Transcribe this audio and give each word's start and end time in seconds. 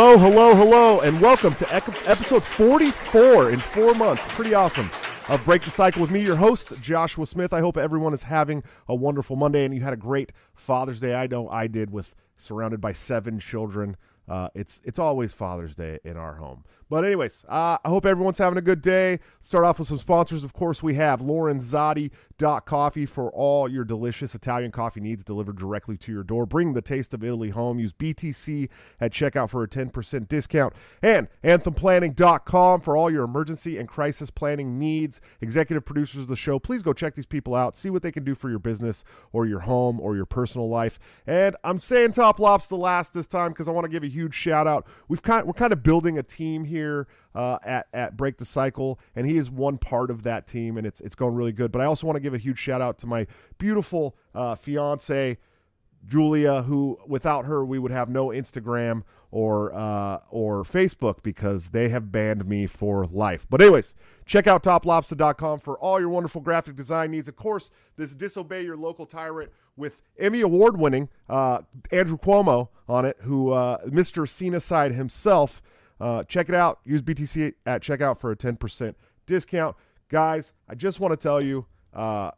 Hello, 0.00 0.16
hello, 0.16 0.54
hello, 0.54 1.00
and 1.00 1.20
welcome 1.20 1.52
to 1.56 1.74
episode 1.74 2.44
44 2.44 3.50
in 3.50 3.58
four 3.58 3.94
months. 3.94 4.22
Pretty 4.28 4.54
awesome. 4.54 4.88
Of 5.28 5.44
Break 5.44 5.62
the 5.62 5.70
Cycle 5.70 6.00
with 6.00 6.12
me, 6.12 6.22
your 6.22 6.36
host, 6.36 6.80
Joshua 6.80 7.26
Smith. 7.26 7.52
I 7.52 7.58
hope 7.58 7.76
everyone 7.76 8.14
is 8.14 8.22
having 8.22 8.62
a 8.86 8.94
wonderful 8.94 9.34
Monday 9.34 9.64
and 9.64 9.74
you 9.74 9.80
had 9.80 9.92
a 9.92 9.96
great 9.96 10.30
Father's 10.54 11.00
Day. 11.00 11.16
I 11.16 11.26
know 11.26 11.48
I 11.48 11.66
did 11.66 11.90
with 11.90 12.14
surrounded 12.36 12.80
by 12.80 12.92
seven 12.92 13.40
children. 13.40 13.96
Uh, 14.28 14.50
it's 14.54 14.80
it's 14.84 15.00
always 15.00 15.32
Father's 15.32 15.74
Day 15.74 15.98
in 16.04 16.16
our 16.16 16.36
home. 16.36 16.62
But 16.90 17.04
anyways, 17.04 17.44
uh, 17.48 17.78
I 17.84 17.88
hope 17.88 18.06
everyone's 18.06 18.38
having 18.38 18.58
a 18.58 18.62
good 18.62 18.80
day. 18.80 19.20
Start 19.40 19.64
off 19.64 19.78
with 19.78 19.88
some 19.88 19.98
sponsors. 19.98 20.42
Of 20.42 20.54
course, 20.54 20.82
we 20.82 20.94
have 20.94 21.20
Coffee 22.38 23.04
for 23.04 23.30
all 23.32 23.68
your 23.68 23.84
delicious 23.84 24.34
Italian 24.34 24.70
coffee 24.70 25.00
needs 25.00 25.22
delivered 25.24 25.58
directly 25.58 25.96
to 25.98 26.12
your 26.12 26.22
door. 26.22 26.46
Bring 26.46 26.72
the 26.72 26.80
taste 26.80 27.12
of 27.12 27.22
Italy 27.22 27.50
home. 27.50 27.78
Use 27.78 27.92
BTC 27.92 28.68
at 29.00 29.12
checkout 29.12 29.50
for 29.50 29.62
a 29.62 29.68
10% 29.68 30.28
discount. 30.28 30.72
And 31.02 31.28
AnthemPlanning.com 31.44 32.80
for 32.80 32.96
all 32.96 33.10
your 33.10 33.24
emergency 33.24 33.76
and 33.76 33.88
crisis 33.88 34.30
planning 34.30 34.78
needs. 34.78 35.20
Executive 35.40 35.84
producers 35.84 36.22
of 36.22 36.28
the 36.28 36.36
show, 36.36 36.58
please 36.58 36.82
go 36.82 36.92
check 36.92 37.14
these 37.14 37.26
people 37.26 37.54
out. 37.54 37.76
See 37.76 37.90
what 37.90 38.02
they 38.02 38.12
can 38.12 38.24
do 38.24 38.34
for 38.34 38.48
your 38.48 38.60
business 38.60 39.04
or 39.32 39.44
your 39.44 39.60
home 39.60 40.00
or 40.00 40.16
your 40.16 40.26
personal 40.26 40.68
life. 40.68 40.98
And 41.26 41.56
I'm 41.64 41.80
saying 41.80 42.12
Top 42.12 42.38
Lops 42.38 42.68
the 42.68 42.76
last 42.76 43.12
this 43.12 43.26
time 43.26 43.50
because 43.50 43.68
I 43.68 43.72
want 43.72 43.84
to 43.84 43.90
give 43.90 44.04
a 44.04 44.08
huge 44.08 44.34
shout 44.34 44.66
out. 44.66 44.86
We've 45.08 45.22
kind 45.22 45.46
we're 45.46 45.52
kind 45.52 45.72
of 45.72 45.82
building 45.82 46.18
a 46.18 46.22
team 46.22 46.64
here 46.64 46.77
here 46.78 47.08
uh, 47.34 47.58
at 47.64 47.86
at 47.92 48.16
Break 48.16 48.38
the 48.38 48.44
Cycle, 48.44 48.98
and 49.16 49.26
he 49.26 49.36
is 49.36 49.50
one 49.50 49.78
part 49.78 50.10
of 50.10 50.22
that 50.22 50.46
team, 50.46 50.76
and 50.78 50.86
it's 50.86 51.00
it's 51.00 51.14
going 51.14 51.34
really 51.34 51.52
good. 51.52 51.72
But 51.72 51.82
I 51.82 51.86
also 51.86 52.06
want 52.06 52.16
to 52.16 52.20
give 52.20 52.34
a 52.34 52.38
huge 52.38 52.58
shout 52.58 52.80
out 52.80 52.98
to 53.00 53.06
my 53.06 53.26
beautiful 53.58 54.16
uh, 54.34 54.54
fiance. 54.54 55.38
Julia, 56.06 56.62
who 56.62 56.96
without 57.06 57.44
her 57.44 57.64
we 57.64 57.78
would 57.78 57.90
have 57.90 58.08
no 58.08 58.28
Instagram 58.28 59.02
or 59.30 59.74
uh, 59.74 60.20
or 60.30 60.62
Facebook 60.62 61.22
because 61.22 61.70
they 61.70 61.88
have 61.88 62.10
banned 62.10 62.46
me 62.46 62.66
for 62.66 63.04
life. 63.06 63.46
But 63.50 63.60
anyways, 63.60 63.94
check 64.24 64.46
out 64.46 64.62
toplobster.com 64.62 65.60
for 65.60 65.78
all 65.78 66.00
your 66.00 66.08
wonderful 66.08 66.40
graphic 66.40 66.76
design 66.76 67.10
needs. 67.10 67.28
Of 67.28 67.36
course, 67.36 67.70
this 67.96 68.14
disobey 68.14 68.62
your 68.62 68.76
local 68.76 69.06
tyrant 69.06 69.50
with 69.76 70.02
Emmy 70.18 70.40
award 70.40 70.78
winning 70.78 71.08
uh, 71.28 71.60
Andrew 71.92 72.18
Cuomo 72.18 72.68
on 72.88 73.04
it, 73.04 73.16
who 73.20 73.52
uh, 73.52 73.78
Mr. 73.86 74.28
Cena 74.28 74.60
side 74.60 74.92
himself. 74.92 75.62
Uh, 76.00 76.24
check 76.24 76.48
it 76.48 76.54
out. 76.54 76.80
Use 76.84 77.02
BTC 77.02 77.54
at 77.66 77.82
checkout 77.82 78.18
for 78.18 78.30
a 78.30 78.36
10% 78.36 78.94
discount. 79.26 79.76
Guys, 80.08 80.52
I 80.68 80.74
just 80.74 81.00
want 81.00 81.12
to 81.12 81.16
tell 81.16 81.42
you, 81.42 81.66
uh, 81.92 82.30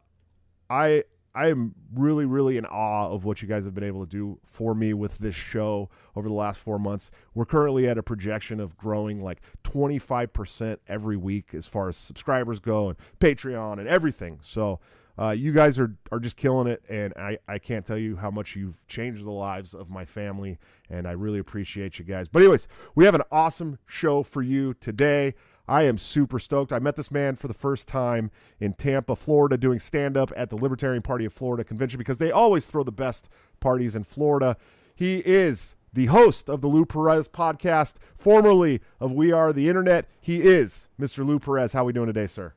I 0.69 1.03
I 1.33 1.47
am 1.47 1.73
really, 1.93 2.25
really 2.25 2.57
in 2.57 2.65
awe 2.65 3.09
of 3.09 3.23
what 3.23 3.41
you 3.41 3.47
guys 3.47 3.63
have 3.63 3.73
been 3.73 3.85
able 3.85 4.05
to 4.05 4.09
do 4.09 4.37
for 4.45 4.75
me 4.75 4.93
with 4.93 5.17
this 5.17 5.35
show 5.35 5.89
over 6.15 6.27
the 6.27 6.33
last 6.33 6.59
four 6.59 6.77
months. 6.77 7.09
We're 7.33 7.45
currently 7.45 7.87
at 7.87 7.97
a 7.97 8.03
projection 8.03 8.59
of 8.59 8.75
growing 8.75 9.21
like 9.21 9.41
25% 9.63 10.77
every 10.87 11.15
week 11.15 11.53
as 11.53 11.67
far 11.67 11.87
as 11.87 11.95
subscribers 11.95 12.59
go 12.59 12.89
and 12.89 12.97
Patreon 13.19 13.79
and 13.79 13.87
everything. 13.87 14.39
So 14.41 14.81
uh, 15.21 15.29
you 15.31 15.51
guys 15.51 15.77
are, 15.77 15.95
are 16.11 16.19
just 16.19 16.35
killing 16.35 16.65
it, 16.65 16.81
and 16.89 17.13
I, 17.15 17.37
I 17.47 17.59
can't 17.59 17.85
tell 17.85 17.97
you 17.97 18.15
how 18.15 18.31
much 18.31 18.55
you've 18.55 18.85
changed 18.87 19.23
the 19.23 19.31
lives 19.31 19.75
of 19.75 19.91
my 19.91 20.03
family, 20.03 20.57
and 20.89 21.07
I 21.07 21.11
really 21.11 21.37
appreciate 21.37 21.99
you 21.99 22.05
guys. 22.05 22.27
But, 22.27 22.41
anyways, 22.41 22.67
we 22.95 23.05
have 23.05 23.13
an 23.13 23.21
awesome 23.31 23.77
show 23.85 24.23
for 24.23 24.41
you 24.41 24.73
today. 24.75 25.35
I 25.67 25.83
am 25.83 25.99
super 25.99 26.39
stoked. 26.39 26.73
I 26.73 26.79
met 26.79 26.95
this 26.95 27.11
man 27.11 27.35
for 27.35 27.47
the 27.47 27.53
first 27.53 27.87
time 27.87 28.31
in 28.61 28.73
Tampa, 28.73 29.15
Florida, 29.15 29.57
doing 29.57 29.77
stand 29.77 30.17
up 30.17 30.33
at 30.35 30.49
the 30.49 30.55
Libertarian 30.55 31.03
Party 31.03 31.25
of 31.25 31.33
Florida 31.33 31.63
convention 31.63 31.99
because 31.99 32.17
they 32.17 32.31
always 32.31 32.65
throw 32.65 32.83
the 32.83 32.91
best 32.91 33.29
parties 33.59 33.95
in 33.95 34.03
Florida. 34.03 34.57
He 34.95 35.17
is 35.17 35.75
the 35.93 36.07
host 36.07 36.49
of 36.49 36.61
the 36.61 36.67
Lou 36.67 36.83
Perez 36.83 37.27
podcast, 37.27 37.97
formerly 38.15 38.81
of 38.99 39.11
We 39.11 39.31
Are 39.31 39.53
the 39.53 39.69
Internet. 39.69 40.07
He 40.19 40.41
is 40.41 40.89
Mr. 40.99 41.23
Lou 41.23 41.37
Perez. 41.37 41.73
How 41.73 41.83
are 41.83 41.85
we 41.85 41.93
doing 41.93 42.07
today, 42.07 42.27
sir? 42.27 42.53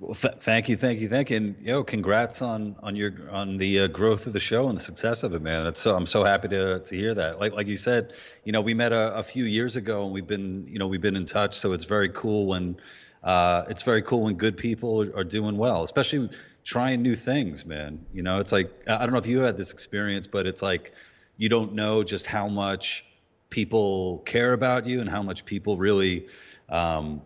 Well, 0.00 0.14
th- 0.14 0.34
thank 0.38 0.68
you, 0.68 0.76
thank 0.76 1.00
you, 1.00 1.08
thank 1.08 1.30
you, 1.30 1.38
and 1.38 1.56
yo, 1.60 1.82
congrats 1.82 2.40
on 2.40 2.76
on 2.84 2.94
your 2.94 3.12
on 3.32 3.56
the 3.56 3.80
uh, 3.80 3.86
growth 3.88 4.28
of 4.28 4.32
the 4.32 4.38
show 4.38 4.68
and 4.68 4.76
the 4.78 4.82
success 4.82 5.24
of 5.24 5.34
it, 5.34 5.42
man. 5.42 5.64
That's 5.64 5.80
so 5.80 5.96
I'm 5.96 6.06
so 6.06 6.22
happy 6.22 6.46
to 6.48 6.78
to 6.78 6.96
hear 6.96 7.14
that. 7.14 7.40
Like 7.40 7.52
like 7.52 7.66
you 7.66 7.76
said, 7.76 8.12
you 8.44 8.52
know, 8.52 8.60
we 8.60 8.74
met 8.74 8.92
a, 8.92 9.16
a 9.16 9.24
few 9.24 9.44
years 9.44 9.74
ago 9.74 10.04
and 10.04 10.12
we've 10.12 10.26
been 10.26 10.68
you 10.68 10.78
know 10.78 10.86
we've 10.86 11.00
been 11.00 11.16
in 11.16 11.26
touch. 11.26 11.56
So 11.58 11.72
it's 11.72 11.82
very 11.82 12.10
cool 12.10 12.46
when 12.46 12.76
uh, 13.24 13.64
it's 13.68 13.82
very 13.82 14.02
cool 14.02 14.22
when 14.22 14.34
good 14.34 14.56
people 14.56 15.02
are, 15.02 15.16
are 15.16 15.24
doing 15.24 15.56
well, 15.56 15.82
especially 15.82 16.30
trying 16.62 17.02
new 17.02 17.16
things, 17.16 17.66
man. 17.66 18.06
You 18.12 18.22
know, 18.22 18.38
it's 18.38 18.52
like 18.52 18.70
I 18.86 18.98
don't 18.98 19.10
know 19.10 19.18
if 19.18 19.26
you 19.26 19.40
had 19.40 19.56
this 19.56 19.72
experience, 19.72 20.28
but 20.28 20.46
it's 20.46 20.62
like 20.62 20.92
you 21.38 21.48
don't 21.48 21.72
know 21.74 22.04
just 22.04 22.26
how 22.26 22.46
much 22.46 23.04
people 23.50 24.18
care 24.18 24.52
about 24.52 24.86
you 24.86 25.00
and 25.00 25.10
how 25.10 25.22
much 25.22 25.44
people 25.44 25.76
really 25.76 26.28
um, 26.68 27.22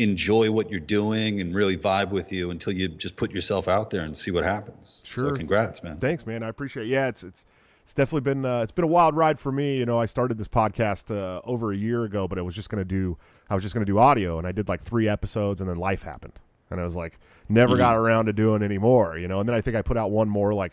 enjoy 0.00 0.50
what 0.50 0.70
you're 0.70 0.80
doing 0.80 1.40
and 1.40 1.54
really 1.54 1.76
vibe 1.76 2.10
with 2.10 2.32
you 2.32 2.50
until 2.50 2.72
you 2.72 2.88
just 2.88 3.16
put 3.16 3.30
yourself 3.30 3.68
out 3.68 3.90
there 3.90 4.02
and 4.02 4.16
see 4.16 4.30
what 4.30 4.44
happens. 4.44 5.02
Sure. 5.04 5.30
So 5.30 5.36
congrats, 5.36 5.82
man. 5.82 5.98
Thanks, 5.98 6.26
man. 6.26 6.42
I 6.42 6.48
appreciate. 6.48 6.86
It. 6.86 6.90
Yeah, 6.90 7.08
it's 7.08 7.22
it's 7.22 7.44
it's 7.82 7.94
definitely 7.94 8.22
been 8.22 8.44
uh, 8.44 8.62
it's 8.62 8.72
been 8.72 8.84
a 8.84 8.88
wild 8.88 9.14
ride 9.14 9.38
for 9.38 9.52
me. 9.52 9.76
You 9.76 9.84
know, 9.84 9.98
I 9.98 10.06
started 10.06 10.38
this 10.38 10.48
podcast 10.48 11.14
uh, 11.14 11.40
over 11.44 11.72
a 11.72 11.76
year 11.76 12.04
ago, 12.04 12.26
but 12.26 12.38
I 12.38 12.42
was 12.42 12.54
just 12.54 12.70
going 12.70 12.80
to 12.80 12.84
do 12.84 13.18
I 13.50 13.54
was 13.54 13.62
just 13.62 13.74
going 13.74 13.84
to 13.84 13.92
do 13.92 13.98
audio, 13.98 14.38
and 14.38 14.46
I 14.46 14.52
did 14.52 14.68
like 14.68 14.80
three 14.80 15.08
episodes, 15.08 15.60
and 15.60 15.68
then 15.68 15.76
life 15.76 16.02
happened, 16.02 16.40
and 16.70 16.80
I 16.80 16.84
was 16.84 16.96
like 16.96 17.18
never 17.48 17.74
mm-hmm. 17.74 17.80
got 17.80 17.96
around 17.96 18.26
to 18.26 18.32
doing 18.32 18.62
any 18.62 18.78
more. 18.78 19.18
You 19.18 19.28
know, 19.28 19.40
and 19.40 19.48
then 19.48 19.54
I 19.54 19.60
think 19.60 19.76
I 19.76 19.82
put 19.82 19.96
out 19.96 20.10
one 20.10 20.28
more 20.28 20.54
like 20.54 20.72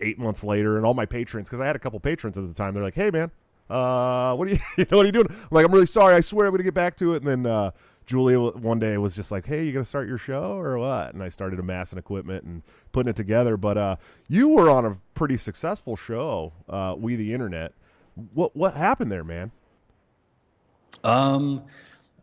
eight 0.00 0.18
months 0.18 0.42
later, 0.42 0.78
and 0.78 0.86
all 0.86 0.94
my 0.94 1.06
patrons 1.06 1.48
because 1.48 1.60
I 1.60 1.66
had 1.66 1.76
a 1.76 1.80
couple 1.80 2.00
patrons 2.00 2.38
at 2.38 2.48
the 2.48 2.54
time. 2.54 2.72
They're 2.72 2.82
like, 2.82 2.94
"Hey, 2.94 3.10
man." 3.10 3.30
Uh, 3.70 4.34
what 4.34 4.48
are 4.48 4.52
you, 4.52 4.58
you 4.78 4.86
know, 4.90 4.96
what 4.96 5.02
are 5.02 5.06
you 5.06 5.12
doing? 5.12 5.26
I'm 5.28 5.48
like, 5.50 5.66
I'm 5.66 5.72
really 5.72 5.86
sorry. 5.86 6.14
I 6.14 6.20
swear 6.20 6.46
I'm 6.46 6.52
going 6.52 6.58
to 6.58 6.64
get 6.64 6.72
back 6.72 6.96
to 6.98 7.12
it. 7.12 7.22
And 7.22 7.44
then, 7.44 7.52
uh, 7.52 7.70
Julia 8.08 8.40
one 8.40 8.78
day 8.78 8.96
was 8.96 9.14
just 9.14 9.30
like, 9.30 9.44
"Hey, 9.44 9.66
you 9.66 9.72
gonna 9.72 9.84
start 9.84 10.08
your 10.08 10.16
show 10.16 10.54
or 10.54 10.78
what?" 10.78 11.12
And 11.12 11.22
I 11.22 11.28
started 11.28 11.60
amassing 11.60 11.98
equipment 11.98 12.42
and 12.44 12.62
putting 12.90 13.10
it 13.10 13.16
together. 13.16 13.58
But 13.58 13.76
uh, 13.76 13.96
you 14.28 14.48
were 14.48 14.70
on 14.70 14.86
a 14.86 14.96
pretty 15.14 15.36
successful 15.36 15.94
show, 15.94 16.54
uh, 16.70 16.94
We 16.98 17.16
the 17.16 17.34
Internet. 17.34 17.74
What 18.32 18.56
what 18.56 18.72
happened 18.72 19.12
there, 19.12 19.24
man? 19.24 19.52
Um, 21.04 21.64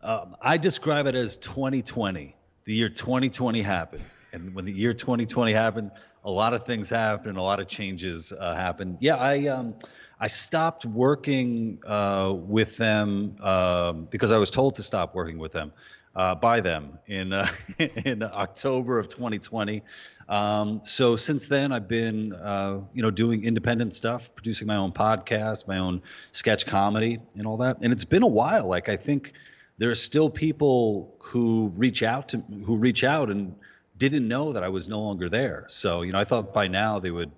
uh, 0.02 0.26
I 0.42 0.56
describe 0.56 1.06
it 1.06 1.14
as 1.14 1.36
2020. 1.36 2.34
The 2.64 2.74
year 2.74 2.88
2020 2.88 3.62
happened, 3.62 4.02
and 4.32 4.56
when 4.56 4.64
the 4.64 4.72
year 4.72 4.92
2020 4.92 5.52
happened, 5.52 5.92
a 6.24 6.30
lot 6.30 6.52
of 6.52 6.66
things 6.66 6.90
happened, 6.90 7.38
a 7.38 7.42
lot 7.42 7.60
of 7.60 7.68
changes 7.68 8.32
uh, 8.32 8.56
happened. 8.56 8.98
Yeah, 9.00 9.14
I 9.14 9.46
um, 9.46 9.76
I 10.18 10.28
stopped 10.28 10.86
working 10.86 11.78
uh, 11.86 12.32
with 12.34 12.76
them 12.76 13.36
uh, 13.40 13.92
because 13.92 14.32
I 14.32 14.38
was 14.38 14.50
told 14.50 14.76
to 14.76 14.82
stop 14.82 15.14
working 15.14 15.38
with 15.38 15.52
them 15.52 15.72
uh, 16.14 16.34
by 16.34 16.60
them 16.60 16.98
in 17.06 17.32
uh, 17.32 17.48
in 17.78 18.22
October 18.22 18.98
of 18.98 19.08
2020. 19.08 19.82
Um, 20.28 20.80
so 20.82 21.14
since 21.14 21.48
then, 21.48 21.70
I've 21.70 21.86
been 21.86 22.32
uh, 22.32 22.80
you 22.94 23.02
know 23.02 23.10
doing 23.10 23.44
independent 23.44 23.94
stuff, 23.94 24.34
producing 24.34 24.66
my 24.66 24.76
own 24.76 24.92
podcast, 24.92 25.68
my 25.68 25.78
own 25.78 26.02
sketch 26.32 26.66
comedy, 26.66 27.18
and 27.36 27.46
all 27.46 27.58
that. 27.58 27.76
And 27.82 27.92
it's 27.92 28.04
been 28.04 28.22
a 28.22 28.28
while. 28.28 28.66
Like 28.66 28.88
I 28.88 28.96
think 28.96 29.34
there 29.76 29.90
are 29.90 29.94
still 29.94 30.30
people 30.30 31.14
who 31.18 31.72
reach 31.76 32.02
out 32.02 32.30
to 32.30 32.38
who 32.64 32.76
reach 32.76 33.04
out 33.04 33.30
and 33.30 33.54
didn't 33.98 34.26
know 34.26 34.54
that 34.54 34.64
I 34.64 34.68
was 34.68 34.88
no 34.88 35.00
longer 35.00 35.28
there. 35.28 35.66
So 35.68 36.00
you 36.00 36.12
know, 36.12 36.18
I 36.18 36.24
thought 36.24 36.54
by 36.54 36.68
now 36.68 36.98
they 37.00 37.10
would 37.10 37.30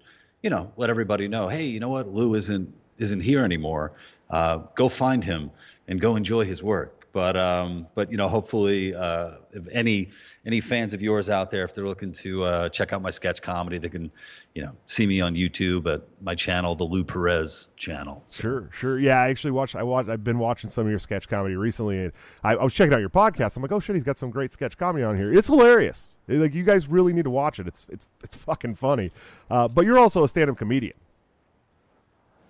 you 0.43 0.51
know, 0.51 0.73
let 0.77 0.91
everybody 0.91 1.29
know, 1.29 1.49
hey, 1.49 1.65
you 1.65 1.81
know 1.81 1.89
what, 1.89 2.09
Lou 2.09 2.35
isn't 2.35 2.73
isn't 2.99 3.21
here 3.21 3.45
anymore. 3.45 3.93
Uh, 4.31 4.59
go 4.75 4.89
find 4.89 5.23
him 5.23 5.51
and 5.87 6.01
go 6.01 6.17
enjoy 6.17 6.45
his 6.45 6.63
work. 6.63 6.98
But 7.19 7.37
um, 7.37 7.89
but 7.97 8.13
you 8.13 8.17
know, 8.17 8.29
hopefully, 8.29 8.95
uh, 8.95 9.39
if 9.53 9.67
any 9.73 10.11
any 10.47 10.61
fans 10.61 10.95
of 10.95 11.03
yours 11.03 11.29
out 11.29 11.51
there, 11.51 11.65
if 11.65 11.75
they're 11.75 11.85
looking 11.85 12.13
to 12.13 12.45
uh, 12.45 12.69
check 12.69 12.93
out 12.93 13.03
my 13.03 13.11
sketch 13.11 13.43
comedy, 13.43 13.77
they 13.77 13.89
can, 13.89 14.09
you 14.55 14.63
know, 14.63 14.71
see 14.87 15.05
me 15.05 15.21
on 15.21 15.35
YouTube 15.35 15.93
at 15.93 16.03
my 16.23 16.37
channel, 16.37 16.77
the 16.77 16.85
Lou 16.85 17.03
Perez 17.03 17.71
channel. 17.77 18.23
So. 18.27 18.41
Sure, 18.41 18.71
sure. 18.73 18.99
Yeah, 19.01 19.21
I 19.21 19.31
actually 19.31 19.51
watched. 19.51 19.75
I 19.75 19.83
watched. 19.83 20.09
I've 20.09 20.23
been 20.23 20.39
watching 20.39 20.71
some 20.71 20.85
of 20.85 20.91
your 20.91 21.01
sketch 21.01 21.29
comedy 21.29 21.57
recently, 21.57 21.99
and 22.05 22.13
I, 22.45 22.55
I 22.55 22.63
was 22.63 22.73
checking 22.73 22.95
out 22.95 23.01
your 23.01 23.11
podcast. 23.11 23.57
I'm 23.57 23.63
like, 23.63 23.73
oh 23.73 23.81
shit, 23.81 23.97
he's 23.97 24.05
got 24.05 24.17
some 24.17 24.31
great 24.31 24.53
sketch 24.53 24.79
comedy 24.79 25.03
on 25.03 25.17
here. 25.17 25.35
It's 25.35 25.49
hilarious. 25.49 26.19
Like 26.29 26.55
you 26.55 26.63
guys 26.63 26.87
really 26.87 27.13
need 27.13 27.25
to 27.25 27.31
watch 27.31 27.59
it. 27.59 27.67
It's 27.67 27.85
it's 27.91 28.07
it's 28.23 28.37
fucking 28.37 28.77
funny. 28.77 29.11
Uh, 29.51 29.67
but 29.67 29.85
you're 29.85 29.99
also 29.99 30.23
a 30.23 30.29
stand-up 30.29 30.57
comedian. 30.57 30.95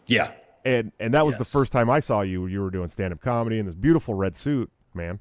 Yeah, 0.04 0.32
and 0.68 0.92
and 1.00 1.14
that 1.14 1.24
was 1.24 1.34
yes. 1.34 1.38
the 1.38 1.44
first 1.46 1.72
time 1.72 1.88
I 1.88 2.00
saw 2.00 2.20
you. 2.20 2.46
You 2.46 2.60
were 2.60 2.70
doing 2.70 2.88
stand 2.88 3.12
up 3.12 3.20
comedy 3.20 3.58
in 3.58 3.66
this 3.66 3.74
beautiful 3.74 4.14
red 4.14 4.36
suit, 4.36 4.70
man. 4.94 5.18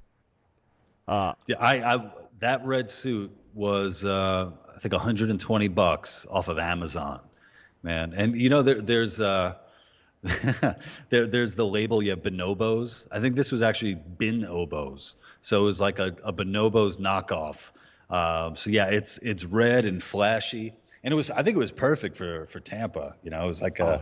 Uh, 1.07 1.33
yeah, 1.47 1.55
I, 1.59 1.95
I 1.95 2.11
that 2.39 2.65
red 2.65 2.89
suit 2.89 3.31
was 3.53 4.03
uh, 4.03 4.51
I 4.75 4.79
think 4.79 4.93
120 4.93 5.67
bucks 5.69 6.25
off 6.29 6.49
of 6.49 6.59
Amazon, 6.59 7.21
man. 7.81 8.13
And 8.13 8.35
you 8.35 8.49
know 8.49 8.61
there 8.61 8.81
there's 8.81 9.21
uh, 9.21 9.55
there 11.09 11.27
there's 11.27 11.55
the 11.55 11.65
label 11.65 12.03
you 12.03 12.09
have 12.09 12.23
bonobos. 12.23 13.07
I 13.09 13.21
think 13.21 13.35
this 13.35 13.51
was 13.51 13.61
actually 13.61 13.95
bin 13.95 14.41
obos, 14.41 15.15
so 15.41 15.61
it 15.61 15.63
was 15.63 15.79
like 15.79 15.99
a, 15.99 16.15
a 16.23 16.33
bonobos 16.33 16.99
knockoff. 16.99 17.71
Um, 18.13 18.57
so 18.57 18.69
yeah, 18.69 18.87
it's 18.87 19.17
it's 19.19 19.45
red 19.45 19.85
and 19.85 20.03
flashy 20.03 20.73
and 21.03 21.11
it 21.11 21.15
was 21.15 21.29
I 21.31 21.43
think 21.43 21.55
it 21.55 21.59
was 21.59 21.71
perfect 21.71 22.15
for 22.15 22.45
for 22.47 22.59
Tampa. 22.59 23.15
You 23.23 23.31
know, 23.31 23.43
it 23.43 23.47
was 23.47 23.61
like 23.61 23.79
a, 23.79 24.01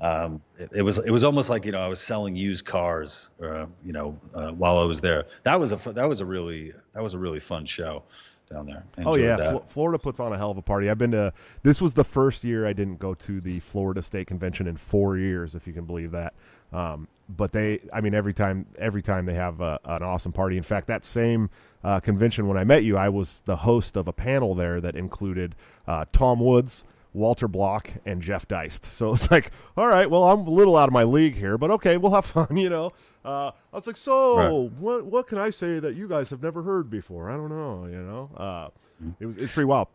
yeah. 0.00 0.24
um, 0.24 0.42
it, 0.58 0.70
it, 0.76 0.82
was 0.82 0.98
it 0.98 1.10
was 1.10 1.24
almost 1.24 1.50
like 1.50 1.64
you 1.64 1.72
know 1.72 1.80
I 1.80 1.88
was 1.88 2.00
selling 2.00 2.36
used 2.36 2.64
cars, 2.64 3.30
uh, 3.42 3.66
you 3.84 3.92
know, 3.92 4.18
uh, 4.34 4.50
while 4.50 4.78
I 4.78 4.84
was 4.84 5.00
there. 5.00 5.24
That 5.44 5.58
was 5.58 5.72
a 5.72 5.92
that 5.92 6.08
was 6.08 6.20
a 6.20 6.26
really 6.26 6.72
that 6.92 7.02
was 7.02 7.14
a 7.14 7.18
really 7.18 7.40
fun 7.40 7.66
show 7.66 8.04
down 8.50 8.66
there. 8.66 8.84
oh 9.04 9.16
yeah, 9.16 9.58
Florida 9.68 9.98
puts 9.98 10.20
on 10.20 10.32
a 10.32 10.36
hell 10.36 10.50
of 10.50 10.58
a 10.58 10.62
party. 10.62 10.90
I've 10.90 10.98
been 10.98 11.12
to. 11.12 11.32
This 11.62 11.80
was 11.80 11.94
the 11.94 12.04
first 12.04 12.44
year 12.44 12.66
I 12.66 12.72
didn't 12.72 12.98
go 12.98 13.14
to 13.14 13.40
the 13.40 13.60
Florida 13.60 14.02
State 14.02 14.26
Convention 14.26 14.66
in 14.66 14.76
four 14.76 15.16
years, 15.16 15.54
if 15.54 15.66
you 15.66 15.72
can 15.72 15.84
believe 15.84 16.10
that. 16.12 16.34
Um, 16.74 17.08
but 17.28 17.52
they, 17.52 17.80
I 17.92 18.00
mean, 18.00 18.14
every 18.14 18.34
time, 18.34 18.66
every 18.78 19.00
time 19.00 19.24
they 19.24 19.34
have 19.34 19.60
a, 19.60 19.78
an 19.84 20.02
awesome 20.02 20.32
party. 20.32 20.56
In 20.56 20.62
fact, 20.62 20.88
that 20.88 21.04
same 21.04 21.48
uh, 21.82 22.00
convention 22.00 22.48
when 22.48 22.58
I 22.58 22.64
met 22.64 22.84
you, 22.84 22.96
I 22.96 23.08
was 23.08 23.42
the 23.46 23.56
host 23.56 23.96
of 23.96 24.08
a 24.08 24.12
panel 24.12 24.54
there 24.54 24.80
that 24.80 24.94
included 24.94 25.54
uh, 25.86 26.04
Tom 26.12 26.40
Woods. 26.40 26.84
Walter 27.14 27.46
Block 27.46 27.90
and 28.04 28.20
Jeff 28.20 28.48
Deist. 28.48 28.84
So 28.84 29.12
it's 29.14 29.30
like, 29.30 29.52
all 29.76 29.86
right, 29.86 30.10
well, 30.10 30.24
I'm 30.24 30.40
a 30.40 30.50
little 30.50 30.76
out 30.76 30.88
of 30.88 30.92
my 30.92 31.04
league 31.04 31.36
here, 31.36 31.56
but 31.56 31.70
okay, 31.70 31.96
we'll 31.96 32.12
have 32.12 32.26
fun, 32.26 32.56
you 32.56 32.68
know. 32.68 32.90
Uh, 33.24 33.52
I 33.72 33.76
was 33.76 33.86
like, 33.86 33.96
so 33.96 34.36
right. 34.36 34.72
what 34.72 35.06
what 35.06 35.26
can 35.28 35.38
I 35.38 35.50
say 35.50 35.78
that 35.78 35.94
you 35.94 36.08
guys 36.08 36.28
have 36.30 36.42
never 36.42 36.62
heard 36.62 36.90
before? 36.90 37.30
I 37.30 37.36
don't 37.36 37.50
know, 37.50 37.86
you 37.86 38.02
know. 38.02 38.30
Uh, 38.36 38.66
mm-hmm. 39.02 39.10
it 39.20 39.26
was 39.26 39.36
it's 39.36 39.52
pretty 39.52 39.66
wild. 39.66 39.88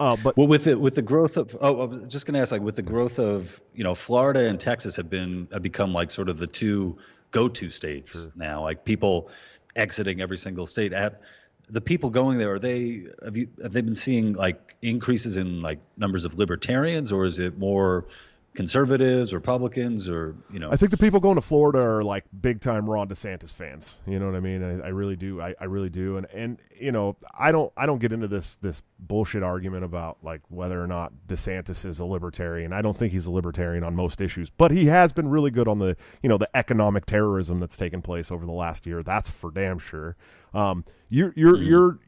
Uh, 0.00 0.16
but 0.16 0.34
well, 0.34 0.46
with 0.46 0.64
the 0.64 0.78
with 0.78 0.94
the 0.94 1.02
growth 1.02 1.36
of 1.36 1.54
oh, 1.60 1.82
I 1.82 1.84
was 1.84 2.02
just 2.04 2.24
going 2.24 2.34
to 2.34 2.40
ask 2.40 2.50
like 2.50 2.62
with 2.62 2.76
the 2.76 2.82
growth 2.82 3.18
of 3.18 3.60
you 3.74 3.84
know 3.84 3.94
Florida 3.94 4.46
and 4.48 4.58
Texas 4.58 4.96
have 4.96 5.10
been 5.10 5.46
have 5.52 5.62
become 5.62 5.92
like 5.92 6.10
sort 6.10 6.30
of 6.30 6.38
the 6.38 6.46
two 6.46 6.96
go-to 7.32 7.68
states 7.68 8.14
sure. 8.14 8.32
now. 8.34 8.62
Like 8.62 8.86
people 8.86 9.28
exiting 9.76 10.22
every 10.22 10.38
single 10.38 10.66
state. 10.66 10.94
At 10.94 11.20
the 11.68 11.82
people 11.82 12.08
going 12.08 12.38
there, 12.38 12.54
are 12.54 12.58
they 12.58 13.08
have 13.22 13.36
you 13.36 13.48
have 13.62 13.72
they 13.72 13.82
been 13.82 13.94
seeing 13.94 14.32
like 14.32 14.74
increases 14.80 15.36
in 15.36 15.60
like 15.60 15.80
numbers 15.98 16.24
of 16.24 16.38
libertarians, 16.38 17.12
or 17.12 17.26
is 17.26 17.38
it 17.38 17.58
more 17.58 18.06
conservatives, 18.54 19.32
Republicans, 19.32 20.08
or 20.08 20.34
you 20.52 20.58
know? 20.58 20.70
I 20.70 20.76
think 20.76 20.90
the 20.90 20.96
people 20.96 21.20
going 21.20 21.36
to 21.36 21.40
Florida 21.40 21.78
are 21.78 22.02
like 22.02 22.24
big 22.40 22.60
time 22.60 22.88
Ron 22.88 23.08
DeSantis 23.08 23.52
fans. 23.52 23.96
You 24.06 24.18
know 24.18 24.26
what 24.26 24.34
I 24.34 24.40
mean? 24.40 24.62
I, 24.62 24.86
I 24.86 24.88
really 24.88 25.16
do. 25.16 25.40
I, 25.40 25.54
I, 25.60 25.64
really 25.64 25.88
do. 25.88 26.16
And 26.16 26.26
and 26.34 26.58
you 26.78 26.90
know, 26.90 27.16
I 27.38 27.52
don't 27.52 27.72
I 27.76 27.86
don't 27.86 27.98
get 27.98 28.12
into 28.12 28.28
this 28.28 28.56
this 28.56 28.82
bullshit 28.98 29.42
argument 29.42 29.84
about 29.84 30.18
like 30.22 30.40
whether 30.48 30.82
or 30.82 30.86
not 30.86 31.12
DeSantis 31.28 31.84
is 31.84 32.00
a 32.00 32.04
libertarian. 32.04 32.72
I 32.72 32.82
don't 32.82 32.96
think 32.96 33.12
he's 33.12 33.26
a 33.26 33.30
libertarian 33.30 33.84
on 33.84 33.94
most 33.94 34.20
issues, 34.20 34.50
but 34.50 34.70
he 34.70 34.86
has 34.86 35.12
been 35.12 35.28
really 35.28 35.50
good 35.50 35.68
on 35.68 35.78
the 35.78 35.96
you 36.22 36.28
know 36.28 36.38
the 36.38 36.54
economic 36.56 37.06
terrorism 37.06 37.60
that's 37.60 37.76
taken 37.76 38.02
place 38.02 38.30
over 38.30 38.44
the 38.44 38.52
last 38.52 38.86
year. 38.86 39.02
That's 39.02 39.30
for 39.30 39.50
damn 39.50 39.78
sure. 39.78 40.16
Um, 40.54 40.84
you're 41.08 41.32
you're 41.36 41.56
mm. 41.56 41.66
you're 41.66 41.98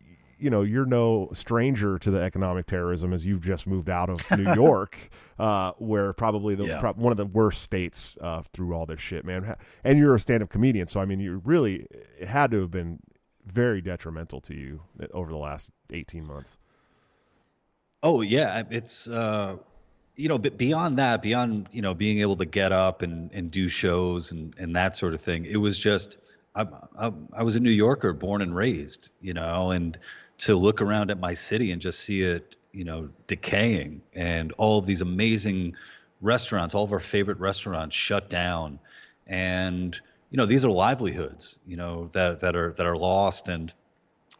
you 0.42 0.50
know 0.50 0.62
you're 0.62 0.86
no 0.86 1.30
stranger 1.32 1.98
to 2.00 2.10
the 2.10 2.20
economic 2.20 2.66
terrorism 2.66 3.12
as 3.12 3.24
you've 3.24 3.44
just 3.44 3.66
moved 3.66 3.88
out 3.88 4.10
of 4.10 4.38
New 4.38 4.52
York, 4.54 4.98
uh, 5.38 5.70
where 5.78 6.12
probably 6.12 6.56
the 6.56 6.66
yeah. 6.66 6.80
pro- 6.80 6.92
one 6.94 7.12
of 7.12 7.16
the 7.16 7.26
worst 7.26 7.62
states 7.62 8.16
uh, 8.20 8.42
through 8.52 8.74
all 8.74 8.84
this 8.84 9.00
shit, 9.00 9.24
man. 9.24 9.54
And 9.84 9.98
you're 9.98 10.16
a 10.16 10.20
stand-up 10.20 10.50
comedian, 10.50 10.88
so 10.88 11.00
I 11.00 11.04
mean, 11.04 11.20
you 11.20 11.40
really 11.44 11.86
it 12.18 12.26
had 12.26 12.50
to 12.50 12.60
have 12.60 12.72
been 12.72 12.98
very 13.46 13.80
detrimental 13.80 14.40
to 14.42 14.54
you 14.54 14.82
over 15.12 15.30
the 15.30 15.38
last 15.38 15.70
18 15.90 16.26
months. 16.26 16.56
Oh 18.02 18.20
yeah, 18.20 18.64
it's 18.68 19.06
uh, 19.06 19.56
you 20.16 20.28
know, 20.28 20.38
but 20.38 20.58
beyond 20.58 20.98
that, 20.98 21.22
beyond 21.22 21.68
you 21.70 21.82
know 21.82 21.94
being 21.94 22.18
able 22.18 22.36
to 22.36 22.46
get 22.46 22.72
up 22.72 23.02
and 23.02 23.30
and 23.32 23.48
do 23.48 23.68
shows 23.68 24.32
and 24.32 24.54
and 24.58 24.74
that 24.74 24.96
sort 24.96 25.14
of 25.14 25.20
thing, 25.20 25.44
it 25.44 25.56
was 25.56 25.78
just. 25.78 26.18
I, 26.54 26.66
I, 26.98 27.10
I 27.32 27.42
was 27.44 27.56
a 27.56 27.60
New 27.60 27.70
Yorker, 27.70 28.12
born 28.12 28.42
and 28.42 28.54
raised, 28.54 29.08
you 29.22 29.32
know, 29.32 29.70
and 29.70 29.98
to 30.42 30.56
look 30.56 30.82
around 30.82 31.10
at 31.10 31.20
my 31.20 31.34
city 31.34 31.70
and 31.70 31.80
just 31.80 32.00
see 32.00 32.22
it, 32.22 32.56
you 32.72 32.84
know, 32.84 33.08
decaying 33.28 34.02
and 34.12 34.50
all 34.52 34.78
of 34.78 34.86
these 34.86 35.00
amazing 35.00 35.76
restaurants, 36.20 36.74
all 36.74 36.82
of 36.82 36.92
our 36.92 36.98
favorite 36.98 37.38
restaurants 37.38 37.94
shut 37.94 38.28
down. 38.28 38.80
And, 39.28 39.98
you 40.30 40.36
know, 40.36 40.46
these 40.46 40.64
are 40.64 40.70
livelihoods, 40.70 41.60
you 41.64 41.76
know, 41.76 42.08
that, 42.12 42.40
that 42.40 42.56
are 42.56 42.72
that 42.72 42.86
are 42.86 42.96
lost. 42.96 43.48
And 43.48 43.72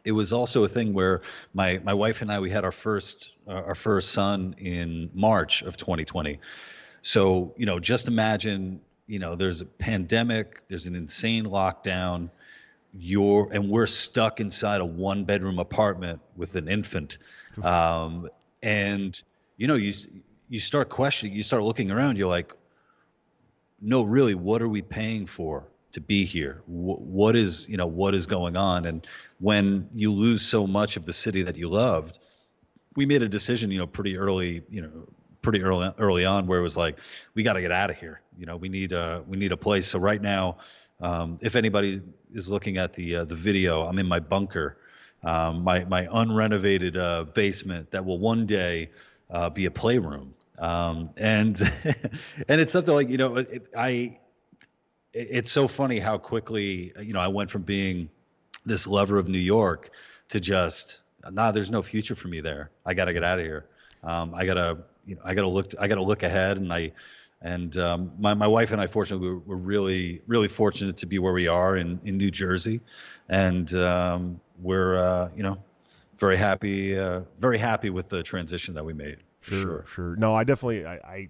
it 0.03 0.11
was 0.11 0.33
also 0.33 0.65
a 0.65 0.67
thing 0.67 0.93
where 0.93 1.21
my 1.53 1.79
my 1.85 1.93
wife 1.93 2.21
and 2.21 2.29
I 2.29 2.39
we 2.39 2.51
had 2.51 2.65
our 2.65 2.71
first 2.73 3.31
uh, 3.47 3.51
our 3.51 3.75
first 3.75 4.11
son 4.11 4.55
in 4.57 5.09
March 5.13 5.61
of 5.61 5.77
2020. 5.77 6.37
So, 7.01 7.53
you 7.55 7.65
know, 7.65 7.79
just 7.79 8.09
imagine, 8.09 8.81
you 9.07 9.19
know, 9.19 9.35
there's 9.35 9.61
a 9.61 9.65
pandemic, 9.65 10.67
there's 10.67 10.85
an 10.85 10.95
insane 10.95 11.45
lockdown 11.45 12.29
you're 12.93 13.49
and 13.51 13.69
we're 13.69 13.87
stuck 13.87 14.39
inside 14.39 14.81
a 14.81 14.85
one 14.85 15.25
bedroom 15.25 15.59
apartment 15.59 16.19
with 16.35 16.55
an 16.55 16.67
infant. 16.67 17.17
Um, 17.61 18.29
and 18.61 19.21
you 19.57 19.67
know 19.67 19.75
you 19.75 19.93
you 20.49 20.59
start 20.59 20.89
questioning 20.89 21.35
you 21.35 21.43
start 21.43 21.63
looking 21.63 21.91
around 21.91 22.17
you're 22.17 22.29
like 22.29 22.53
no 23.81 24.03
really 24.03 24.35
what 24.35 24.61
are 24.61 24.69
we 24.69 24.81
paying 24.81 25.25
for 25.25 25.67
to 25.91 26.01
be 26.01 26.25
here? 26.25 26.61
W- 26.67 26.97
what 26.97 27.35
is 27.35 27.67
you 27.67 27.77
know 27.77 27.87
what 27.87 28.15
is 28.15 28.25
going 28.25 28.55
on? 28.55 28.85
And 28.85 29.05
when 29.39 29.89
you 29.95 30.11
lose 30.11 30.41
so 30.41 30.65
much 30.67 30.97
of 30.97 31.05
the 31.05 31.13
city 31.13 31.43
that 31.43 31.57
you 31.57 31.69
loved 31.69 32.19
we 32.95 33.05
made 33.05 33.23
a 33.23 33.29
decision 33.29 33.71
you 33.71 33.79
know 33.79 33.87
pretty 33.87 34.17
early 34.17 34.61
you 34.69 34.81
know 34.81 35.07
pretty 35.41 35.61
early 35.61 35.91
early 35.99 36.25
on 36.25 36.47
where 36.47 36.59
it 36.59 36.63
was 36.63 36.77
like 36.77 36.97
we 37.33 37.43
got 37.43 37.53
to 37.53 37.61
get 37.61 37.71
out 37.71 37.89
of 37.89 37.97
here. 37.97 38.21
You 38.37 38.45
know 38.45 38.55
we 38.55 38.69
need 38.69 38.91
a 38.93 39.23
we 39.27 39.37
need 39.37 39.51
a 39.51 39.57
place. 39.57 39.87
So 39.87 39.99
right 39.99 40.21
now 40.21 40.57
um, 41.03 41.37
if 41.41 41.55
anybody 41.55 42.01
is 42.33 42.47
looking 42.49 42.77
at 42.77 42.93
the 42.93 43.17
uh, 43.17 43.25
the 43.25 43.35
video, 43.35 43.85
I'm 43.85 43.99
in 43.99 44.07
my 44.07 44.19
bunker, 44.19 44.77
um, 45.23 45.63
my 45.63 45.83
my 45.83 46.05
unrenovated 46.07 46.97
uh, 46.97 47.25
basement 47.25 47.91
that 47.91 48.03
will 48.03 48.19
one 48.19 48.45
day 48.45 48.89
uh, 49.29 49.49
be 49.49 49.65
a 49.65 49.71
playroom. 49.71 50.33
Um, 50.59 51.09
and 51.17 51.59
and 52.47 52.61
it's 52.61 52.71
something 52.71 52.93
like 52.93 53.09
you 53.09 53.17
know 53.17 53.37
it, 53.37 53.67
I. 53.77 54.17
It, 55.13 55.27
it's 55.29 55.51
so 55.51 55.67
funny 55.67 55.99
how 55.99 56.17
quickly 56.17 56.93
you 56.99 57.13
know 57.13 57.19
I 57.19 57.27
went 57.27 57.49
from 57.51 57.63
being 57.63 58.09
this 58.65 58.87
lover 58.87 59.17
of 59.17 59.27
New 59.27 59.37
York 59.37 59.91
to 60.29 60.39
just 60.39 61.01
nah. 61.29 61.51
There's 61.51 61.69
no 61.69 61.81
future 61.81 62.15
for 62.15 62.29
me 62.29 62.39
there. 62.39 62.71
I 62.85 62.93
got 62.93 63.05
to 63.05 63.13
get 63.13 63.23
out 63.23 63.39
of 63.39 63.45
here. 63.45 63.65
Um, 64.03 64.33
I 64.33 64.45
gotta 64.45 64.77
you 65.05 65.15
know 65.15 65.21
I 65.25 65.33
gotta 65.33 65.49
look 65.49 65.73
I 65.79 65.87
gotta 65.87 66.01
look 66.01 66.23
ahead 66.23 66.57
and 66.57 66.71
I 66.73 66.93
and 67.43 67.77
um, 67.77 68.11
my, 68.17 68.33
my 68.33 68.47
wife 68.47 68.71
and 68.71 68.79
I, 68.79 68.87
fortunately, 68.87 69.27
were, 69.27 69.39
were, 69.39 69.57
really, 69.57 70.21
really 70.27 70.47
fortunate 70.47 70.95
to 70.97 71.05
be 71.05 71.19
where 71.19 71.33
we 71.33 71.47
are 71.47 71.75
in, 71.75 71.99
in 72.05 72.17
New 72.17 72.31
Jersey. 72.31 72.79
And 73.27 73.73
um, 73.75 74.39
we're, 74.59 74.97
uh, 74.97 75.29
you 75.35 75.43
know, 75.43 75.57
very 76.17 76.37
happy, 76.37 76.97
uh, 76.97 77.21
very 77.39 77.57
happy 77.57 77.89
with 77.89 78.07
the 78.07 78.23
transition 78.23 78.73
that 78.75 78.85
we 78.85 78.93
made. 78.93 79.17
Sure, 79.41 79.59
sure. 79.59 79.85
sure. 79.87 80.15
No, 80.15 80.33
I 80.33 80.45
definitely, 80.45 80.85
I, 80.85 80.93
I 80.93 81.29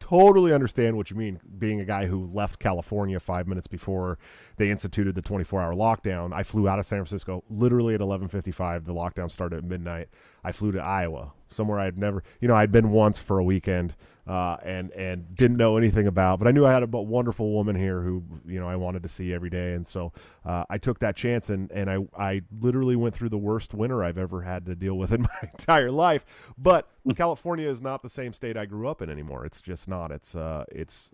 totally 0.00 0.52
understand 0.52 0.98
what 0.98 1.08
you 1.08 1.16
mean. 1.16 1.40
Being 1.58 1.80
a 1.80 1.86
guy 1.86 2.04
who 2.04 2.26
left 2.26 2.58
California 2.58 3.18
five 3.18 3.48
minutes 3.48 3.66
before 3.66 4.18
they 4.56 4.70
instituted 4.70 5.14
the 5.14 5.22
24-hour 5.22 5.72
lockdown, 5.72 6.34
I 6.34 6.42
flew 6.42 6.68
out 6.68 6.78
of 6.78 6.84
San 6.84 6.98
Francisco 6.98 7.42
literally 7.48 7.94
at 7.94 8.00
11:55. 8.00 8.84
The 8.84 8.92
lockdown 8.92 9.30
started 9.30 9.60
at 9.60 9.64
midnight. 9.64 10.08
I 10.44 10.52
flew 10.52 10.72
to 10.72 10.80
Iowa, 10.80 11.32
somewhere 11.48 11.80
I'd 11.80 11.96
never, 11.96 12.22
you 12.38 12.48
know, 12.48 12.54
I'd 12.54 12.70
been 12.70 12.90
once 12.90 13.18
for 13.18 13.38
a 13.38 13.44
weekend 13.44 13.94
uh, 14.26 14.56
and 14.62 14.90
and 14.92 15.34
didn't 15.34 15.56
know 15.56 15.76
anything 15.76 16.06
about. 16.06 16.38
But 16.38 16.48
I 16.48 16.50
knew 16.50 16.64
I 16.64 16.72
had 16.72 16.82
a 16.82 16.86
wonderful 16.86 17.52
woman 17.52 17.76
here 17.76 18.00
who 18.00 18.22
you 18.46 18.58
know 18.58 18.68
I 18.68 18.76
wanted 18.76 19.02
to 19.02 19.08
see 19.08 19.32
every 19.32 19.50
day, 19.50 19.74
and 19.74 19.86
so 19.86 20.12
uh, 20.44 20.64
I 20.70 20.78
took 20.78 20.98
that 21.00 21.16
chance 21.16 21.50
and 21.50 21.70
and 21.70 21.90
I 21.90 21.98
I 22.16 22.42
literally 22.60 22.96
went 22.96 23.14
through 23.14 23.28
the 23.28 23.38
worst 23.38 23.74
winter 23.74 24.02
I've 24.02 24.18
ever 24.18 24.42
had 24.42 24.66
to 24.66 24.74
deal 24.74 24.96
with 24.96 25.12
in 25.12 25.22
my 25.42 25.50
entire 25.52 25.90
life. 25.90 26.54
But 26.56 26.88
California 27.16 27.68
is 27.68 27.82
not 27.82 28.02
the 28.02 28.08
same 28.08 28.32
state 28.32 28.56
I 28.56 28.64
grew 28.64 28.88
up 28.88 29.02
in 29.02 29.10
anymore. 29.10 29.44
It's 29.44 29.60
just 29.60 29.88
not. 29.88 30.10
It's 30.10 30.34
uh 30.34 30.64
it's 30.70 31.10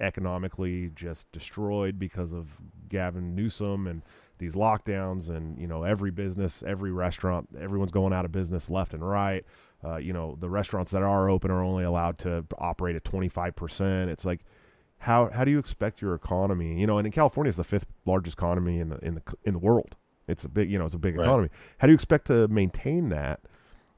economically 0.00 0.90
just 0.96 1.30
destroyed 1.32 1.98
because 1.98 2.32
of 2.32 2.48
Gavin 2.88 3.34
Newsom 3.34 3.86
and 3.86 4.02
these 4.38 4.54
lockdowns 4.56 5.28
and 5.28 5.56
you 5.56 5.68
know 5.68 5.84
every 5.84 6.10
business 6.10 6.64
every 6.66 6.90
restaurant 6.90 7.48
everyone's 7.60 7.92
going 7.92 8.12
out 8.12 8.24
of 8.24 8.32
business 8.32 8.68
left 8.68 8.92
and 8.92 9.08
right 9.08 9.44
uh, 9.84 9.96
you 9.96 10.12
know, 10.12 10.36
the 10.40 10.48
restaurants 10.48 10.92
that 10.92 11.02
are 11.02 11.28
open 11.28 11.50
are 11.50 11.62
only 11.62 11.84
allowed 11.84 12.18
to 12.18 12.44
operate 12.58 12.96
at 12.96 13.04
25%. 13.04 14.08
It's 14.08 14.24
like, 14.24 14.40
how, 14.98 15.30
how 15.30 15.44
do 15.44 15.50
you 15.50 15.58
expect 15.58 16.00
your 16.00 16.14
economy, 16.14 16.78
you 16.78 16.86
know, 16.86 16.98
and 16.98 17.06
in 17.06 17.12
California 17.12 17.48
is 17.48 17.56
the 17.56 17.64
fifth 17.64 17.86
largest 18.06 18.38
economy 18.38 18.78
in 18.78 18.90
the, 18.90 18.98
in 18.98 19.14
the, 19.16 19.22
in 19.44 19.52
the 19.54 19.58
world. 19.58 19.96
It's 20.28 20.44
a 20.44 20.48
big, 20.48 20.70
you 20.70 20.78
know, 20.78 20.86
it's 20.86 20.94
a 20.94 20.98
big 20.98 21.16
right. 21.16 21.24
economy. 21.24 21.48
How 21.78 21.88
do 21.88 21.90
you 21.90 21.96
expect 21.96 22.28
to 22.28 22.46
maintain 22.46 23.08
that 23.08 23.40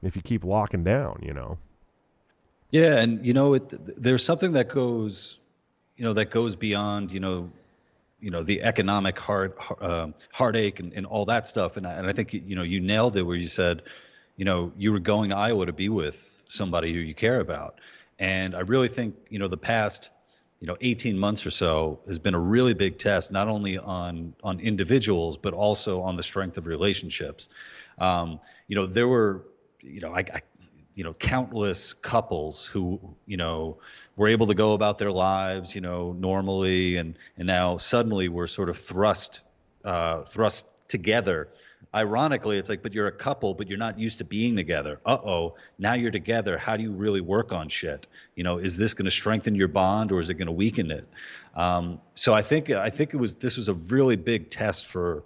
if 0.01 0.15
you 0.15 0.23
keep 0.23 0.43
locking 0.43 0.83
down, 0.83 1.19
you 1.21 1.33
know? 1.33 1.59
Yeah. 2.71 2.97
And, 2.97 3.23
you 3.23 3.33
know, 3.33 3.53
it, 3.53 4.01
there's 4.01 4.25
something 4.25 4.53
that 4.53 4.69
goes, 4.69 5.39
you 5.97 6.03
know, 6.03 6.13
that 6.13 6.31
goes 6.31 6.55
beyond, 6.55 7.11
you 7.11 7.19
know, 7.19 7.51
you 8.21 8.31
know 8.31 8.41
the 8.41 8.63
economic 8.63 9.19
heart 9.19 9.55
uh, 9.81 10.07
heartache 10.33 10.79
and, 10.79 10.93
and 10.93 11.05
all 11.05 11.25
that 11.25 11.45
stuff 11.45 11.77
and 11.77 11.85
I, 11.85 11.93
and 11.93 12.07
I 12.07 12.13
think 12.13 12.33
you 12.33 12.55
know 12.55 12.63
you 12.63 12.79
nailed 12.79 13.17
it 13.17 13.21
where 13.21 13.35
you 13.35 13.47
said 13.47 13.83
you 14.37 14.45
know, 14.45 14.71
you 14.77 14.91
were 14.91 14.99
going 14.99 15.29
to 15.29 15.35
Iowa 15.35 15.65
to 15.65 15.73
be 15.73 15.89
with 15.89 16.43
somebody 16.47 16.93
who 16.93 16.99
you 16.99 17.13
care 17.13 17.39
about. 17.39 17.79
And 18.19 18.55
I 18.55 18.61
really 18.61 18.87
think, 18.87 19.15
you 19.29 19.39
know, 19.39 19.47
the 19.47 19.57
past, 19.57 20.09
you 20.59 20.67
know, 20.67 20.77
18 20.79 21.17
months 21.17 21.45
or 21.45 21.51
so 21.51 21.99
has 22.07 22.19
been 22.19 22.33
a 22.33 22.39
really 22.39 22.73
big 22.73 22.97
test, 22.97 23.31
not 23.31 23.47
only 23.47 23.77
on 23.77 24.33
on 24.43 24.59
individuals, 24.59 25.37
but 25.37 25.53
also 25.53 26.01
on 26.01 26.15
the 26.15 26.23
strength 26.23 26.57
of 26.57 26.65
relationships. 26.65 27.49
Um, 27.97 28.39
you 28.67 28.75
know, 28.75 28.85
there 28.85 29.07
were, 29.07 29.45
you 29.81 30.01
know, 30.01 30.13
I, 30.13 30.19
I 30.19 30.41
you 30.95 31.03
know 31.03 31.13
countless 31.13 31.93
couples 31.93 32.65
who 32.65 32.99
you 33.25 33.37
know 33.37 33.77
were 34.15 34.29
able 34.29 34.47
to 34.47 34.53
go 34.53 34.71
about 34.71 34.97
their 34.97 35.11
lives 35.11 35.75
you 35.75 35.81
know 35.81 36.13
normally 36.13 36.95
and 36.95 37.17
and 37.37 37.45
now 37.45 37.75
suddenly 37.77 38.29
we're 38.29 38.47
sort 38.47 38.69
of 38.69 38.77
thrust 38.77 39.41
uh, 39.83 40.23
thrust 40.23 40.65
together 40.87 41.49
ironically 41.95 42.57
it's 42.57 42.69
like 42.69 42.83
but 42.83 42.93
you're 42.93 43.07
a 43.07 43.11
couple 43.11 43.53
but 43.53 43.67
you're 43.67 43.77
not 43.77 43.97
used 43.97 44.17
to 44.17 44.23
being 44.23 44.55
together. 44.55 44.99
Uh-oh 45.05 45.55
now 45.79 45.93
you're 45.93 46.11
together. 46.11 46.57
How 46.57 46.75
do 46.77 46.83
you 46.83 46.91
really 46.91 47.21
work 47.21 47.51
on 47.51 47.69
shit? 47.69 48.07
You 48.35 48.43
know 48.43 48.57
is 48.57 48.77
this 48.77 48.93
going 48.93 49.05
to 49.05 49.11
strengthen 49.11 49.55
your 49.55 49.67
bond 49.67 50.11
or 50.11 50.19
is 50.19 50.29
it 50.29 50.35
going 50.35 50.47
to 50.47 50.51
weaken 50.51 50.91
it? 50.91 51.07
Um, 51.55 52.01
so 52.15 52.33
i 52.33 52.41
think 52.41 52.69
i 52.69 52.89
think 52.89 53.13
it 53.13 53.17
was 53.17 53.35
this 53.35 53.55
was 53.57 53.69
a 53.69 53.73
really 53.73 54.15
big 54.15 54.49
test 54.49 54.87
for 54.87 55.23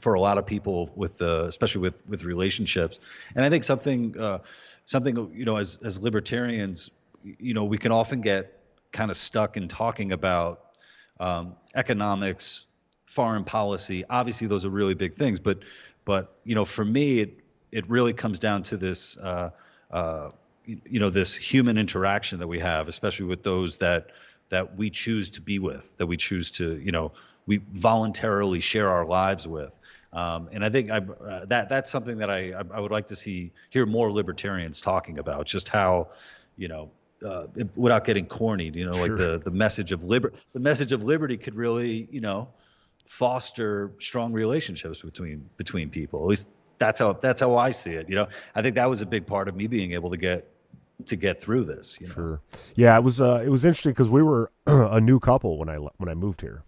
for 0.00 0.14
a 0.14 0.20
lot 0.20 0.36
of 0.38 0.46
people 0.46 0.90
with 0.94 1.18
the 1.18 1.44
especially 1.44 1.80
with 1.80 1.96
with 2.06 2.24
relationships. 2.24 3.00
And 3.34 3.44
i 3.44 3.48
think 3.48 3.64
something 3.64 4.18
uh, 4.18 4.38
something 4.86 5.30
you 5.34 5.44
know 5.44 5.56
as 5.56 5.78
as 5.82 5.98
libertarians 5.98 6.90
you 7.22 7.54
know 7.54 7.64
we 7.64 7.78
can 7.78 7.90
often 7.90 8.20
get 8.20 8.60
kind 8.92 9.10
of 9.10 9.16
stuck 9.16 9.56
in 9.56 9.66
talking 9.66 10.12
about 10.12 10.76
um, 11.20 11.56
economics 11.74 12.66
foreign 13.06 13.44
policy. 13.44 14.04
Obviously 14.10 14.46
those 14.46 14.64
are 14.64 14.70
really 14.70 14.94
big 14.94 15.14
things 15.14 15.38
but 15.38 15.58
but 16.04 16.36
you 16.44 16.54
know 16.54 16.64
for 16.64 16.84
me 16.84 17.20
it 17.20 17.38
it 17.72 17.88
really 17.88 18.12
comes 18.12 18.38
down 18.38 18.62
to 18.62 18.76
this 18.76 19.16
uh, 19.16 19.50
uh, 19.90 20.30
you 20.66 21.00
know 21.00 21.10
this 21.10 21.34
human 21.34 21.78
interaction 21.78 22.38
that 22.38 22.48
we 22.48 22.60
have 22.60 22.88
especially 22.88 23.26
with 23.26 23.42
those 23.42 23.78
that 23.78 24.08
that 24.48 24.76
we 24.76 24.90
choose 24.90 25.30
to 25.30 25.40
be 25.40 25.58
with 25.58 25.96
that 25.96 26.06
we 26.06 26.16
choose 26.16 26.50
to 26.50 26.78
you 26.78 26.92
know 26.92 27.12
we 27.46 27.60
voluntarily 27.72 28.60
share 28.60 28.88
our 28.88 29.04
lives 29.04 29.46
with 29.46 29.78
um, 30.14 30.48
and 30.52 30.64
I 30.64 30.70
think 30.70 30.90
I, 30.90 30.98
uh, 30.98 31.44
that 31.46 31.68
that's 31.68 31.90
something 31.90 32.18
that 32.18 32.30
I, 32.30 32.52
I 32.52 32.78
would 32.78 32.92
like 32.92 33.08
to 33.08 33.16
see 33.16 33.50
hear 33.70 33.84
more 33.84 34.12
libertarians 34.12 34.80
talking 34.80 35.18
about, 35.18 35.46
just 35.46 35.68
how, 35.68 36.08
you 36.56 36.68
know, 36.68 36.90
uh, 37.26 37.46
without 37.74 38.04
getting 38.04 38.26
corny, 38.26 38.70
you 38.72 38.86
know, 38.86 38.92
sure. 38.92 39.08
like 39.08 39.16
the 39.16 39.40
the 39.44 39.50
message 39.50 39.90
of 39.90 40.04
liberty, 40.04 40.36
the 40.52 40.60
message 40.60 40.92
of 40.92 41.02
liberty 41.02 41.36
could 41.36 41.56
really, 41.56 42.06
you 42.12 42.20
know, 42.20 42.48
foster 43.06 43.92
strong 43.98 44.32
relationships 44.32 45.02
between 45.02 45.48
between 45.56 45.90
people. 45.90 46.20
At 46.20 46.26
least 46.26 46.48
that's 46.78 46.98
how 46.98 47.12
that's 47.14 47.40
how 47.40 47.56
I 47.56 47.70
see 47.70 47.92
it. 47.92 48.08
You 48.08 48.16
know, 48.16 48.28
I 48.54 48.62
think 48.62 48.74
that 48.76 48.88
was 48.88 49.02
a 49.02 49.06
big 49.06 49.26
part 49.26 49.48
of 49.48 49.56
me 49.56 49.66
being 49.66 49.92
able 49.92 50.10
to 50.10 50.16
get 50.16 50.48
to 51.06 51.16
get 51.16 51.40
through 51.40 51.64
this. 51.64 51.98
You 52.00 52.08
know? 52.08 52.14
Sure. 52.14 52.40
Yeah, 52.76 52.96
it 52.96 53.02
was 53.02 53.20
uh, 53.20 53.42
it 53.44 53.48
was 53.48 53.64
interesting 53.64 53.92
because 53.92 54.08
we 54.08 54.22
were 54.22 54.50
a 54.66 55.00
new 55.00 55.20
couple 55.20 55.58
when 55.58 55.68
I 55.68 55.76
when 55.76 56.08
I 56.08 56.14
moved 56.14 56.40
here 56.40 56.64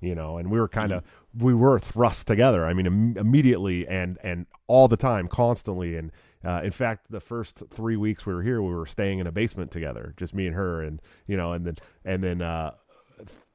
you 0.00 0.14
know, 0.14 0.38
and 0.38 0.50
we 0.50 0.60
were 0.60 0.68
kind 0.68 0.92
of 0.92 1.02
mm-hmm. 1.02 1.44
we 1.44 1.54
were 1.54 1.78
thrust 1.78 2.26
together. 2.26 2.66
I 2.66 2.72
mean, 2.72 2.86
Im- 2.86 3.16
immediately 3.18 3.86
and 3.86 4.18
and 4.22 4.46
all 4.66 4.88
the 4.88 4.96
time, 4.96 5.28
constantly. 5.28 5.96
And 5.96 6.12
uh, 6.44 6.60
in 6.62 6.72
fact, 6.72 7.10
the 7.10 7.20
first 7.20 7.62
three 7.70 7.96
weeks 7.96 8.26
we 8.26 8.34
were 8.34 8.42
here, 8.42 8.62
we 8.62 8.74
were 8.74 8.86
staying 8.86 9.18
in 9.18 9.26
a 9.26 9.32
basement 9.32 9.70
together, 9.70 10.14
just 10.16 10.34
me 10.34 10.46
and 10.46 10.54
her, 10.54 10.82
and 10.82 11.00
you 11.26 11.36
know, 11.36 11.52
and 11.52 11.66
then 11.66 11.76
and 12.04 12.22
then 12.22 12.42
uh, 12.42 12.72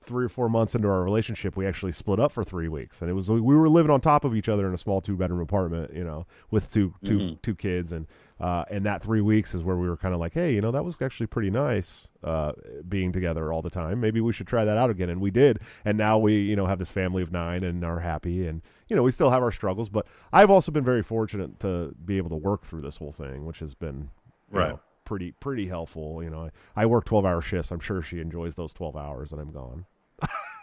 three 0.03 0.25
or 0.25 0.29
four 0.29 0.49
months 0.49 0.75
into 0.75 0.87
our 0.87 1.03
relationship, 1.03 1.55
we 1.55 1.65
actually 1.65 1.91
split 1.91 2.19
up 2.19 2.31
for 2.31 2.43
three 2.43 2.67
weeks, 2.67 3.01
and 3.01 3.09
it 3.09 3.13
was 3.13 3.29
we 3.29 3.39
were 3.39 3.69
living 3.69 3.91
on 3.91 4.01
top 4.01 4.25
of 4.25 4.35
each 4.35 4.49
other 4.49 4.67
in 4.67 4.73
a 4.73 4.77
small 4.77 5.01
two 5.01 5.15
bedroom 5.15 5.39
apartment, 5.39 5.93
you 5.93 6.03
know, 6.03 6.25
with 6.49 6.71
two 6.71 6.93
two, 7.05 7.17
mm-hmm. 7.17 7.33
two 7.41 7.55
kids, 7.55 7.91
and 7.91 8.07
uh, 8.39 8.65
and 8.71 8.85
that 8.85 9.03
three 9.03 9.21
weeks 9.21 9.53
is 9.53 9.63
where 9.63 9.75
we 9.75 9.87
were 9.87 9.97
kind 9.97 10.13
of 10.13 10.19
like, 10.19 10.33
hey, 10.33 10.53
you 10.53 10.61
know, 10.61 10.71
that 10.71 10.83
was 10.83 10.99
actually 11.01 11.27
pretty 11.27 11.51
nice 11.51 12.07
uh, 12.23 12.51
being 12.89 13.11
together 13.11 13.53
all 13.53 13.61
the 13.61 13.69
time. 13.69 14.01
Maybe 14.01 14.21
we 14.21 14.33
should 14.33 14.47
try 14.47 14.65
that 14.65 14.77
out 14.77 14.89
again, 14.89 15.09
and 15.09 15.21
we 15.21 15.31
did, 15.31 15.59
and 15.85 15.97
now 15.97 16.17
we 16.17 16.39
you 16.41 16.55
know 16.55 16.65
have 16.65 16.79
this 16.79 16.89
family 16.89 17.21
of 17.21 17.31
nine 17.31 17.63
and 17.63 17.83
are 17.85 17.99
happy, 17.99 18.47
and 18.47 18.61
you 18.87 18.95
know 18.95 19.03
we 19.03 19.11
still 19.11 19.29
have 19.29 19.43
our 19.43 19.51
struggles, 19.51 19.89
but 19.89 20.07
I've 20.33 20.49
also 20.49 20.71
been 20.71 20.83
very 20.83 21.03
fortunate 21.03 21.59
to 21.59 21.93
be 22.03 22.17
able 22.17 22.29
to 22.29 22.35
work 22.37 22.65
through 22.65 22.81
this 22.81 22.97
whole 22.97 23.13
thing, 23.13 23.45
which 23.45 23.59
has 23.59 23.75
been 23.75 24.09
right. 24.49 24.69
Know, 24.69 24.79
pretty 25.03 25.31
pretty 25.33 25.67
helpful. 25.67 26.23
You 26.23 26.29
know, 26.29 26.49
I, 26.75 26.83
I 26.83 26.85
work 26.85 27.05
twelve 27.05 27.25
hour 27.25 27.41
shifts. 27.41 27.71
I'm 27.71 27.81
sure 27.81 28.01
she 28.01 28.19
enjoys 28.21 28.55
those 28.55 28.73
twelve 28.73 28.95
hours 28.95 29.29
that 29.31 29.39
I'm 29.39 29.51
gone. 29.51 29.85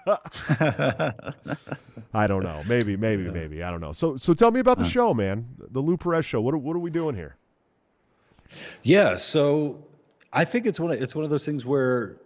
I 2.15 2.27
don't 2.27 2.43
know. 2.43 2.63
Maybe, 2.67 2.97
maybe, 2.97 3.25
yeah. 3.25 3.31
maybe. 3.31 3.63
I 3.63 3.71
don't 3.71 3.81
know. 3.81 3.93
So, 3.93 4.17
so 4.17 4.35
tell 4.35 4.51
me 4.51 4.61
about 4.61 4.79
the 4.79 4.85
uh, 4.85 4.89
show, 4.89 5.15
man. 5.15 5.49
The 5.71 5.81
Lou 5.81 5.97
Perez 5.97 6.25
show. 6.25 6.41
What 6.41 6.55
are, 6.55 6.59
what 6.59 6.77
are 6.77 6.81
we 6.81 6.91
doing 6.91 7.15
here? 7.15 7.37
Yeah. 8.83 9.15
So, 9.15 9.85
I 10.33 10.45
think 10.45 10.67
it's 10.67 10.81
one. 10.81 10.93
Of, 10.93 11.03
it's 11.03 11.15
one 11.15 11.25
of 11.25 11.31
those 11.31 11.45
things 11.45 11.65
where, 11.65 12.17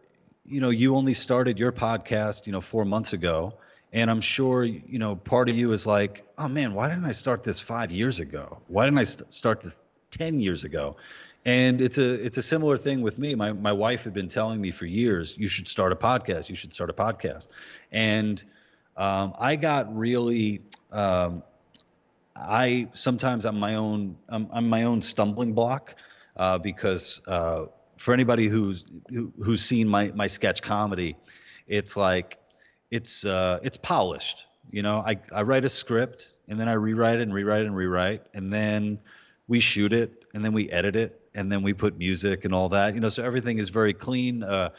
you 0.44 0.60
know, 0.60 0.70
you 0.70 0.96
only 0.96 1.14
started 1.14 1.58
your 1.58 1.72
podcast, 1.72 2.46
you 2.46 2.52
know, 2.52 2.60
four 2.60 2.84
months 2.84 3.12
ago, 3.12 3.54
and 3.92 4.10
I'm 4.10 4.20
sure, 4.20 4.64
you 4.64 4.98
know, 4.98 5.16
part 5.16 5.48
of 5.48 5.56
you 5.56 5.72
is 5.72 5.86
like, 5.86 6.26
oh 6.38 6.48
man, 6.48 6.74
why 6.74 6.88
didn't 6.88 7.04
I 7.04 7.12
start 7.12 7.44
this 7.44 7.60
five 7.60 7.90
years 7.90 8.20
ago? 8.20 8.58
Why 8.68 8.84
didn't 8.84 8.98
I 8.98 9.04
st- 9.04 9.32
start 9.32 9.60
this 9.60 9.78
ten 10.10 10.40
years 10.40 10.64
ago? 10.64 10.96
And 11.44 11.80
it's 11.80 11.98
a 11.98 12.24
it's 12.24 12.38
a 12.38 12.42
similar 12.42 12.76
thing 12.76 13.02
with 13.02 13.18
me. 13.18 13.34
My 13.34 13.52
my 13.52 13.72
wife 13.72 14.04
had 14.04 14.14
been 14.14 14.28
telling 14.28 14.60
me 14.60 14.70
for 14.70 14.86
years, 14.86 15.36
you 15.36 15.48
should 15.48 15.68
start 15.68 15.92
a 15.92 15.96
podcast. 15.96 16.48
You 16.48 16.54
should 16.54 16.72
start 16.72 16.88
a 16.88 16.92
podcast. 16.92 17.48
And 17.90 18.42
um, 18.96 19.34
I 19.38 19.56
got 19.56 19.96
really 19.96 20.62
um, 20.92 21.42
I 22.36 22.88
sometimes 22.94 23.44
I'm 23.44 23.58
my 23.58 23.74
own 23.74 24.16
I'm, 24.28 24.48
I'm 24.52 24.68
my 24.68 24.84
own 24.84 25.02
stumbling 25.02 25.52
block 25.52 25.96
uh, 26.36 26.58
because 26.58 27.20
uh, 27.26 27.66
for 27.98 28.14
anybody 28.14 28.46
who's 28.46 28.84
who, 29.08 29.32
who's 29.42 29.62
seen 29.62 29.88
my 29.88 30.12
my 30.14 30.28
sketch 30.28 30.62
comedy, 30.62 31.16
it's 31.66 31.96
like 31.96 32.38
it's 32.92 33.24
uh, 33.24 33.58
it's 33.64 33.76
polished. 33.76 34.46
You 34.70 34.82
know, 34.82 34.98
I 35.04 35.18
I 35.32 35.42
write 35.42 35.64
a 35.64 35.68
script 35.68 36.32
and 36.46 36.60
then 36.60 36.68
I 36.68 36.74
rewrite 36.74 37.16
it 37.18 37.22
and 37.22 37.34
rewrite 37.34 37.62
it 37.62 37.66
and 37.66 37.76
rewrite 37.76 38.22
and 38.32 38.52
then 38.52 39.00
we 39.48 39.58
shoot 39.58 39.92
it 39.92 40.24
and 40.34 40.44
then 40.44 40.52
we 40.52 40.70
edit 40.70 40.94
it 40.94 41.21
and 41.34 41.50
then 41.50 41.62
we 41.62 41.72
put 41.72 41.98
music 41.98 42.44
and 42.44 42.54
all 42.54 42.68
that. 42.70 42.94
You 42.94 43.00
know, 43.00 43.08
so 43.08 43.24
everything 43.24 43.58
is 43.58 43.70
very 43.70 43.94
clean. 43.94 44.42
Uh, 44.42 44.70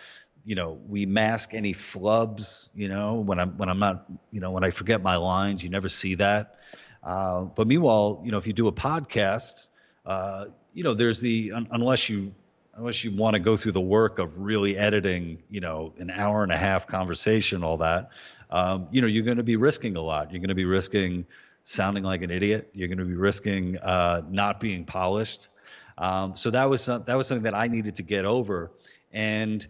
you 0.46 0.56
know, 0.56 0.80
we 0.88 1.06
mask 1.06 1.54
any 1.54 1.74
flubs. 1.74 2.70
You 2.76 2.90
know, 2.90 3.16
when 3.16 3.40
I'm 3.40 3.58
when 3.58 3.70
I'm 3.70 3.80
not, 3.80 4.06
you 4.32 4.40
know, 4.40 4.52
when 4.52 4.64
I 4.64 4.70
forget 4.70 5.02
my 5.02 5.16
lines, 5.16 5.64
you 5.64 5.70
never 5.70 5.90
see 5.90 6.16
that. 6.16 6.56
Uh, 7.04 7.42
but 7.42 7.68
meanwhile, 7.68 8.22
you 8.24 8.32
know, 8.32 8.38
if 8.38 8.48
you 8.48 8.54
do 8.54 8.68
a 8.68 8.72
podcast, 8.72 9.68
uh, 10.06 10.46
you 10.74 10.84
know, 10.84 10.94
there's 10.94 11.20
the 11.20 11.52
un- 11.54 11.68
unless 11.72 12.10
you 12.10 12.34
unless 12.76 13.04
you 13.04 13.16
want 13.16 13.36
to 13.36 13.40
go 13.40 13.56
through 13.56 13.72
the 13.72 13.82
work 13.82 14.20
of 14.20 14.40
really 14.40 14.78
editing, 14.78 15.44
you 15.50 15.62
know, 15.62 15.94
an 16.00 16.10
hour 16.10 16.44
and 16.44 16.52
a 16.52 16.58
half 16.58 16.88
conversation, 16.88 17.64
all 17.64 17.78
that, 17.78 18.10
um, 18.50 18.88
you 18.92 19.02
know, 19.02 19.08
you're 19.08 19.24
going 19.24 19.38
to 19.38 19.44
be 19.44 19.58
risking 19.58 19.96
a 19.96 20.02
lot. 20.02 20.32
You're 20.32 20.40
going 20.40 20.50
to 20.50 20.56
be 20.56 20.66
risking 20.66 21.26
sounding 21.64 22.04
like 22.04 22.24
an 22.24 22.32
idiot. 22.32 22.70
You're 22.74 22.88
going 22.88 22.98
to 22.98 23.06
be 23.06 23.16
risking 23.16 23.78
uh, 23.78 24.22
not 24.30 24.60
being 24.60 24.86
polished. 24.86 25.50
Um, 25.98 26.36
so 26.36 26.50
that 26.52 26.70
was 26.70 26.84
some, 26.84 27.04
that 27.04 27.16
was 27.16 27.28
something 27.28 27.44
that 27.44 27.56
I 27.56 27.68
needed 27.68 27.96
to 27.96 28.04
get 28.04 28.26
over, 28.26 28.72
and 29.12 29.66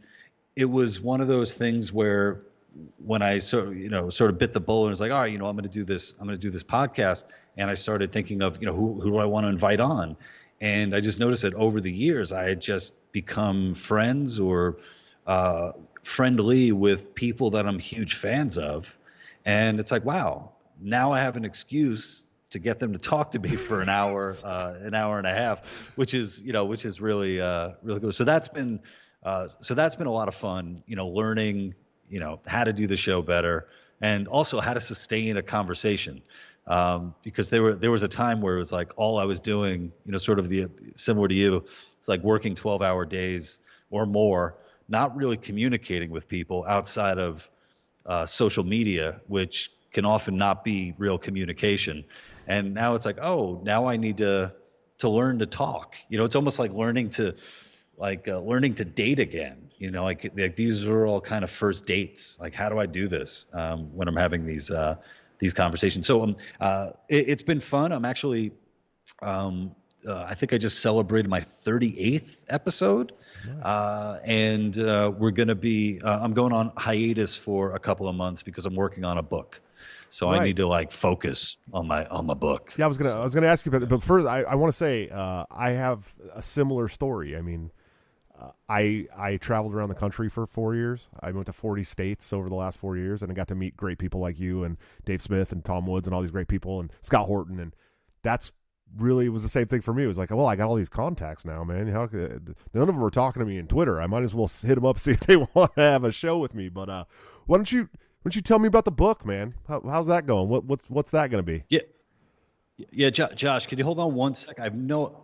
it 0.56 0.65
was 0.65 1.01
one 1.01 1.22
of 1.22 1.27
those 1.27 1.53
things 1.53 1.92
where 1.92 2.42
when 2.98 3.22
I 3.22 3.38
sort 3.38 3.68
of 3.68 3.77
you 3.77 3.89
know 3.89 4.10
sort 4.10 4.32
of 4.32 4.38
bit 4.38 4.53
the 4.53 4.60
bullet 4.60 4.86
and 4.86 4.92
was 4.92 5.01
like, 5.01 5.12
all 5.12 5.20
right, 5.20 5.32
you 5.32 5.38
know, 5.38 5.48
I'm 5.48 5.56
going 5.56 5.63
to 5.63 5.70
do 5.70 5.84
this. 5.84 6.13
I'm 6.20 6.25
going 6.25 6.38
to 6.38 6.42
do 6.42 6.50
this 6.50 6.63
podcast, 6.63 7.25
and 7.58 7.70
I 7.70 7.74
started 7.74 8.12
thinking 8.12 8.42
of 8.42 8.60
you 8.62 8.68
know 8.68 8.74
who 8.74 9.00
who 9.01 9.12
do 9.12 9.18
I 9.18 9.25
want 9.25 9.46
to 9.46 9.50
invite 9.50 9.80
on, 9.80 10.15
and 10.62 10.96
I 10.96 11.00
just 11.00 11.20
noticed 11.20 11.44
that 11.44 11.53
over 11.56 11.82
the 11.82 11.92
years 11.92 12.32
I 12.32 12.44
had 12.44 12.62
just 12.62 12.94
become 13.12 13.75
friends 13.75 14.39
or 14.39 14.77
uh, 15.27 15.74
friendly 16.03 16.72
with 16.72 17.13
people 17.15 17.51
that 17.51 17.68
I'm 17.68 17.80
huge 17.80 18.15
fans 18.15 18.58
of, 18.58 18.98
and 19.46 19.80
it's 19.80 19.92
like 19.92 20.06
wow, 20.06 20.51
now 20.82 21.12
I 21.12 21.20
have 21.20 21.36
an 21.36 21.46
excuse 21.46 22.24
to 22.53 22.60
get 22.60 22.79
them 22.79 22.93
to 22.93 23.00
talk 23.00 23.31
to 23.31 23.39
me 23.39 23.50
for 23.50 23.81
an 23.81 23.89
hour, 23.89 24.36
uh, 24.43 24.75
an 24.81 24.93
hour 24.93 25.17
and 25.17 25.27
a 25.27 25.33
half, 25.33 25.67
which 25.95 26.13
is 26.13 26.41
you 26.41 26.53
know 26.53 26.65
which 26.65 26.86
is 26.86 27.01
really 27.01 27.41
uh, 27.41 27.72
really 27.83 28.00
good. 28.00 28.13
So 28.13 28.24
that's 28.24 28.48
been 28.48 28.79
uh, 29.24 29.50
so 29.62 29.74
that's 29.74 29.95
been 29.95 30.07
a 30.07 30.12
lot 30.12 30.27
of 30.27 30.36
fun. 30.36 30.83
You 30.88 30.95
know, 30.95 31.10
learning 31.10 31.75
you 32.10 32.19
know 32.19 32.39
how 32.45 32.63
to 32.63 32.72
do 32.72 32.88
the 32.88 32.98
show 32.98 33.22
better 33.22 33.67
and 34.01 34.27
also 34.27 34.60
how 34.60 34.74
to 34.74 34.79
sustain 34.79 35.38
a 35.38 35.41
conversation. 35.41 36.22
Um, 36.65 37.13
because 37.24 37.50
there 37.50 37.62
were 37.62 37.75
there 37.75 37.91
was 37.91 38.03
a 38.03 38.07
time 38.07 38.39
where 38.39 38.55
it 38.55 38.60
was 38.60 38.72
like 38.72 38.93
all 38.95 39.19
I 39.19 39.25
was 39.25 39.41
doing, 39.41 39.91
you 40.05 40.12
know, 40.12 40.17
sort 40.17 40.39
of 40.39 40.48
the 40.48 40.67
similar 40.95 41.27
to 41.27 41.36
you, 41.36 41.65
it's 41.98 42.07
like 42.07 42.22
working 42.22 42.55
12 42.55 42.81
hour 42.81 43.05
days 43.05 43.60
or 43.89 44.05
more, 44.05 44.55
not 44.88 45.15
really 45.15 45.38
communicating 45.38 46.10
with 46.10 46.27
people 46.27 46.63
outside 46.65 47.17
of 47.17 47.50
uh, 48.05 48.25
social 48.25 48.63
media, 48.63 49.19
which 49.27 49.72
can 49.91 50.05
often 50.05 50.38
not 50.38 50.63
be 50.63 50.93
real 50.98 51.17
communication 51.17 52.05
and 52.47 52.73
now 52.73 52.95
it's 52.95 53.05
like 53.05 53.17
oh 53.21 53.62
now 53.63 53.88
i 53.88 53.97
need 53.97 54.17
to 54.17 54.51
to 55.03 55.09
learn 55.09 55.39
to 55.39 55.45
talk. 55.45 55.97
You 56.09 56.17
know 56.17 56.25
it's 56.25 56.35
almost 56.35 56.59
like 56.59 56.71
learning 56.71 57.09
to 57.12 57.35
like 57.97 58.27
uh, 58.27 58.39
learning 58.39 58.75
to 58.75 58.85
date 58.85 59.19
again. 59.19 59.69
You 59.77 59.91
know 59.91 60.03
like, 60.03 60.31
like 60.35 60.55
these 60.55 60.88
are 60.88 61.05
all 61.05 61.19
kind 61.19 61.43
of 61.43 61.51
first 61.51 61.85
dates. 61.85 62.38
Like 62.39 62.53
how 62.53 62.69
do 62.69 62.79
i 62.79 62.85
do 62.85 63.07
this 63.07 63.45
um, 63.53 63.93
when 63.95 64.07
i'm 64.07 64.15
having 64.15 64.45
these 64.45 64.71
uh, 64.71 64.95
these 65.39 65.53
conversations? 65.53 66.07
So 66.07 66.23
um, 66.23 66.35
uh, 66.59 66.91
it, 67.09 67.27
has 67.27 67.41
been 67.43 67.59
fun. 67.59 67.91
I'm 67.91 68.05
actually 68.05 68.53
um, 69.21 69.75
uh, 70.07 70.25
I 70.27 70.33
think 70.33 70.53
I 70.53 70.57
just 70.57 70.79
celebrated 70.79 71.29
my 71.29 71.41
38th 71.41 72.45
episode. 72.50 73.13
Nice. 73.45 73.65
Uh, 73.65 74.19
and 74.24 74.79
uh, 74.79 75.12
we're 75.17 75.31
going 75.31 75.50
to 75.50 75.55
be, 75.55 76.01
uh, 76.01 76.19
I'm 76.19 76.33
going 76.33 76.53
on 76.53 76.72
hiatus 76.77 77.36
for 77.36 77.75
a 77.75 77.79
couple 77.79 78.07
of 78.07 78.15
months 78.15 78.43
because 78.43 78.65
I'm 78.65 78.75
working 78.75 79.03
on 79.03 79.17
a 79.17 79.24
book. 79.24 79.62
So 80.13 80.29
right. 80.29 80.41
I 80.41 80.45
need 80.45 80.57
to 80.57 80.67
like 80.67 80.91
focus 80.91 81.57
on 81.74 81.88
my 81.88 82.05
on 82.05 82.27
my 82.27 82.36
book. 82.36 82.72
Yeah, 82.77 82.86
I 82.86 82.88
was 82.88 83.00
gonna 83.00 83.19
I 83.19 83.24
was 83.24 83.33
gonna 83.33 83.48
ask 83.48 83.65
you 83.65 83.72
about 83.72 83.81
that, 83.81 83.89
but 83.89 84.03
first 84.03 84.27
I, 84.27 84.43
I 84.43 84.53
want 84.53 84.72
to 84.72 84.77
say 84.77 85.10
uh, 85.10 85.45
I 85.50 85.72
have 85.72 86.13
a 86.36 86.41
similar 86.43 86.88
story. 86.88 87.36
I 87.36 87.41
mean, 87.41 87.72
uh, 88.39 88.50
I 88.69 89.07
I 89.17 89.38
traveled 89.38 89.74
around 89.74 89.89
the 89.89 89.95
country 89.95 90.29
for 90.29 90.45
four 90.45 90.75
years. 90.75 91.10
I 91.19 91.31
went 91.31 91.48
to 91.48 91.53
forty 91.53 91.83
states 91.83 92.31
over 92.31 92.48
the 92.48 92.53
last 92.53 92.77
four 92.77 92.95
years, 92.95 93.24
and 93.24 93.31
I 93.31 93.33
got 93.33 93.48
to 93.48 93.55
meet 93.55 93.75
great 93.75 93.98
people 93.98 94.19
like 94.19 94.39
you 94.39 94.63
and 94.63 94.77
Dave 95.03 95.24
Smith 95.24 95.51
and 95.51 95.65
Tom 95.65 95.88
Woods 95.88 96.07
and 96.07 96.13
all 96.13 96.22
these 96.22 96.29
great 96.29 96.48
people 96.48 96.79
and 96.79 96.93
Scott 97.01 97.25
Horton, 97.25 97.60
and 97.60 97.75
that's 98.22 98.53
really 98.97 99.29
was 99.29 99.43
the 99.43 99.50
same 99.50 99.67
thing 99.67 99.81
for 99.81 99.93
me. 99.93 100.03
It 100.03 100.07
was 100.07 100.17
like, 100.17 100.29
well, 100.29 100.45
I 100.45 100.55
got 100.55 100.67
all 100.67 100.75
these 100.75 100.89
contacts 100.89 101.45
now, 101.45 101.63
man. 101.63 101.88
How 101.88 102.07
could, 102.07 102.55
none 102.73 102.81
of 102.81 102.88
them 102.88 103.03
are 103.03 103.09
talking 103.09 103.39
to 103.39 103.45
me 103.45 103.57
in 103.57 103.67
Twitter. 103.67 104.01
I 104.01 104.07
might 104.07 104.23
as 104.23 104.35
well 104.35 104.47
hit 104.47 104.75
them 104.75 104.85
up 104.85 105.00
see 105.00 105.12
if 105.12 105.21
they 105.21 105.38
want 105.38 105.75
to 105.75 105.81
have 105.81 106.03
a 106.03 106.12
show 106.12 106.38
with 106.38 106.53
me. 106.53 106.69
But 106.69 106.89
uh, 106.89 107.05
why 107.45 107.57
don't 107.57 107.71
you 107.71 107.83
why 107.91 108.29
don't 108.29 108.35
you 108.35 108.41
tell 108.41 108.59
me 108.59 108.67
about 108.67 108.85
the 108.85 108.91
book, 108.91 109.25
man? 109.25 109.55
How, 109.67 109.81
how's 109.81 110.07
that 110.07 110.25
going? 110.25 110.50
What 110.50 110.65
what's 110.65 110.89
what's 110.89 111.12
that 111.12 111.29
going 111.29 111.43
to 111.43 111.51
be? 111.51 111.63
Yeah, 111.69 111.81
yeah, 112.91 113.09
Josh, 113.09 113.67
can 113.67 113.77
you 113.77 113.83
hold 113.83 114.00
on 114.00 114.13
one 114.13 114.33
sec? 114.33 114.59
I've 114.59 114.75
no, 114.75 115.23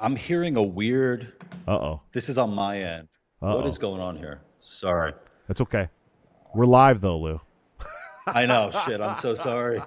I'm 0.00 0.16
hearing 0.16 0.56
a 0.56 0.62
weird. 0.62 1.32
Uh 1.66 1.72
oh. 1.72 2.00
This 2.12 2.28
is 2.28 2.38
on 2.38 2.54
my 2.54 2.78
end. 2.78 3.08
Uh-oh. 3.40 3.56
What 3.56 3.66
is 3.66 3.78
going 3.78 4.00
on 4.00 4.16
here? 4.16 4.40
Sorry. 4.60 5.12
That's 5.46 5.60
okay. 5.60 5.88
We're 6.54 6.66
live 6.66 7.00
though, 7.00 7.18
Lou. 7.18 7.40
I 8.26 8.46
know. 8.46 8.70
Shit. 8.86 9.00
I'm 9.00 9.16
so 9.16 9.34
sorry. 9.34 9.80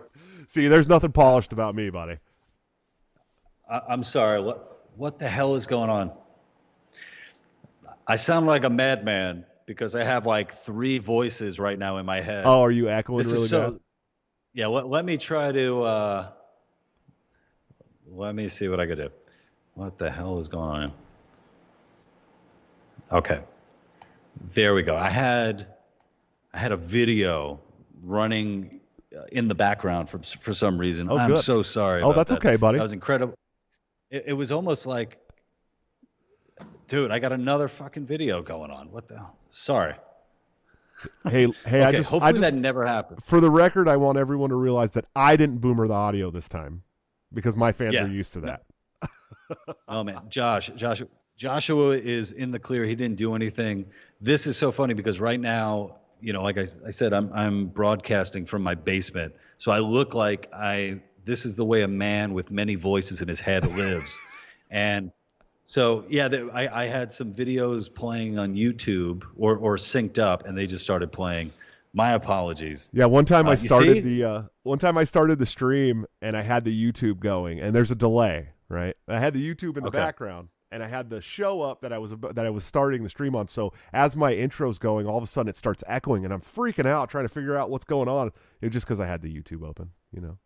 See, 0.47 0.67
there's 0.67 0.87
nothing 0.87 1.11
polished 1.11 1.51
about 1.51 1.75
me, 1.75 1.89
buddy. 1.89 2.17
I, 3.71 3.81
I'm 3.89 4.03
sorry. 4.03 4.41
What 4.41 4.89
what 4.97 5.17
the 5.17 5.29
hell 5.29 5.55
is 5.55 5.65
going 5.65 5.89
on? 5.89 6.11
I 8.05 8.17
sound 8.17 8.45
like 8.45 8.65
a 8.65 8.69
madman 8.69 9.45
because 9.65 9.95
I 9.95 10.03
have 10.03 10.25
like 10.25 10.53
three 10.53 10.97
voices 10.97 11.59
right 11.59 11.79
now 11.79 11.97
in 11.97 12.05
my 12.05 12.19
head. 12.19 12.43
Oh, 12.45 12.61
are 12.61 12.71
you 12.71 12.89
echoing 12.89 13.19
this 13.19 13.31
really 13.31 13.47
so, 13.47 13.71
bad? 13.71 13.79
Yeah. 14.53 14.67
Let, 14.67 14.87
let 14.87 15.05
me 15.05 15.17
try 15.17 15.51
to. 15.51 15.83
Uh, 15.83 16.27
let 18.13 18.35
me 18.35 18.49
see 18.49 18.67
what 18.67 18.81
I 18.81 18.85
could 18.85 18.97
do. 18.97 19.09
What 19.75 19.97
the 19.97 20.11
hell 20.11 20.37
is 20.37 20.49
going 20.49 20.83
on? 20.83 20.93
Okay. 23.13 23.41
There 24.53 24.73
we 24.73 24.83
go. 24.83 24.95
I 24.95 25.09
had 25.09 25.67
I 26.53 26.59
had 26.59 26.73
a 26.73 26.77
video 26.77 27.61
running 28.03 28.81
uh, 29.15 29.23
in 29.31 29.47
the 29.47 29.55
background 29.55 30.09
for 30.09 30.19
for 30.19 30.53
some 30.53 30.77
reason. 30.77 31.09
Oh, 31.09 31.17
I'm 31.17 31.31
good. 31.31 31.43
so 31.43 31.61
sorry. 31.61 32.01
Oh, 32.01 32.11
that's 32.11 32.29
that. 32.29 32.45
okay, 32.45 32.57
buddy. 32.57 32.77
That 32.77 32.83
was 32.83 32.93
incredible. 32.93 33.35
It, 34.11 34.25
it, 34.27 34.33
was 34.33 34.51
almost 34.51 34.85
like, 34.85 35.17
dude, 36.87 37.11
I 37.11 37.19
got 37.19 37.31
another 37.31 37.67
fucking 37.67 38.05
video 38.05 38.41
going 38.43 38.69
on. 38.69 38.91
What 38.91 39.07
the 39.07 39.17
hell? 39.17 39.37
Sorry. 39.49 39.95
Hey, 41.23 41.31
hey, 41.31 41.47
okay, 41.47 41.83
I 41.83 41.91
just 41.91 42.09
hopefully 42.09 42.29
I 42.29 42.31
just, 42.31 42.41
that 42.41 42.53
never 42.53 42.85
happened. 42.85 43.23
For 43.23 43.39
the 43.39 43.49
record, 43.49 43.87
I 43.87 43.97
want 43.97 44.17
everyone 44.17 44.49
to 44.49 44.55
realize 44.55 44.91
that 44.91 45.05
I 45.15 45.35
didn't 45.35 45.57
boomer 45.57 45.87
the 45.87 45.93
audio 45.93 46.29
this 46.29 46.47
time 46.47 46.83
because 47.33 47.55
my 47.55 47.71
fans 47.71 47.93
yeah. 47.93 48.03
are 48.03 48.07
used 48.07 48.33
to 48.33 48.41
that. 48.41 48.63
oh 49.87 50.03
man, 50.03 50.21
Josh, 50.29 50.69
Josh, 50.75 51.01
Joshua 51.37 51.97
is 51.97 52.33
in 52.33 52.51
the 52.51 52.59
clear. 52.59 52.85
He 52.85 52.95
didn't 52.95 53.17
do 53.17 53.33
anything. 53.33 53.85
This 54.19 54.45
is 54.45 54.57
so 54.57 54.71
funny 54.71 54.93
because 54.93 55.19
right 55.19 55.39
now, 55.39 55.97
you 56.19 56.33
know, 56.33 56.43
like 56.43 56.57
I, 56.57 56.67
I 56.85 56.91
said, 56.91 57.13
I'm 57.13 57.31
I'm 57.33 57.67
broadcasting 57.67 58.45
from 58.45 58.61
my 58.61 58.75
basement, 58.75 59.33
so 59.57 59.71
I 59.71 59.79
look 59.79 60.13
like 60.13 60.49
I. 60.53 61.01
This 61.23 61.45
is 61.45 61.55
the 61.55 61.65
way 61.65 61.81
a 61.81 61.87
man 61.87 62.33
with 62.33 62.51
many 62.51 62.75
voices 62.75 63.21
in 63.21 63.27
his 63.27 63.39
head 63.39 63.65
lives, 63.75 64.19
and 64.71 65.11
so 65.65 66.03
yeah, 66.09 66.27
I, 66.53 66.83
I 66.83 66.85
had 66.87 67.11
some 67.13 67.33
videos 67.33 67.93
playing 67.93 68.37
on 68.37 68.55
YouTube 68.55 69.23
or 69.37 69.55
or 69.55 69.77
synced 69.77 70.19
up, 70.19 70.45
and 70.45 70.57
they 70.57 70.67
just 70.67 70.83
started 70.83 71.11
playing. 71.11 71.51
My 71.93 72.11
apologies. 72.11 72.89
Yeah, 72.93 73.05
one 73.05 73.25
time 73.25 73.47
uh, 73.47 73.51
I 73.51 73.55
started 73.55 74.03
the 74.03 74.23
uh, 74.23 74.41
one 74.63 74.79
time 74.79 74.97
I 74.97 75.03
started 75.03 75.39
the 75.39 75.45
stream 75.45 76.05
and 76.21 76.37
I 76.37 76.41
had 76.41 76.63
the 76.63 76.91
YouTube 76.91 77.19
going, 77.19 77.59
and 77.59 77.75
there's 77.75 77.91
a 77.91 77.95
delay, 77.95 78.49
right? 78.69 78.95
I 79.07 79.19
had 79.19 79.33
the 79.33 79.41
YouTube 79.41 79.77
in 79.77 79.83
the 79.83 79.89
okay. 79.89 79.97
background, 79.97 80.49
and 80.71 80.81
I 80.83 80.87
had 80.87 81.09
the 81.09 81.21
show 81.21 81.61
up 81.61 81.81
that 81.81 81.91
I 81.91 81.97
was 81.97 82.11
that 82.33 82.45
I 82.45 82.49
was 82.49 82.63
starting 82.63 83.03
the 83.03 83.09
stream 83.09 83.35
on. 83.35 83.47
So 83.47 83.73
as 83.93 84.15
my 84.15 84.33
intro's 84.33 84.79
going, 84.79 85.05
all 85.05 85.17
of 85.17 85.23
a 85.23 85.27
sudden 85.27 85.49
it 85.49 85.57
starts 85.57 85.83
echoing, 85.87 86.23
and 86.23 86.33
I'm 86.33 86.41
freaking 86.41 86.85
out 86.85 87.09
trying 87.09 87.25
to 87.25 87.33
figure 87.33 87.57
out 87.57 87.69
what's 87.69 87.85
going 87.85 88.07
on. 88.07 88.31
It's 88.61 88.73
just 88.73 88.85
because 88.85 88.99
I 88.99 89.05
had 89.05 89.21
the 89.21 89.33
YouTube 89.33 89.67
open, 89.67 89.91
you 90.11 90.21
know. 90.21 90.37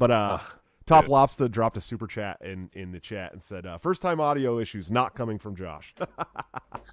But 0.00 0.10
uh, 0.10 0.38
Ugh, 0.40 0.52
Top 0.86 1.04
dude. 1.04 1.12
Lobster 1.12 1.46
dropped 1.46 1.76
a 1.76 1.80
super 1.80 2.08
chat 2.08 2.38
in 2.40 2.70
in 2.72 2.90
the 2.90 2.98
chat 2.98 3.32
and 3.32 3.40
said, 3.40 3.64
uh, 3.64 3.78
first 3.78 4.02
time 4.02 4.20
audio 4.20 4.58
issues 4.58 4.90
not 4.90 5.14
coming 5.14 5.38
from 5.38 5.54
Josh." 5.54 5.94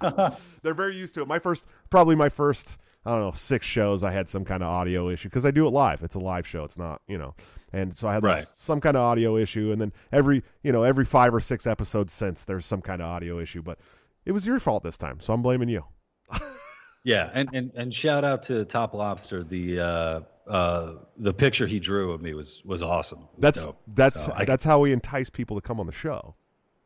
They're 0.62 0.74
very 0.74 0.96
used 0.96 1.14
to 1.16 1.22
it. 1.22 1.26
My 1.26 1.40
first, 1.40 1.66
probably 1.90 2.14
my 2.14 2.28
first 2.28 2.78
I 3.04 3.12
don't 3.12 3.20
know, 3.20 3.32
six 3.32 3.64
shows, 3.64 4.04
I 4.04 4.10
had 4.10 4.28
some 4.28 4.44
kind 4.44 4.62
of 4.62 4.68
audio 4.68 5.08
issue 5.08 5.28
because 5.28 5.46
I 5.46 5.50
do 5.50 5.66
it 5.66 5.70
live. 5.70 6.02
It's 6.02 6.14
a 6.14 6.20
live 6.20 6.46
show. 6.46 6.64
It's 6.64 6.76
not, 6.76 7.00
you 7.08 7.16
know, 7.16 7.34
and 7.72 7.96
so 7.96 8.06
I 8.06 8.14
had 8.14 8.22
like, 8.22 8.46
some 8.54 8.80
kind 8.82 8.96
of 8.96 9.02
audio 9.02 9.36
issue. 9.36 9.72
And 9.72 9.80
then 9.80 9.92
every, 10.12 10.42
you 10.62 10.72
know, 10.72 10.82
every 10.82 11.06
five 11.06 11.34
or 11.34 11.40
six 11.40 11.66
episodes 11.66 12.12
since 12.12 12.44
there's 12.44 12.66
some 12.66 12.82
kind 12.82 13.00
of 13.00 13.08
audio 13.08 13.38
issue, 13.38 13.62
but 13.62 13.78
it 14.26 14.32
was 14.32 14.46
your 14.46 14.58
fault 14.58 14.82
this 14.82 14.98
time. 14.98 15.20
So 15.20 15.32
I'm 15.32 15.40
blaming 15.40 15.70
you. 15.70 15.84
yeah. 17.04 17.30
And, 17.32 17.48
and, 17.52 17.72
and 17.74 17.94
shout 17.94 18.24
out 18.24 18.42
to 18.44 18.64
Top 18.64 18.94
Lobster. 18.94 19.44
The, 19.44 19.80
uh, 19.80 20.20
uh, 20.50 20.94
the 21.16 21.32
picture 21.32 21.66
he 21.66 21.80
drew 21.80 22.12
of 22.12 22.22
me 22.22 22.34
was, 22.34 22.62
was 22.64 22.82
awesome. 22.82 23.20
Was 23.20 23.28
that's, 23.38 23.66
dope. 23.66 23.80
that's, 23.94 24.24
so 24.24 24.32
that's 24.46 24.64
how 24.64 24.80
we 24.80 24.92
entice 24.92 25.30
people 25.30 25.56
to 25.56 25.62
come 25.62 25.80
on 25.80 25.86
the 25.86 25.92
show. 25.92 26.34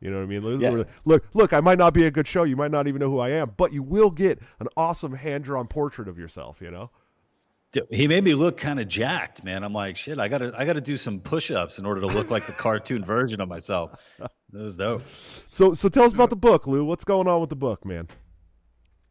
You 0.01 0.11
know 0.11 0.17
what 0.17 0.23
I 0.23 0.39
mean? 0.39 0.59
Yeah. 0.59 0.83
Look, 1.05 1.25
look, 1.33 1.53
I 1.53 1.61
might 1.61 1.77
not 1.77 1.93
be 1.93 2.05
a 2.05 2.11
good 2.11 2.27
show. 2.27 2.43
You 2.43 2.57
might 2.57 2.71
not 2.71 2.87
even 2.87 2.99
know 2.99 3.09
who 3.09 3.19
I 3.19 3.29
am, 3.29 3.53
but 3.55 3.71
you 3.71 3.81
will 3.81 4.11
get 4.11 4.41
an 4.59 4.67
awesome 4.75 5.13
hand 5.13 5.45
drawn 5.45 5.65
portrait 5.65 6.09
of 6.09 6.19
yourself, 6.19 6.59
you 6.61 6.71
know? 6.71 6.91
He 7.89 8.07
made 8.07 8.23
me 8.23 8.35
look 8.35 8.57
kind 8.57 8.79
of 8.79 8.87
jacked, 8.87 9.43
man. 9.43 9.63
I'm 9.63 9.73
like, 9.73 9.97
shit, 9.97 10.19
I 10.19 10.27
gotta, 10.27 10.53
I 10.55 10.65
gotta 10.65 10.81
do 10.81 10.95
some 10.97 11.19
push-ups 11.19 11.79
in 11.79 11.85
order 11.85 12.01
to 12.01 12.07
look 12.07 12.29
like 12.29 12.45
the 12.45 12.51
cartoon 12.51 13.03
version 13.03 13.41
of 13.41 13.47
myself. 13.47 13.95
That 14.19 14.29
was 14.51 14.77
dope. 14.77 15.01
So, 15.49 15.73
so 15.73 15.89
tell 15.89 16.03
us 16.03 16.13
about 16.13 16.29
the 16.29 16.35
book, 16.35 16.67
Lou. 16.67 16.85
What's 16.85 17.03
going 17.03 17.27
on 17.27 17.41
with 17.41 17.49
the 17.49 17.55
book, 17.55 17.83
man? 17.83 18.09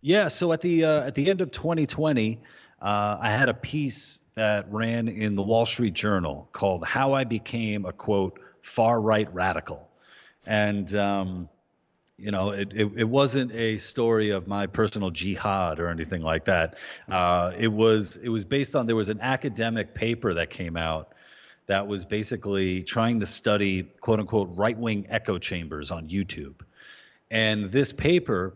Yeah, 0.02 0.28
so 0.28 0.52
at 0.52 0.60
the 0.60 0.84
uh, 0.84 1.06
at 1.06 1.14
the 1.14 1.30
end 1.30 1.40
of 1.40 1.50
2020, 1.52 2.40
uh, 2.80 3.18
I 3.20 3.30
had 3.30 3.48
a 3.48 3.54
piece 3.54 4.18
that 4.34 4.70
ran 4.70 5.08
in 5.08 5.36
the 5.36 5.42
Wall 5.42 5.64
Street 5.64 5.94
Journal 5.94 6.48
called 6.52 6.84
"How 6.84 7.14
I 7.14 7.24
Became 7.24 7.86
a 7.86 7.92
Quote 7.92 8.38
Far 8.62 9.00
Right 9.00 9.32
Radical." 9.32 9.88
and 10.46 10.94
um, 10.96 11.48
you 12.18 12.30
know, 12.30 12.50
it, 12.50 12.72
it, 12.72 12.90
it, 12.96 13.04
wasn't 13.04 13.52
a 13.52 13.78
story 13.78 14.30
of 14.30 14.46
my 14.46 14.66
personal 14.66 15.10
jihad 15.10 15.80
or 15.80 15.88
anything 15.88 16.22
like 16.22 16.44
that. 16.44 16.76
Uh, 17.08 17.52
it 17.56 17.68
was 17.68 18.16
it 18.16 18.28
was 18.28 18.44
based 18.44 18.76
on 18.76 18.86
there 18.86 18.96
was 18.96 19.08
an 19.08 19.20
academic 19.20 19.94
paper 19.94 20.34
that 20.34 20.50
came 20.50 20.76
out 20.76 21.12
that 21.66 21.86
was 21.86 22.04
basically 22.04 22.82
trying 22.82 23.20
to 23.20 23.26
study 23.26 23.84
quote 24.00 24.20
unquote 24.20 24.50
right 24.54 24.78
wing 24.78 25.06
echo 25.08 25.38
chambers 25.38 25.90
on 25.90 26.08
YouTube, 26.08 26.54
and 27.30 27.70
this 27.70 27.92
paper 27.92 28.54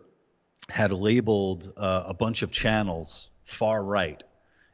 had 0.68 0.92
labeled 0.92 1.72
uh, 1.76 2.04
a 2.06 2.14
bunch 2.14 2.42
of 2.42 2.50
channels 2.50 3.30
far 3.44 3.82
right. 3.82 4.22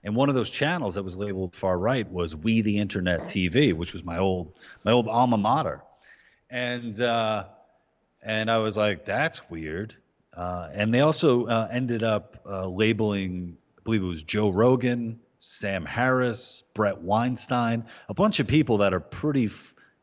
And 0.04 0.16
one 0.16 0.28
of 0.28 0.34
those 0.34 0.50
channels 0.50 0.96
that 0.96 1.02
was 1.02 1.16
labeled 1.16 1.54
far 1.54 1.78
right 1.78 2.10
was 2.10 2.34
We 2.34 2.62
the 2.62 2.78
Internet 2.78 3.22
TV, 3.22 3.72
which 3.72 3.92
was 3.92 4.02
my 4.04 4.18
old 4.18 4.52
my 4.84 4.92
old 4.92 5.08
alma 5.08 5.38
mater 5.38 5.82
and 6.52 7.00
uh, 7.00 7.46
and 8.22 8.50
I 8.50 8.58
was 8.58 8.76
like, 8.76 9.06
that's 9.06 9.50
weird. 9.50 9.96
Uh, 10.36 10.68
and 10.72 10.94
they 10.94 11.00
also 11.00 11.46
uh, 11.46 11.68
ended 11.70 12.02
up 12.02 12.40
uh, 12.46 12.66
labeling, 12.66 13.56
I 13.78 13.82
believe 13.82 14.02
it 14.02 14.06
was 14.06 14.22
Joe 14.22 14.50
Rogan, 14.50 15.18
Sam 15.40 15.84
Harris, 15.84 16.62
Bret 16.74 17.02
Weinstein, 17.02 17.86
a 18.08 18.14
bunch 18.14 18.38
of 18.38 18.46
people 18.46 18.78
that 18.78 18.94
are 18.94 19.00
pretty, 19.00 19.50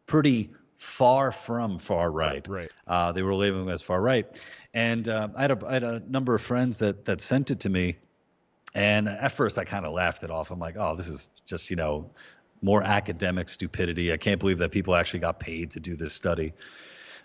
pretty 0.05 0.51
far 0.79 1.31
from 1.31 1.77
far 1.77 2.09
right. 2.09 2.47
Right. 2.47 2.71
Uh, 2.87 3.11
they 3.11 3.21
were 3.21 3.35
labeling 3.35 3.65
them 3.65 3.73
as 3.73 3.81
far 3.81 4.01
right, 4.01 4.25
and 4.73 5.07
uh, 5.07 5.27
I 5.35 5.41
had 5.41 5.51
a 5.51 5.67
I 5.67 5.73
had 5.73 5.83
a 5.83 6.01
number 6.07 6.33
of 6.33 6.41
friends 6.41 6.79
that 6.79 7.05
that 7.05 7.21
sent 7.21 7.51
it 7.51 7.59
to 7.61 7.69
me, 7.69 7.97
and 8.73 9.07
at 9.07 9.33
first 9.33 9.59
I 9.59 9.65
kind 9.65 9.85
of 9.85 9.93
laughed 9.93 10.23
it 10.23 10.31
off. 10.31 10.51
I'm 10.51 10.59
like, 10.59 10.77
oh, 10.77 10.95
this 10.95 11.09
is 11.09 11.29
just 11.45 11.69
you 11.69 11.75
know 11.75 12.09
more 12.61 12.81
academic 12.81 13.49
stupidity. 13.49 14.11
I 14.11 14.17
can't 14.17 14.39
believe 14.39 14.59
that 14.59 14.71
people 14.71 14.95
actually 14.95 15.19
got 15.19 15.39
paid 15.39 15.71
to 15.71 15.79
do 15.79 15.95
this 15.95 16.13
study. 16.13 16.53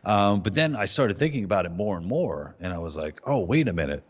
Um, 0.05 0.43
but 0.43 0.55
then 0.55 0.77
I 0.77 0.85
started 0.85 1.17
thinking 1.17 1.45
about 1.45 1.65
it 1.65 1.73
more 1.73 1.97
and 1.97 2.07
more, 2.07 2.57
and 2.61 2.73
I 2.73 2.79
was 2.79 2.97
like, 2.97 3.21
oh, 3.25 3.39
wait 3.39 3.69
a 3.69 3.73
minute. 3.73 4.03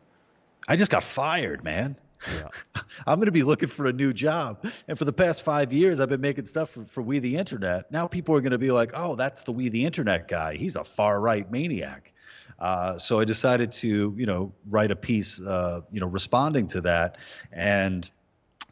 I 0.66 0.76
just 0.76 0.90
got 0.90 1.04
fired, 1.04 1.62
man. 1.62 1.96
Yeah. 2.32 2.48
I'm 3.06 3.18
going 3.18 3.26
to 3.26 3.32
be 3.32 3.42
looking 3.42 3.68
for 3.68 3.86
a 3.86 3.92
new 3.92 4.12
job. 4.12 4.64
And 4.88 4.98
for 4.98 5.04
the 5.04 5.12
past 5.12 5.42
five 5.42 5.72
years, 5.72 6.00
I've 6.00 6.08
been 6.08 6.20
making 6.20 6.44
stuff 6.44 6.70
for, 6.70 6.84
for 6.84 7.02
We 7.02 7.18
the 7.18 7.36
Internet. 7.36 7.90
Now 7.90 8.06
people 8.06 8.34
are 8.34 8.40
going 8.40 8.52
to 8.52 8.58
be 8.58 8.70
like, 8.70 8.92
oh, 8.94 9.14
that's 9.14 9.42
the 9.42 9.52
We 9.52 9.68
the 9.68 9.84
Internet 9.84 10.28
guy. 10.28 10.56
He's 10.56 10.76
a 10.76 10.84
far 10.84 11.20
right 11.20 11.50
maniac. 11.50 12.12
Uh, 12.58 12.98
so 12.98 13.20
I 13.20 13.24
decided 13.24 13.72
to, 13.72 14.14
you 14.16 14.26
know, 14.26 14.52
write 14.68 14.90
a 14.90 14.96
piece, 14.96 15.40
uh, 15.40 15.80
you 15.90 16.00
know, 16.00 16.06
responding 16.06 16.68
to 16.68 16.82
that 16.82 17.16
and 17.52 18.08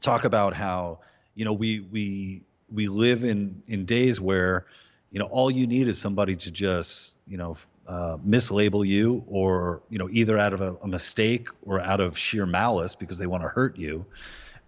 talk 0.01 0.25
about 0.25 0.55
how 0.55 1.01
you 1.35 1.45
know 1.45 1.53
we 1.53 1.81
we 1.81 2.43
we 2.73 2.89
live 2.89 3.25
in 3.25 3.63
in 3.67 3.85
days 3.85 4.21
where 4.21 4.67
you 5.13 5.19
know, 5.19 5.27
all 5.27 5.51
you 5.51 5.67
need 5.67 5.89
is 5.89 5.99
somebody 5.99 6.35
to 6.35 6.51
just, 6.51 7.15
you 7.29 7.37
know, 7.37 7.57
uh, 7.87 8.17
mislabel 8.19 8.87
you 8.87 9.25
or, 9.27 9.83
you 9.91 9.99
know, 9.99 10.09
either 10.11 10.39
out 10.39 10.53
of 10.53 10.61
a, 10.61 10.75
a 10.77 10.89
mistake 10.89 11.49
or 11.63 11.81
out 11.81 12.01
of 12.01 12.17
sheer 12.17 12.47
malice 12.47 12.95
because 12.95 13.19
they 13.19 13.27
want 13.27 13.43
to 13.43 13.49
hurt 13.49 13.77
you. 13.77 14.05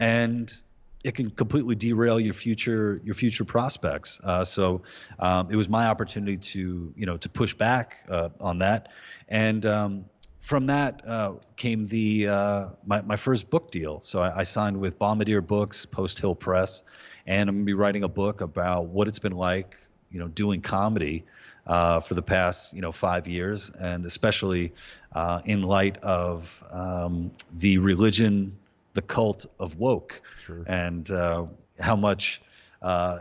And 0.00 0.52
it 1.04 1.14
can 1.14 1.30
completely 1.30 1.74
derail 1.74 2.18
your 2.18 2.32
future 2.32 3.00
your 3.04 3.14
future 3.14 3.44
prospects. 3.44 4.20
Uh, 4.24 4.42
so 4.42 4.82
um, 5.18 5.50
it 5.50 5.56
was 5.56 5.68
my 5.68 5.86
opportunity 5.86 6.38
to 6.38 6.92
you 6.96 7.06
know 7.06 7.16
to 7.18 7.28
push 7.28 7.52
back 7.54 8.06
uh, 8.10 8.30
on 8.40 8.58
that, 8.58 8.88
and 9.28 9.66
um, 9.66 10.04
from 10.40 10.66
that 10.66 11.06
uh, 11.06 11.34
came 11.56 11.86
the 11.86 12.26
uh, 12.28 12.66
my 12.86 13.02
my 13.02 13.16
first 13.16 13.50
book 13.50 13.70
deal. 13.70 14.00
So 14.00 14.20
I, 14.20 14.40
I, 14.40 14.42
signed 14.42 14.78
with 14.78 14.98
Bombardier 14.98 15.42
Books, 15.42 15.86
Post 15.86 16.20
Hill 16.20 16.34
Press, 16.34 16.82
and 17.26 17.48
I'm 17.48 17.56
gonna 17.56 17.64
be 17.64 17.74
writing 17.74 18.02
a 18.02 18.08
book 18.08 18.40
about 18.40 18.86
what 18.86 19.06
it's 19.06 19.18
been 19.18 19.36
like 19.36 19.76
you 20.10 20.18
know 20.18 20.28
doing 20.28 20.62
comedy. 20.62 21.24
Uh, 21.66 21.98
for 21.98 22.12
the 22.12 22.20
past, 22.20 22.74
you 22.74 22.82
know, 22.82 22.92
five 22.92 23.26
years, 23.26 23.70
and 23.70 24.04
especially 24.04 24.74
uh, 25.12 25.40
in 25.46 25.62
light 25.62 25.96
of 26.02 26.62
um, 26.70 27.30
the 27.54 27.78
religion 27.78 28.54
the 28.94 29.02
cult 29.02 29.44
of 29.58 29.76
woke 29.76 30.22
sure. 30.44 30.64
and 30.66 31.10
uh, 31.10 31.44
how 31.78 31.96
much 31.96 32.40
uh, 32.80 33.18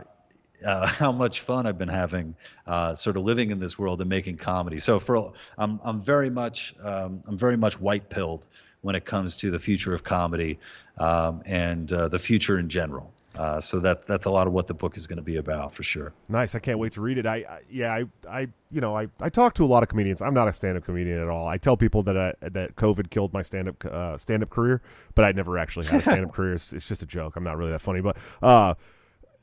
uh, 0.64 0.86
how 1.02 1.12
much 1.12 1.40
fun 1.40 1.66
I've 1.66 1.78
been 1.78 1.88
having, 1.88 2.34
uh, 2.66 2.94
sort 2.94 3.16
of 3.16 3.24
living 3.24 3.50
in 3.50 3.58
this 3.58 3.78
world 3.78 4.00
and 4.00 4.08
making 4.08 4.38
comedy. 4.38 4.78
So 4.78 4.98
for 4.98 5.32
I'm 5.58 5.80
I'm 5.84 6.00
very 6.00 6.30
much 6.30 6.74
um, 6.82 7.20
I'm 7.26 7.36
very 7.36 7.56
much 7.56 7.78
white 7.78 8.08
pilled 8.08 8.46
when 8.80 8.94
it 8.94 9.04
comes 9.04 9.38
to 9.38 9.50
the 9.50 9.58
future 9.58 9.94
of 9.94 10.04
comedy 10.04 10.58
um, 10.98 11.42
and 11.44 11.92
uh, 11.92 12.08
the 12.08 12.18
future 12.18 12.58
in 12.58 12.68
general. 12.68 13.12
Uh, 13.36 13.58
so 13.58 13.80
that 13.80 14.06
that's 14.06 14.26
a 14.26 14.30
lot 14.30 14.46
of 14.46 14.52
what 14.52 14.66
the 14.66 14.74
book 14.74 14.96
is 14.96 15.06
going 15.06 15.16
to 15.16 15.22
be 15.22 15.36
about 15.36 15.74
for 15.74 15.82
sure. 15.82 16.12
Nice. 16.28 16.54
I 16.54 16.60
can't 16.60 16.78
wait 16.78 16.92
to 16.92 17.00
read 17.00 17.18
it. 17.18 17.26
I, 17.26 17.36
I 17.36 17.60
yeah, 17.68 17.92
I, 17.92 18.04
I 18.28 18.48
you 18.70 18.80
know 18.80 18.96
I, 18.96 19.08
I 19.20 19.28
talk 19.28 19.54
to 19.54 19.64
a 19.64 19.66
lot 19.66 19.82
of 19.82 19.88
comedians. 19.88 20.22
I'm 20.22 20.34
not 20.34 20.46
a 20.46 20.52
stand 20.52 20.76
up 20.76 20.84
comedian 20.84 21.18
at 21.18 21.28
all. 21.28 21.48
I 21.48 21.58
tell 21.58 21.76
people 21.76 22.02
that 22.04 22.16
I, 22.16 22.34
that 22.48 22.76
COVID 22.76 23.10
killed 23.10 23.32
my 23.32 23.42
stand 23.42 23.68
up 23.68 23.84
uh, 23.84 24.16
stand 24.18 24.42
up 24.42 24.50
career, 24.50 24.82
but 25.14 25.24
I 25.24 25.32
never 25.32 25.58
actually 25.58 25.86
had 25.86 26.00
a 26.00 26.02
stand 26.02 26.24
up 26.24 26.32
career. 26.34 26.54
It's, 26.54 26.72
it's, 26.72 26.86
just 26.86 27.02
a 27.02 27.06
joke. 27.06 27.34
I'm 27.36 27.44
not 27.44 27.56
really 27.56 27.72
that 27.72 27.82
funny, 27.82 28.00
but 28.00 28.16
uh, 28.40 28.74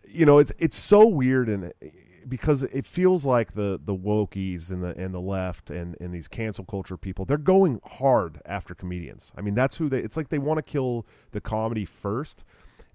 you 0.08 0.26
know 0.26 0.38
it's 0.38 0.54
it's 0.58 0.78
so 0.78 1.06
weird 1.06 1.50
and 1.50 1.74
because 2.30 2.64
it 2.64 2.86
feels 2.86 3.26
like 3.26 3.54
the 3.54 3.80
the 3.84 3.96
wokies 3.96 4.72
and 4.72 4.84
the 4.84 4.98
and 4.98 5.14
the 5.14 5.20
left 5.20 5.70
and 5.70 5.98
and 6.00 6.14
these 6.14 6.28
cancel 6.28 6.64
culture 6.64 6.96
people 6.96 7.26
they're 7.26 7.38
going 7.38 7.82
hard 7.86 8.42
after 8.46 8.74
comedians. 8.74 9.32
I 9.36 9.42
mean 9.42 9.54
that's 9.54 9.76
who 9.76 9.90
they. 9.90 10.00
It's 10.00 10.16
like 10.16 10.30
they 10.30 10.40
want 10.40 10.60
to 10.60 10.64
kill 10.64 11.06
the 11.32 11.42
comedy 11.42 11.84
first 11.86 12.44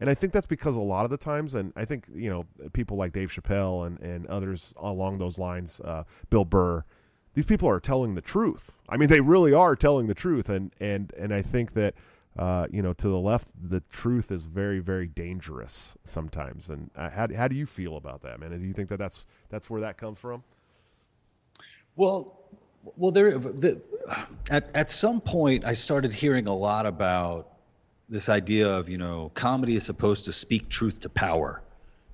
and 0.00 0.10
I 0.10 0.14
think 0.14 0.32
that's 0.32 0.46
because 0.46 0.76
a 0.76 0.80
lot 0.80 1.04
of 1.04 1.10
the 1.10 1.16
times, 1.16 1.54
and 1.54 1.72
I 1.76 1.84
think 1.84 2.04
you 2.14 2.30
know 2.30 2.46
people 2.72 2.96
like 2.96 3.12
Dave 3.12 3.30
Chappelle 3.30 3.86
and 3.86 3.98
and 4.00 4.26
others 4.26 4.74
along 4.76 5.18
those 5.18 5.38
lines, 5.38 5.80
uh, 5.80 6.04
Bill 6.30 6.44
Burr, 6.44 6.84
these 7.34 7.44
people 7.44 7.68
are 7.68 7.80
telling 7.80 8.14
the 8.14 8.20
truth. 8.20 8.78
I 8.88 8.96
mean, 8.96 9.08
they 9.08 9.20
really 9.20 9.52
are 9.52 9.76
telling 9.76 10.06
the 10.06 10.14
truth, 10.14 10.48
and 10.48 10.72
and 10.80 11.12
and 11.18 11.32
I 11.32 11.42
think 11.42 11.74
that. 11.74 11.94
Uh, 12.38 12.66
you 12.70 12.82
know, 12.82 12.92
to 12.92 13.08
the 13.08 13.18
left, 13.18 13.48
the 13.70 13.80
truth 13.90 14.30
is 14.30 14.42
very, 14.42 14.78
very 14.78 15.06
dangerous 15.06 15.96
sometimes. 16.04 16.68
And 16.68 16.90
uh, 16.94 17.08
how 17.08 17.26
how 17.34 17.48
do 17.48 17.56
you 17.56 17.64
feel 17.64 17.96
about 17.96 18.20
that, 18.24 18.38
man? 18.38 18.50
Do 18.50 18.66
you 18.66 18.74
think 18.74 18.90
that 18.90 18.98
that's 18.98 19.24
that's 19.48 19.70
where 19.70 19.80
that 19.80 19.96
comes 19.96 20.18
from? 20.18 20.44
Well, 21.96 22.38
well, 22.96 23.10
there. 23.10 23.38
The, 23.38 23.80
at 24.50 24.68
at 24.74 24.90
some 24.90 25.22
point, 25.22 25.64
I 25.64 25.72
started 25.72 26.12
hearing 26.12 26.46
a 26.46 26.54
lot 26.54 26.84
about 26.84 27.55
this 28.08 28.28
idea 28.28 28.68
of 28.68 28.88
you 28.88 28.98
know 28.98 29.30
comedy 29.34 29.76
is 29.76 29.84
supposed 29.84 30.24
to 30.24 30.32
speak 30.32 30.68
truth 30.68 31.00
to 31.00 31.08
power 31.08 31.62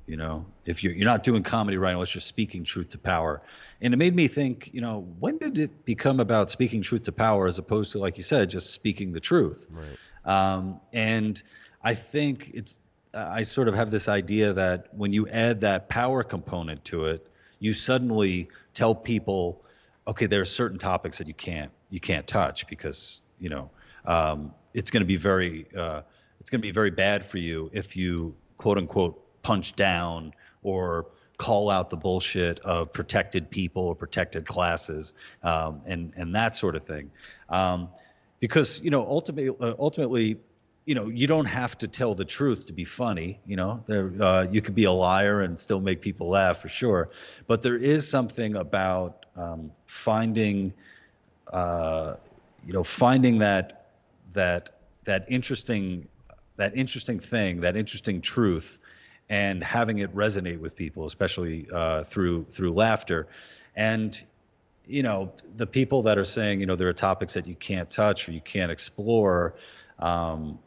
you 0.06 0.16
know? 0.16 0.44
If 0.66 0.82
you're, 0.82 0.92
you're 0.92 1.06
not 1.06 1.22
doing 1.22 1.42
comedy 1.42 1.76
right 1.76 1.92
unless 1.92 2.14
you're 2.14 2.20
speaking 2.20 2.64
truth 2.64 2.90
to 2.90 2.98
power. 2.98 3.40
And 3.80 3.94
it 3.94 3.96
made 3.96 4.14
me 4.14 4.28
think 4.28 4.70
you 4.72 4.80
know 4.80 5.06
when 5.18 5.38
did 5.38 5.58
it 5.58 5.84
become 5.84 6.20
about 6.20 6.50
speaking 6.50 6.82
truth 6.82 7.04
to 7.04 7.12
power 7.12 7.46
as 7.46 7.58
opposed 7.58 7.92
to 7.92 7.98
like 7.98 8.16
you 8.16 8.22
said 8.22 8.50
just 8.50 8.72
speaking 8.72 9.12
the 9.12 9.20
truth? 9.20 9.66
Right. 9.70 9.96
um, 10.24 10.80
and 10.92 11.42
i 11.82 11.94
think 11.94 12.50
it's 12.54 12.76
i 13.14 13.42
sort 13.42 13.68
of 13.68 13.74
have 13.74 13.90
this 13.90 14.08
idea 14.08 14.52
that 14.52 14.86
when 14.94 15.12
you 15.12 15.28
add 15.28 15.60
that 15.62 15.88
power 15.88 16.22
component 16.22 16.84
to 16.86 17.06
it 17.06 17.26
you 17.58 17.72
suddenly 17.72 18.48
tell 18.74 18.94
people 18.94 19.64
okay 20.06 20.26
there 20.26 20.40
are 20.40 20.44
certain 20.44 20.78
topics 20.78 21.18
that 21.18 21.26
you 21.26 21.34
can't 21.34 21.72
you 21.90 22.00
can't 22.00 22.26
touch 22.26 22.66
because 22.68 23.20
you 23.40 23.48
know 23.48 23.70
um, 24.04 24.52
it's 24.74 24.90
going 24.90 25.02
to 25.02 25.06
be 25.06 25.16
very 25.16 25.66
uh, 25.76 26.02
it's 26.40 26.50
going 26.50 26.60
to 26.60 26.66
be 26.66 26.72
very 26.72 26.90
bad 26.90 27.24
for 27.24 27.38
you 27.38 27.70
if 27.72 27.96
you 27.96 28.34
quote 28.56 28.78
unquote 28.78 29.20
punch 29.42 29.74
down 29.76 30.32
or 30.62 31.06
call 31.36 31.70
out 31.70 31.90
the 31.90 31.96
bullshit 31.96 32.60
of 32.60 32.92
protected 32.92 33.50
people 33.50 33.82
or 33.82 33.94
protected 33.94 34.46
classes 34.46 35.14
um, 35.42 35.80
and 35.86 36.12
and 36.16 36.34
that 36.34 36.54
sort 36.54 36.76
of 36.76 36.84
thing. 36.84 37.10
Um, 37.48 37.88
because 38.40 38.80
you 38.80 38.90
know 38.90 39.06
ultimately 39.06 39.56
uh, 39.60 39.74
ultimately 39.78 40.38
you 40.84 40.94
know 40.94 41.08
you 41.08 41.26
don't 41.26 41.46
have 41.46 41.78
to 41.78 41.88
tell 41.88 42.14
the 42.14 42.24
truth 42.24 42.66
to 42.66 42.72
be 42.72 42.84
funny 42.84 43.40
you 43.46 43.56
know? 43.56 43.82
There 43.86 44.12
uh, 44.20 44.42
you 44.50 44.62
could 44.62 44.74
be 44.74 44.84
a 44.84 44.92
liar 44.92 45.40
and 45.40 45.58
still 45.58 45.80
make 45.80 46.00
people 46.00 46.28
laugh 46.28 46.58
for 46.58 46.68
sure. 46.68 47.10
But 47.46 47.62
there 47.62 47.76
is 47.76 48.08
something 48.08 48.56
about 48.56 49.26
um, 49.36 49.72
finding 49.86 50.72
uh, 51.52 52.14
you 52.66 52.72
know 52.72 52.84
finding 52.84 53.38
that 53.38 53.81
that 54.34 54.70
that 55.04 55.26
interesting 55.28 56.08
that 56.56 56.76
interesting 56.76 57.18
thing, 57.18 57.60
that 57.62 57.76
interesting 57.76 58.20
truth, 58.20 58.78
and 59.28 59.64
having 59.64 59.98
it 59.98 60.14
resonate 60.14 60.60
with 60.60 60.76
people, 60.76 61.06
especially 61.06 61.66
uh, 61.72 62.02
through 62.04 62.44
through 62.50 62.72
laughter, 62.72 63.26
and 63.74 64.22
you 64.86 65.02
know 65.02 65.32
the 65.54 65.66
people 65.66 66.02
that 66.02 66.18
are 66.18 66.24
saying 66.24 66.60
you 66.60 66.66
know 66.66 66.76
there 66.76 66.88
are 66.88 66.92
topics 66.92 67.34
that 67.34 67.46
you 67.46 67.54
can't 67.54 67.88
touch 67.88 68.28
or 68.28 68.32
you 68.32 68.40
can't 68.40 68.70
explore. 68.70 69.54
Um, 69.98 70.58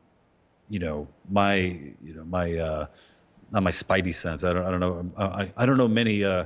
you 0.70 0.80
know 0.80 1.08
my 1.30 1.56
you 1.56 2.14
know 2.16 2.24
my 2.24 2.58
uh, 2.58 2.88
not 3.52 3.64
my 3.64 3.72
spidey 3.72 4.14
sense. 4.14 4.44
I 4.44 4.54
don't 4.54 4.66
I 4.66 4.72
don't 4.72 4.80
know 4.80 5.12
I, 5.18 5.52
I 5.56 5.66
don't 5.66 5.78
know 5.78 5.88
many 5.88 6.24
uh, 6.24 6.46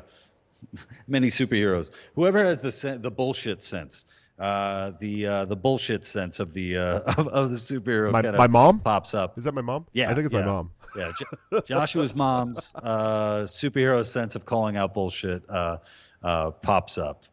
many 1.07 1.27
superheroes. 1.27 1.91
Whoever 2.15 2.43
has 2.43 2.59
the 2.59 2.97
the 2.97 3.11
bullshit 3.11 3.63
sense 3.63 4.05
uh, 4.39 4.91
the 4.99 5.27
uh, 5.27 5.45
the 5.45 5.55
bullshit 5.55 6.05
sense 6.05 6.39
of 6.39 6.53
the 6.53 6.77
uh, 6.77 6.99
of, 7.17 7.27
of 7.27 7.49
the 7.49 7.57
superhero 7.57 8.11
my, 8.11 8.21
my 8.21 8.47
mom 8.47 8.79
pops 8.79 9.13
up. 9.13 9.37
Is 9.37 9.43
that 9.43 9.53
my 9.53 9.61
mom? 9.61 9.85
Yeah, 9.93 10.09
I 10.09 10.13
think 10.13 10.25
it's 10.25 10.33
yeah, 10.33 10.41
my 10.41 10.45
mom. 10.45 10.71
Yeah, 10.95 11.11
J- 11.17 11.61
Joshua's 11.65 12.15
mom's 12.15 12.73
uh, 12.75 13.41
superhero 13.41 14.05
sense 14.05 14.35
of 14.35 14.45
calling 14.45 14.77
out 14.77 14.93
bullshit 14.93 15.47
uh, 15.49 15.77
uh, 16.23 16.51
pops 16.51 16.97
up. 16.97 17.23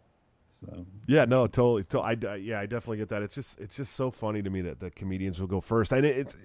So. 0.60 0.86
Yeah, 1.06 1.26
no, 1.26 1.46
totally. 1.46 1.84
totally 1.84 2.26
I, 2.26 2.32
I, 2.32 2.36
yeah, 2.36 2.60
I 2.60 2.66
definitely 2.66 2.98
get 2.98 3.10
that. 3.10 3.22
It's 3.22 3.34
just 3.34 3.60
it's 3.60 3.76
just 3.76 3.94
so 3.94 4.10
funny 4.10 4.42
to 4.42 4.50
me 4.50 4.62
that 4.62 4.80
the 4.80 4.90
comedians 4.90 5.38
will 5.38 5.46
go 5.46 5.60
first. 5.60 5.92
And 5.92 6.04
it, 6.04 6.16
it's 6.16 6.36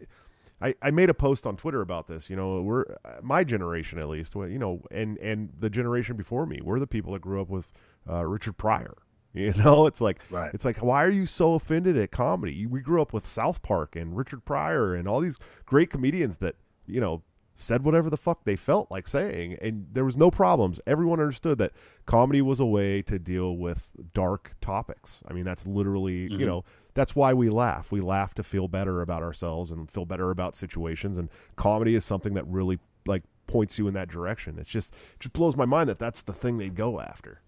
I, 0.61 0.75
I 0.81 0.91
made 0.91 1.09
a 1.09 1.13
post 1.13 1.47
on 1.47 1.57
Twitter 1.57 1.81
about 1.81 2.07
this. 2.07 2.29
You 2.29 2.35
know, 2.35 2.61
we're 2.61 2.85
my 3.21 3.43
generation 3.43 3.97
at 3.97 4.07
least. 4.09 4.35
You 4.35 4.59
know, 4.59 4.83
and 4.91 5.17
and 5.17 5.49
the 5.59 5.69
generation 5.69 6.17
before 6.17 6.45
me, 6.45 6.59
we're 6.61 6.79
the 6.79 6.87
people 6.87 7.13
that 7.13 7.21
grew 7.21 7.41
up 7.41 7.49
with 7.49 7.71
uh, 8.07 8.25
Richard 8.25 8.57
Pryor. 8.57 8.95
You 9.33 9.53
know, 9.53 9.85
it's 9.85 10.01
like 10.01 10.19
right. 10.29 10.53
it's 10.53 10.65
like 10.65 10.83
why 10.83 11.05
are 11.05 11.09
you 11.09 11.25
so 11.25 11.53
offended 11.53 11.97
at 11.97 12.11
comedy? 12.11 12.65
We 12.65 12.81
grew 12.81 13.01
up 13.01 13.13
with 13.13 13.25
South 13.25 13.61
Park 13.61 13.95
and 13.95 14.17
Richard 14.17 14.43
Pryor 14.43 14.93
and 14.93 15.07
all 15.07 15.21
these 15.21 15.39
great 15.65 15.89
comedians 15.89 16.37
that 16.37 16.55
you 16.85 16.99
know 16.99 17.23
said 17.53 17.83
whatever 17.83 18.09
the 18.09 18.17
fuck 18.17 18.43
they 18.43 18.55
felt 18.55 18.89
like 18.91 19.07
saying, 19.07 19.57
and 19.61 19.87
there 19.91 20.03
was 20.03 20.17
no 20.17 20.31
problems. 20.31 20.81
Everyone 20.87 21.19
understood 21.19 21.57
that 21.59 21.71
comedy 22.05 22.41
was 22.41 22.59
a 22.59 22.65
way 22.65 23.01
to 23.03 23.19
deal 23.19 23.55
with 23.55 23.91
dark 24.13 24.55
topics. 24.61 25.23
I 25.27 25.33
mean, 25.33 25.45
that's 25.45 25.65
literally 25.65 26.27
mm-hmm. 26.27 26.39
you 26.39 26.45
know 26.45 26.65
that's 26.93 27.15
why 27.15 27.33
we 27.33 27.49
laugh. 27.49 27.91
We 27.91 28.01
laugh 28.01 28.33
to 28.35 28.43
feel 28.43 28.67
better 28.67 29.01
about 29.01 29.23
ourselves 29.23 29.71
and 29.71 29.89
feel 29.89 30.05
better 30.05 30.31
about 30.31 30.55
situations, 30.55 31.17
and 31.17 31.29
comedy 31.55 31.95
is 31.95 32.03
something 32.03 32.33
that 32.33 32.45
really 32.47 32.79
like 33.05 33.23
points 33.47 33.77
you 33.79 33.87
in 33.87 33.93
that 33.93 34.09
direction. 34.09 34.57
It's 34.59 34.69
just 34.69 34.93
it 34.93 35.19
just 35.19 35.33
blows 35.33 35.55
my 35.55 35.65
mind 35.65 35.89
that 35.89 35.99
that's 35.99 36.23
the 36.23 36.33
thing 36.33 36.57
they 36.57 36.69
go 36.69 36.99
after. 36.99 37.41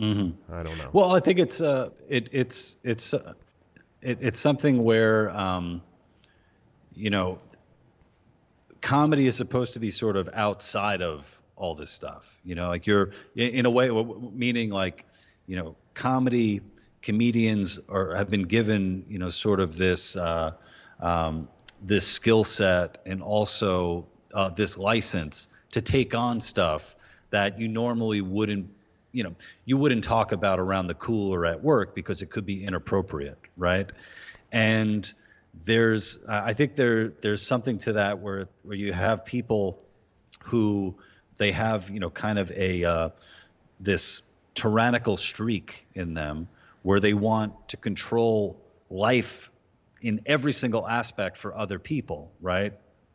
Mm-hmm. 0.00 0.52
I 0.52 0.62
don't 0.62 0.78
know. 0.78 0.90
Well, 0.92 1.14
I 1.14 1.20
think 1.20 1.38
it's 1.38 1.60
uh, 1.60 1.90
it, 2.08 2.28
it's 2.32 2.76
it's 2.84 3.14
uh, 3.14 3.34
it, 4.00 4.18
it's 4.20 4.40
something 4.40 4.84
where 4.84 5.30
um, 5.30 5.82
you 6.94 7.10
know, 7.10 7.38
comedy 8.80 9.26
is 9.26 9.36
supposed 9.36 9.74
to 9.74 9.80
be 9.80 9.90
sort 9.90 10.16
of 10.16 10.28
outside 10.34 11.02
of 11.02 11.26
all 11.56 11.74
this 11.74 11.90
stuff. 11.90 12.38
You 12.44 12.54
know, 12.54 12.68
like 12.68 12.86
you're 12.86 13.12
in 13.34 13.66
a 13.66 13.70
way, 13.70 13.90
meaning 13.90 14.70
like, 14.70 15.04
you 15.46 15.56
know, 15.56 15.76
comedy 15.94 16.60
comedians 17.02 17.78
are 17.88 18.14
have 18.14 18.28
been 18.28 18.42
given 18.42 19.04
you 19.08 19.18
know 19.18 19.30
sort 19.30 19.60
of 19.60 19.76
this 19.76 20.16
uh, 20.16 20.52
um, 21.00 21.48
this 21.82 22.06
skill 22.06 22.44
set 22.44 22.98
and 23.06 23.22
also 23.22 24.06
uh, 24.34 24.48
this 24.48 24.76
license 24.76 25.48
to 25.70 25.80
take 25.80 26.14
on 26.14 26.40
stuff 26.40 26.96
that 27.30 27.58
you 27.58 27.68
normally 27.68 28.20
wouldn't 28.20 28.68
you 29.12 29.22
know 29.22 29.34
you 29.64 29.76
wouldn't 29.76 30.04
talk 30.04 30.32
about 30.32 30.58
around 30.58 30.86
the 30.86 30.94
cooler 30.94 31.46
at 31.46 31.62
work 31.62 31.94
because 31.94 32.22
it 32.22 32.30
could 32.30 32.46
be 32.46 32.64
inappropriate 32.64 33.38
right 33.56 33.90
and 34.52 35.12
there's 35.64 36.18
i 36.28 36.52
think 36.52 36.74
there 36.74 37.08
there's 37.08 37.44
something 37.44 37.78
to 37.78 37.94
that 37.94 38.18
where 38.18 38.48
where 38.62 38.76
you 38.76 38.92
have 38.92 39.24
people 39.24 39.78
who 40.44 40.94
they 41.36 41.52
have 41.52 41.90
you 41.90 42.00
know 42.00 42.10
kind 42.10 42.38
of 42.38 42.50
a 42.52 42.84
uh, 42.84 43.08
this 43.80 44.22
tyrannical 44.54 45.16
streak 45.16 45.86
in 45.94 46.14
them 46.14 46.48
where 46.82 47.00
they 47.00 47.14
want 47.14 47.68
to 47.68 47.76
control 47.76 48.60
life 48.90 49.50
in 50.00 50.20
every 50.26 50.52
single 50.52 50.86
aspect 50.86 51.36
for 51.36 51.56
other 51.56 51.78
people, 51.78 52.30
right? 52.40 52.72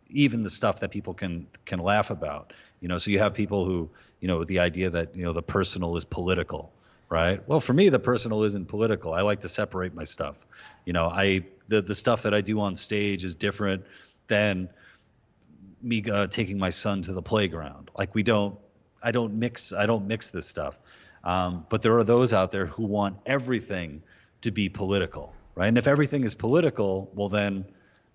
Even 0.10 0.44
the 0.44 0.50
stuff 0.50 0.80
that 0.82 0.92
people 0.92 1.14
can 1.14 1.48
can 1.66 1.80
laugh 1.80 2.10
about. 2.10 2.54
You 2.82 2.88
know, 2.88 2.98
so 2.98 3.12
you 3.12 3.20
have 3.20 3.34
people 3.34 3.66
who, 3.66 3.90
you 4.24 4.28
know, 4.28 4.46
the 4.46 4.60
idea 4.60 4.90
that, 4.90 5.14
you 5.18 5.26
know, 5.26 5.34
the 5.34 5.42
personal 5.42 5.98
is 5.98 6.06
political, 6.06 6.72
right? 7.10 7.46
Well, 7.46 7.60
for 7.60 7.74
me 7.74 7.90
the 7.90 8.00
personal 8.00 8.44
isn't 8.44 8.70
political. 8.70 9.14
I 9.14 9.20
like 9.20 9.42
to 9.42 9.50
separate 9.50 9.94
my 9.94 10.06
stuff. 10.06 10.38
You 10.86 10.94
know, 10.94 11.08
I 11.08 11.44
the 11.68 11.82
the 11.82 11.94
stuff 11.94 12.24
that 12.24 12.34
I 12.34 12.40
do 12.40 12.62
on 12.62 12.78
stage 12.78 13.26
is 13.26 13.36
different 13.36 13.84
than 14.30 14.70
me 15.82 16.06
uh, 16.10 16.28
taking 16.28 16.58
my 16.58 16.70
son 16.70 17.02
to 17.02 17.12
the 17.12 17.22
playground. 17.22 17.92
Like 17.98 18.16
we 18.16 18.24
don't 18.24 18.58
I 19.04 19.12
don't 19.12 19.34
mix 19.34 19.74
I 19.74 19.86
don't 19.86 20.08
mix 20.08 20.30
this 20.30 20.48
stuff. 20.48 20.80
Um, 21.26 21.66
but 21.68 21.82
there 21.82 21.98
are 21.98 22.06
those 22.06 22.32
out 22.32 22.50
there 22.50 22.66
who 22.66 22.84
want 22.84 23.18
everything 23.26 24.04
to 24.40 24.52
be 24.52 24.70
political, 24.70 25.34
right? 25.56 25.68
And 25.68 25.78
if 25.78 25.86
everything 25.86 26.24
is 26.24 26.34
political, 26.34 27.12
well 27.14 27.28
then, 27.28 27.66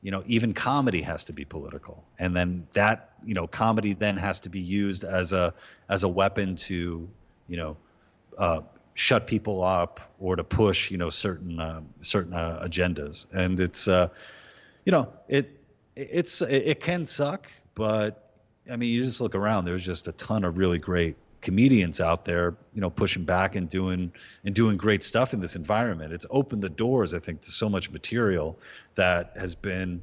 you 0.02 0.10
know, 0.10 0.22
even 0.26 0.54
comedy 0.54 1.02
has 1.02 1.24
to 1.24 1.32
be 1.32 1.44
political, 1.44 2.04
and 2.18 2.36
then 2.36 2.66
that, 2.72 3.10
you 3.24 3.34
know, 3.34 3.46
comedy 3.46 3.94
then 3.94 4.16
has 4.16 4.40
to 4.40 4.48
be 4.48 4.60
used 4.60 5.04
as 5.04 5.32
a 5.32 5.52
as 5.88 6.04
a 6.04 6.08
weapon 6.08 6.56
to, 6.56 7.08
you 7.48 7.56
know, 7.56 7.76
uh, 8.36 8.60
shut 8.94 9.26
people 9.26 9.64
up 9.64 10.00
or 10.20 10.36
to 10.36 10.44
push, 10.44 10.90
you 10.90 10.98
know, 10.98 11.10
certain 11.10 11.58
uh, 11.58 11.80
certain 12.00 12.32
uh, 12.32 12.62
agendas. 12.64 13.26
And 13.32 13.60
it's, 13.60 13.88
uh, 13.88 14.08
you 14.84 14.92
know, 14.92 15.12
it 15.28 15.50
it's 15.96 16.42
it 16.42 16.80
can 16.80 17.04
suck, 17.04 17.48
but 17.74 18.30
I 18.70 18.76
mean, 18.76 18.90
you 18.90 19.02
just 19.02 19.20
look 19.20 19.34
around. 19.34 19.64
There's 19.64 19.84
just 19.84 20.06
a 20.08 20.12
ton 20.12 20.44
of 20.44 20.58
really 20.58 20.78
great 20.78 21.16
comedians 21.40 22.00
out 22.00 22.24
there, 22.24 22.56
you 22.74 22.80
know, 22.80 22.90
pushing 22.90 23.24
back 23.24 23.54
and 23.54 23.68
doing 23.68 24.12
and 24.44 24.54
doing 24.54 24.76
great 24.76 25.02
stuff 25.02 25.32
in 25.32 25.40
this 25.40 25.56
environment. 25.56 26.12
It's 26.12 26.26
opened 26.30 26.62
the 26.62 26.68
doors, 26.68 27.14
I 27.14 27.18
think, 27.18 27.40
to 27.42 27.50
so 27.50 27.68
much 27.68 27.90
material 27.90 28.58
that 28.94 29.32
has 29.36 29.54
been, 29.54 30.02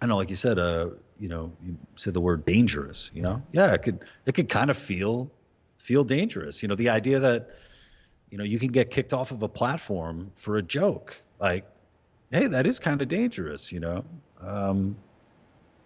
I 0.00 0.06
know, 0.06 0.16
like 0.16 0.30
you 0.30 0.36
said, 0.36 0.58
uh, 0.58 0.90
you 1.18 1.28
know, 1.28 1.52
you 1.64 1.76
said 1.96 2.14
the 2.14 2.20
word 2.20 2.44
dangerous. 2.44 3.10
You 3.14 3.22
know, 3.22 3.42
yeah, 3.52 3.72
it 3.72 3.82
could 3.82 4.00
it 4.26 4.34
could 4.34 4.48
kind 4.48 4.70
of 4.70 4.76
feel 4.76 5.30
feel 5.78 6.04
dangerous. 6.04 6.62
You 6.62 6.68
know, 6.68 6.74
the 6.74 6.88
idea 6.88 7.18
that 7.20 7.56
you 8.30 8.38
know 8.38 8.44
you 8.44 8.58
can 8.58 8.68
get 8.68 8.90
kicked 8.90 9.12
off 9.12 9.30
of 9.30 9.42
a 9.42 9.48
platform 9.48 10.30
for 10.36 10.56
a 10.56 10.62
joke, 10.62 11.20
like, 11.40 11.64
hey, 12.30 12.46
that 12.46 12.66
is 12.66 12.78
kind 12.78 13.02
of 13.02 13.08
dangerous. 13.08 13.72
You 13.72 13.80
know. 13.80 14.04
Um, 14.40 14.96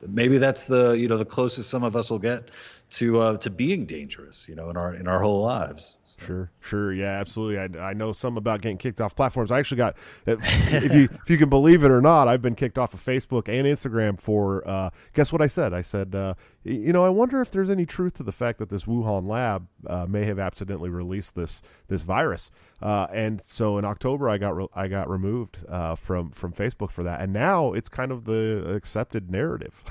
maybe 0.06 0.38
that's 0.38 0.64
the 0.64 0.92
you 0.92 1.08
know 1.08 1.16
the 1.16 1.24
closest 1.24 1.70
some 1.70 1.84
of 1.84 1.96
us 1.96 2.10
will 2.10 2.18
get 2.18 2.50
to 2.90 3.20
uh, 3.20 3.36
to 3.38 3.50
being 3.50 3.84
dangerous, 3.84 4.48
you 4.48 4.54
know, 4.54 4.70
in 4.70 4.76
our 4.76 4.94
in 4.94 5.08
our 5.08 5.20
whole 5.20 5.42
lives. 5.42 5.97
Sure, 6.18 6.50
sure, 6.60 6.92
yeah, 6.92 7.20
absolutely. 7.20 7.78
I, 7.78 7.90
I 7.90 7.92
know 7.94 8.12
some 8.12 8.36
about 8.36 8.60
getting 8.60 8.76
kicked 8.76 9.00
off 9.00 9.14
platforms. 9.14 9.52
I 9.52 9.58
actually 9.60 9.76
got, 9.76 9.96
if 10.26 10.92
you 10.92 11.04
if 11.04 11.30
you 11.30 11.38
can 11.38 11.48
believe 11.48 11.84
it 11.84 11.92
or 11.92 12.00
not, 12.00 12.26
I've 12.26 12.42
been 12.42 12.56
kicked 12.56 12.76
off 12.76 12.92
of 12.92 13.04
Facebook 13.04 13.48
and 13.48 13.66
Instagram 13.66 14.20
for. 14.20 14.66
Uh, 14.66 14.90
guess 15.14 15.32
what 15.32 15.40
I 15.40 15.46
said? 15.46 15.72
I 15.72 15.80
said, 15.80 16.16
uh, 16.16 16.34
you 16.64 16.92
know, 16.92 17.04
I 17.04 17.08
wonder 17.08 17.40
if 17.40 17.52
there's 17.52 17.70
any 17.70 17.86
truth 17.86 18.14
to 18.14 18.24
the 18.24 18.32
fact 18.32 18.58
that 18.58 18.68
this 18.68 18.84
Wuhan 18.84 19.26
lab 19.26 19.68
uh, 19.86 20.06
may 20.06 20.24
have 20.24 20.40
accidentally 20.40 20.90
released 20.90 21.36
this 21.36 21.62
this 21.86 22.02
virus. 22.02 22.50
Uh, 22.82 23.06
and 23.12 23.40
so 23.40 23.78
in 23.78 23.84
October, 23.84 24.28
I 24.28 24.38
got 24.38 24.56
re- 24.56 24.68
I 24.74 24.88
got 24.88 25.08
removed 25.08 25.64
uh, 25.68 25.94
from 25.94 26.30
from 26.32 26.52
Facebook 26.52 26.90
for 26.90 27.04
that, 27.04 27.20
and 27.20 27.32
now 27.32 27.72
it's 27.72 27.88
kind 27.88 28.10
of 28.10 28.24
the 28.24 28.72
accepted 28.74 29.30
narrative. 29.30 29.84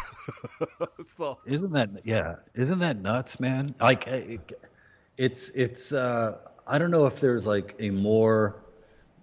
so. 1.17 1.39
Isn't 1.45 1.71
that 1.71 1.89
yeah? 2.03 2.35
Isn't 2.53 2.79
that 2.79 3.01
nuts, 3.01 3.39
man? 3.39 3.75
Like. 3.79 4.07
It, 4.07 4.59
it's 5.17 5.49
it's 5.49 5.91
uh, 5.91 6.38
I 6.65 6.77
don't 6.77 6.91
know 6.91 7.06
if 7.06 7.19
there's 7.19 7.45
like 7.45 7.75
a 7.80 7.89
more 7.89 8.56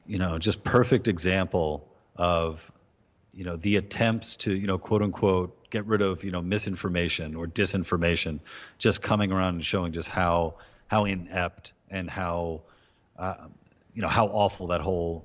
you 0.06 0.18
know 0.18 0.38
just 0.38 0.62
perfect 0.64 1.08
example 1.08 1.88
of 2.16 2.70
you 3.32 3.44
know 3.44 3.56
the 3.56 3.76
attempts 3.76 4.36
to 4.36 4.54
you 4.54 4.66
know 4.66 4.78
quote 4.78 5.02
unquote 5.02 5.70
get 5.70 5.84
rid 5.86 6.02
of 6.02 6.24
you 6.24 6.30
know 6.30 6.42
misinformation 6.42 7.34
or 7.34 7.46
disinformation 7.46 8.40
just 8.78 9.02
coming 9.02 9.32
around 9.32 9.54
and 9.54 9.64
showing 9.64 9.92
just 9.92 10.08
how 10.08 10.54
how 10.88 11.04
inept 11.04 11.72
and 11.90 12.10
how 12.10 12.60
uh, 13.18 13.46
you 13.94 14.02
know 14.02 14.08
how 14.08 14.26
awful 14.26 14.66
that 14.68 14.80
whole 14.80 15.24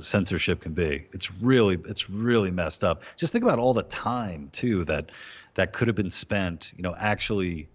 censorship 0.00 0.60
can 0.60 0.72
be. 0.72 1.06
It's 1.12 1.32
really 1.32 1.78
it's 1.88 2.08
really 2.08 2.50
messed 2.50 2.84
up. 2.84 3.02
Just 3.16 3.32
think 3.32 3.44
about 3.44 3.58
all 3.58 3.74
the 3.74 3.82
time 3.82 4.50
too 4.52 4.84
that 4.84 5.10
that 5.54 5.72
could 5.72 5.88
have 5.88 5.96
been 5.96 6.10
spent 6.10 6.72
you 6.76 6.82
know 6.82 6.94
actually 6.96 7.68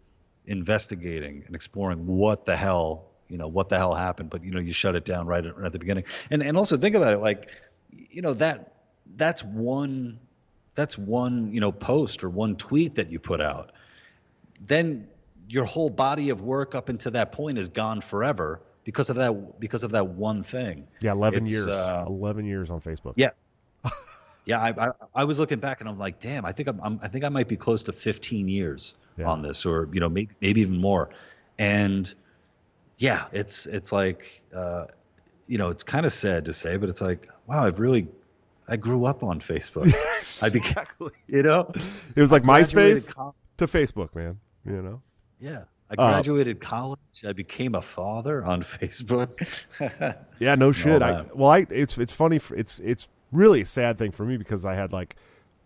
investigating 0.45 1.43
and 1.45 1.55
exploring 1.55 2.05
what 2.07 2.45
the 2.45 2.55
hell 2.55 3.11
you 3.31 3.37
know 3.37 3.47
what 3.47 3.69
the 3.69 3.77
hell 3.77 3.95
happened 3.95 4.29
but 4.29 4.43
you 4.43 4.51
know 4.51 4.59
you 4.59 4.73
shut 4.73 4.95
it 4.95 5.05
down 5.05 5.25
right 5.25 5.45
at, 5.45 5.57
right 5.57 5.67
at 5.67 5.71
the 5.71 5.79
beginning. 5.79 6.03
And 6.29 6.43
and 6.43 6.57
also 6.57 6.77
think 6.77 6.95
about 6.95 7.13
it 7.13 7.19
like 7.19 7.51
you 7.89 8.21
know 8.21 8.33
that 8.35 8.73
that's 9.15 9.43
one 9.43 10.19
that's 10.75 10.97
one 10.97 11.53
you 11.53 11.59
know 11.59 11.71
post 11.71 12.23
or 12.23 12.29
one 12.29 12.55
tweet 12.55 12.95
that 12.95 13.09
you 13.09 13.19
put 13.19 13.41
out. 13.41 13.71
Then 14.67 15.07
your 15.47 15.65
whole 15.65 15.89
body 15.89 16.29
of 16.29 16.41
work 16.41 16.75
up 16.75 16.89
until 16.89 17.11
that 17.13 17.31
point 17.31 17.57
is 17.57 17.69
gone 17.69 18.01
forever 18.01 18.61
because 18.83 19.09
of 19.09 19.15
that 19.15 19.59
because 19.59 19.83
of 19.83 19.91
that 19.91 20.07
one 20.07 20.43
thing. 20.43 20.87
Yeah 21.01 21.13
11 21.13 21.43
it's, 21.43 21.51
years 21.51 21.67
uh, 21.67 22.05
11 22.07 22.45
years 22.45 22.69
on 22.69 22.81
facebook. 22.81 23.13
Yeah. 23.15 23.29
Yeah 24.43 24.59
I, 24.59 24.69
I, 24.69 24.91
I 25.13 25.23
was 25.23 25.39
looking 25.39 25.59
back 25.59 25.81
and 25.81 25.87
i'm 25.87 25.99
like 25.99 26.19
damn 26.19 26.45
i 26.45 26.51
think 26.51 26.67
I'm, 26.67 26.81
I'm 26.81 26.99
i 27.03 27.07
think 27.07 27.23
i 27.23 27.29
might 27.29 27.47
be 27.47 27.55
close 27.55 27.83
to 27.83 27.93
15 27.93 28.49
years 28.49 28.95
yeah. 29.17 29.27
on 29.27 29.41
this, 29.41 29.65
or 29.65 29.89
you 29.91 29.99
know, 29.99 30.09
maybe 30.09 30.29
maybe 30.41 30.61
even 30.61 30.77
more. 30.77 31.09
And 31.57 32.13
yeah, 32.97 33.25
it's 33.31 33.65
it's 33.65 33.91
like 33.91 34.41
uh, 34.55 34.85
you 35.47 35.57
know, 35.57 35.69
it's 35.69 35.83
kind 35.83 36.05
of 36.05 36.11
sad 36.11 36.45
to 36.45 36.53
say, 36.53 36.77
but 36.77 36.89
it's 36.89 37.01
like, 37.01 37.29
wow, 37.47 37.65
I've 37.65 37.79
really 37.79 38.07
I 38.67 38.77
grew 38.77 39.05
up 39.05 39.23
on 39.23 39.39
Facebook. 39.39 39.87
Yes, 39.87 40.43
I 40.43 40.49
became, 40.49 40.69
exactly. 40.71 41.11
you 41.27 41.43
know, 41.43 41.71
it 42.15 42.21
was 42.21 42.31
like 42.31 42.43
MySpace 42.43 43.13
to 43.57 43.67
Facebook, 43.67 44.15
man. 44.15 44.39
You 44.65 44.81
know. 44.81 45.01
Yeah. 45.39 45.63
I 45.91 46.01
uh, 46.01 46.11
graduated 46.11 46.57
uh, 46.57 46.67
college. 46.67 47.25
I 47.27 47.33
became 47.33 47.75
a 47.75 47.81
father 47.81 48.45
on 48.45 48.61
Facebook. 48.63 49.45
yeah, 50.39 50.55
no 50.55 50.71
shit. 50.71 51.01
I, 51.01 51.25
well, 51.33 51.49
I 51.49 51.67
it's 51.69 51.97
it's 51.97 52.13
funny. 52.13 52.39
It's 52.51 52.79
it's 52.79 53.09
really 53.31 53.61
a 53.61 53.65
sad 53.65 53.97
thing 53.97 54.11
for 54.11 54.25
me 54.25 54.37
because 54.37 54.65
I 54.65 54.75
had 54.75 54.93
like 54.93 55.15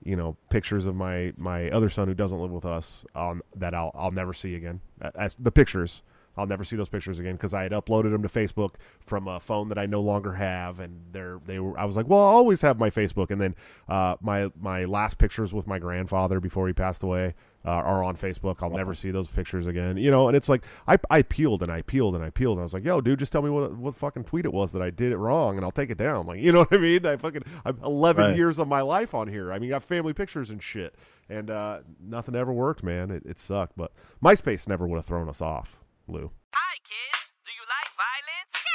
you 0.06 0.16
know 0.16 0.38
pictures 0.50 0.86
of 0.86 0.96
my 0.96 1.34
my 1.36 1.70
other 1.72 1.90
son 1.90 2.08
who 2.08 2.14
doesn't 2.14 2.40
live 2.40 2.52
with 2.52 2.66
us 2.66 3.06
um, 3.16 3.42
that 3.56 3.74
I'll 3.74 3.92
I'll 3.94 4.12
never 4.12 4.32
see 4.32 4.56
again. 4.56 4.80
As 5.16 5.36
the 5.36 5.52
pictures, 5.52 6.02
I'll 6.38 6.48
never 6.48 6.64
see 6.64 6.76
those 6.76 6.90
pictures 6.90 7.20
again 7.20 7.34
because 7.34 7.54
I 7.54 7.64
had 7.64 7.72
uploaded 7.72 8.12
them 8.12 8.22
to 8.22 8.30
Facebook 8.30 8.76
from 9.06 9.28
a 9.28 9.40
phone 9.40 9.70
that 9.70 9.78
I 9.78 9.86
no 9.86 10.02
longer 10.02 10.34
have, 10.34 10.80
and 10.80 11.02
they're 11.12 11.40
they 11.46 11.60
were. 11.60 11.78
I 11.78 11.86
was 11.86 11.96
like, 11.96 12.08
well, 12.08 12.20
I'll 12.20 12.36
always 12.36 12.62
have 12.62 12.80
my 12.80 12.90
Facebook, 12.90 13.32
and 13.32 13.40
then 13.40 13.56
uh, 13.88 14.16
my 14.22 14.52
my 14.60 14.86
last 14.86 15.18
pictures 15.18 15.54
with 15.54 15.68
my 15.68 15.80
grandfather 15.80 16.40
before 16.40 16.68
he 16.68 16.74
passed 16.74 17.04
away 17.04 17.34
uh, 17.66 17.70
are 17.70 18.04
on 18.04 18.16
Facebook. 18.16 18.62
I'll 18.62 18.70
never 18.70 18.94
see 18.94 19.12
those 19.12 19.28
pictures 19.28 19.66
again, 19.66 19.98
you 19.98 20.12
know. 20.12 20.28
And 20.28 20.38
it's 20.38 20.50
like 20.50 20.64
I 20.88 20.98
I 21.10 21.22
peeled 21.24 21.64
and 21.64 21.72
I 21.72 21.82
peeled 21.82 22.16
and 22.16 22.24
I 22.24 22.30
peeled, 22.30 22.58
and 22.58 22.62
I 22.62 22.64
was 22.64 22.74
like, 22.74 22.86
yo, 22.86 23.02
dude, 23.02 23.20
just 23.20 23.32
tell 23.32 23.42
me 23.42 23.50
what 23.50 23.74
what 23.76 23.96
fucking 23.96 24.26
tweet 24.26 24.46
it 24.46 24.54
was 24.54 24.72
that 24.74 24.82
I 24.82 24.90
did 24.90 25.12
it 25.12 25.18
wrong, 25.18 25.56
and 25.56 25.66
I'll 25.66 25.72
take 25.72 25.90
it 25.90 25.98
down. 25.98 26.28
Like, 26.28 26.40
you 26.40 26.52
know 26.52 26.60
what 26.60 26.74
I 26.74 26.78
mean? 26.78 27.06
I 27.06 27.18
fucking 27.18 27.44
I'm 27.66 27.80
11 27.84 28.24
right. 28.24 28.36
years 28.36 28.60
of 28.60 28.68
my 28.68 28.82
life 28.82 29.14
on 29.14 29.28
here. 29.28 29.52
I 29.52 29.60
mean, 29.60 29.72
I 29.72 29.76
got 29.76 29.84
family 29.84 30.14
pictures 30.14 30.50
and 30.50 30.62
shit, 30.62 30.96
and 31.30 31.50
uh, 31.50 31.80
nothing 32.00 32.36
ever 32.36 32.54
worked, 32.54 32.84
man. 32.84 33.10
It, 33.10 33.24
it 33.26 33.40
sucked, 33.40 33.76
but 33.76 33.92
MySpace 34.24 34.68
never 34.68 34.88
would 34.88 34.98
have 34.98 35.06
thrown 35.06 35.30
us 35.30 35.42
off. 35.42 35.78
Lou. 36.08 36.32
Hi, 36.54 36.78
kids. 36.86 37.34
Do 37.46 37.52
you 37.52 37.66
like 37.66 37.90
violence? 37.98 38.75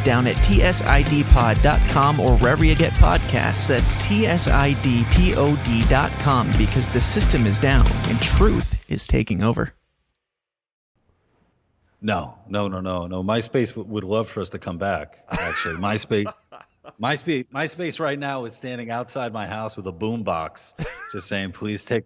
Down 0.01 0.25
at 0.27 0.35
tsidpod.com 0.37 2.19
or 2.19 2.37
wherever 2.37 2.65
you 2.65 2.75
get 2.75 2.91
podcasts. 2.93 3.67
That's 3.67 3.95
tsidpod.com 3.97 4.41
because 6.57 6.89
the 6.89 7.01
system 7.01 7.45
is 7.45 7.59
down 7.59 7.85
and 8.07 8.19
truth 8.21 8.83
is 8.89 9.05
taking 9.07 9.43
over. 9.43 9.73
No, 12.01 12.35
no, 12.49 12.67
no, 12.67 12.81
no, 12.81 13.05
no. 13.05 13.23
MySpace 13.23 13.69
w- 13.69 13.87
would 13.87 14.03
love 14.03 14.27
for 14.27 14.41
us 14.41 14.49
to 14.49 14.59
come 14.59 14.79
back. 14.79 15.23
Actually, 15.29 15.75
MySpace, 15.79 16.41
MySpace, 16.99 17.45
MySpace 17.53 17.99
right 17.99 18.17
now 18.17 18.45
is 18.45 18.55
standing 18.55 18.89
outside 18.89 19.31
my 19.31 19.45
house 19.45 19.77
with 19.77 19.85
a 19.85 19.93
boombox, 19.93 20.73
just 21.11 21.27
saying, 21.27 21.51
"Please 21.51 21.85
take, 21.85 22.05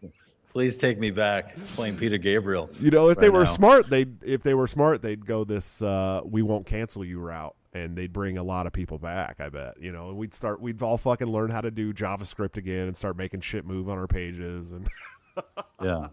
Please 0.51 0.77
take 0.77 0.97
me 0.97 1.11
back 1.11 1.57
playing 1.75 1.97
Peter 1.97 2.17
Gabriel. 2.17 2.69
You 2.79 2.89
know, 2.89 3.09
if 3.09 3.17
right 3.17 3.23
they 3.23 3.29
were 3.29 3.43
now. 3.43 3.53
smart, 3.53 3.89
they 3.89 4.05
if 4.23 4.41
they 4.41 4.53
were 4.53 4.67
smart, 4.67 5.01
they'd 5.01 5.25
go 5.25 5.43
this 5.43 5.81
uh, 5.81 6.21
"we 6.25 6.41
won't 6.41 6.65
cancel 6.65 7.03
you" 7.03 7.19
route, 7.19 7.55
and 7.75 7.95
they'd 7.95 8.13
bring 8.13 8.37
a 8.37 8.43
lot 8.43 8.65
of 8.67 8.73
people 8.73 8.97
back. 8.97 9.35
I 9.39 9.49
bet. 9.49 9.75
You 9.81 9.91
know, 9.91 10.07
and 10.09 10.17
we'd 10.17 10.33
start, 10.33 10.61
we'd 10.61 10.81
all 10.81 10.97
fucking 10.97 11.27
learn 11.27 11.49
how 11.51 11.59
to 11.61 11.69
do 11.69 11.93
JavaScript 11.93 12.55
again 12.57 12.87
and 12.87 12.95
start 12.95 13.17
making 13.17 13.41
shit 13.41 13.65
move 13.65 13.89
on 13.89 13.97
our 13.97 14.07
pages 14.07 14.71
and 14.71 14.87
Yeah. 15.83 16.07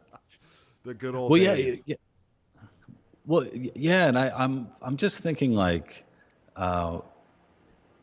the 0.83 0.93
good 0.95 1.15
old 1.15 1.31
Well, 1.31 1.41
yeah, 1.41 1.55
days. 1.55 1.83
yeah. 1.87 1.97
Well, 3.25 3.47
yeah, 3.55 4.09
and 4.09 4.19
I, 4.19 4.31
I'm 4.31 4.69
I'm 4.83 4.97
just 4.97 5.23
thinking 5.23 5.55
like, 5.55 6.05
uh, 6.57 6.99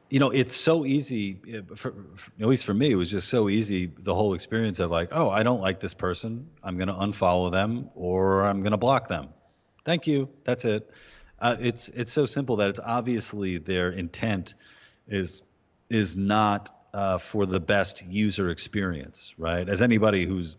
you 0.10 0.20
know, 0.20 0.30
it's 0.30 0.56
so 0.56 0.86
easy. 0.86 1.38
For, 1.76 1.76
for, 1.76 1.94
at 2.40 2.48
least 2.48 2.64
for 2.66 2.74
me, 2.74 2.90
it 2.92 2.96
was 2.96 3.12
just 3.12 3.28
so 3.28 3.50
easy. 3.50 3.92
The 4.00 4.16
whole 4.16 4.34
experience 4.34 4.80
of 4.80 4.90
like, 4.92 5.10
oh, 5.12 5.30
I 5.30 5.44
don't 5.44 5.60
like 5.60 5.82
this 5.82 5.94
person. 5.94 6.48
I'm 6.64 6.78
gonna 6.78 6.96
unfollow 6.96 7.52
them 7.52 7.90
or 7.96 8.46
I'm 8.46 8.64
gonna 8.64 8.78
block 8.78 9.10
them. 9.10 9.28
Thank 9.84 10.08
you. 10.08 10.30
That's 10.46 10.64
it. 10.64 10.90
Uh, 11.42 11.56
it's 11.60 11.90
it's 11.90 12.12
so 12.12 12.26
simple 12.26 12.58
that 12.58 12.70
it's 12.70 12.80
obviously 12.84 13.58
their 13.58 13.92
intent 13.92 14.56
is 15.08 15.42
is 15.90 16.16
not 16.16 16.76
uh, 16.94 17.18
for 17.18 17.46
the 17.46 17.60
best 17.60 18.06
user 18.06 18.50
experience, 18.50 19.34
right? 19.38 19.68
As 19.68 19.82
anybody 19.82 20.26
who's 20.26 20.58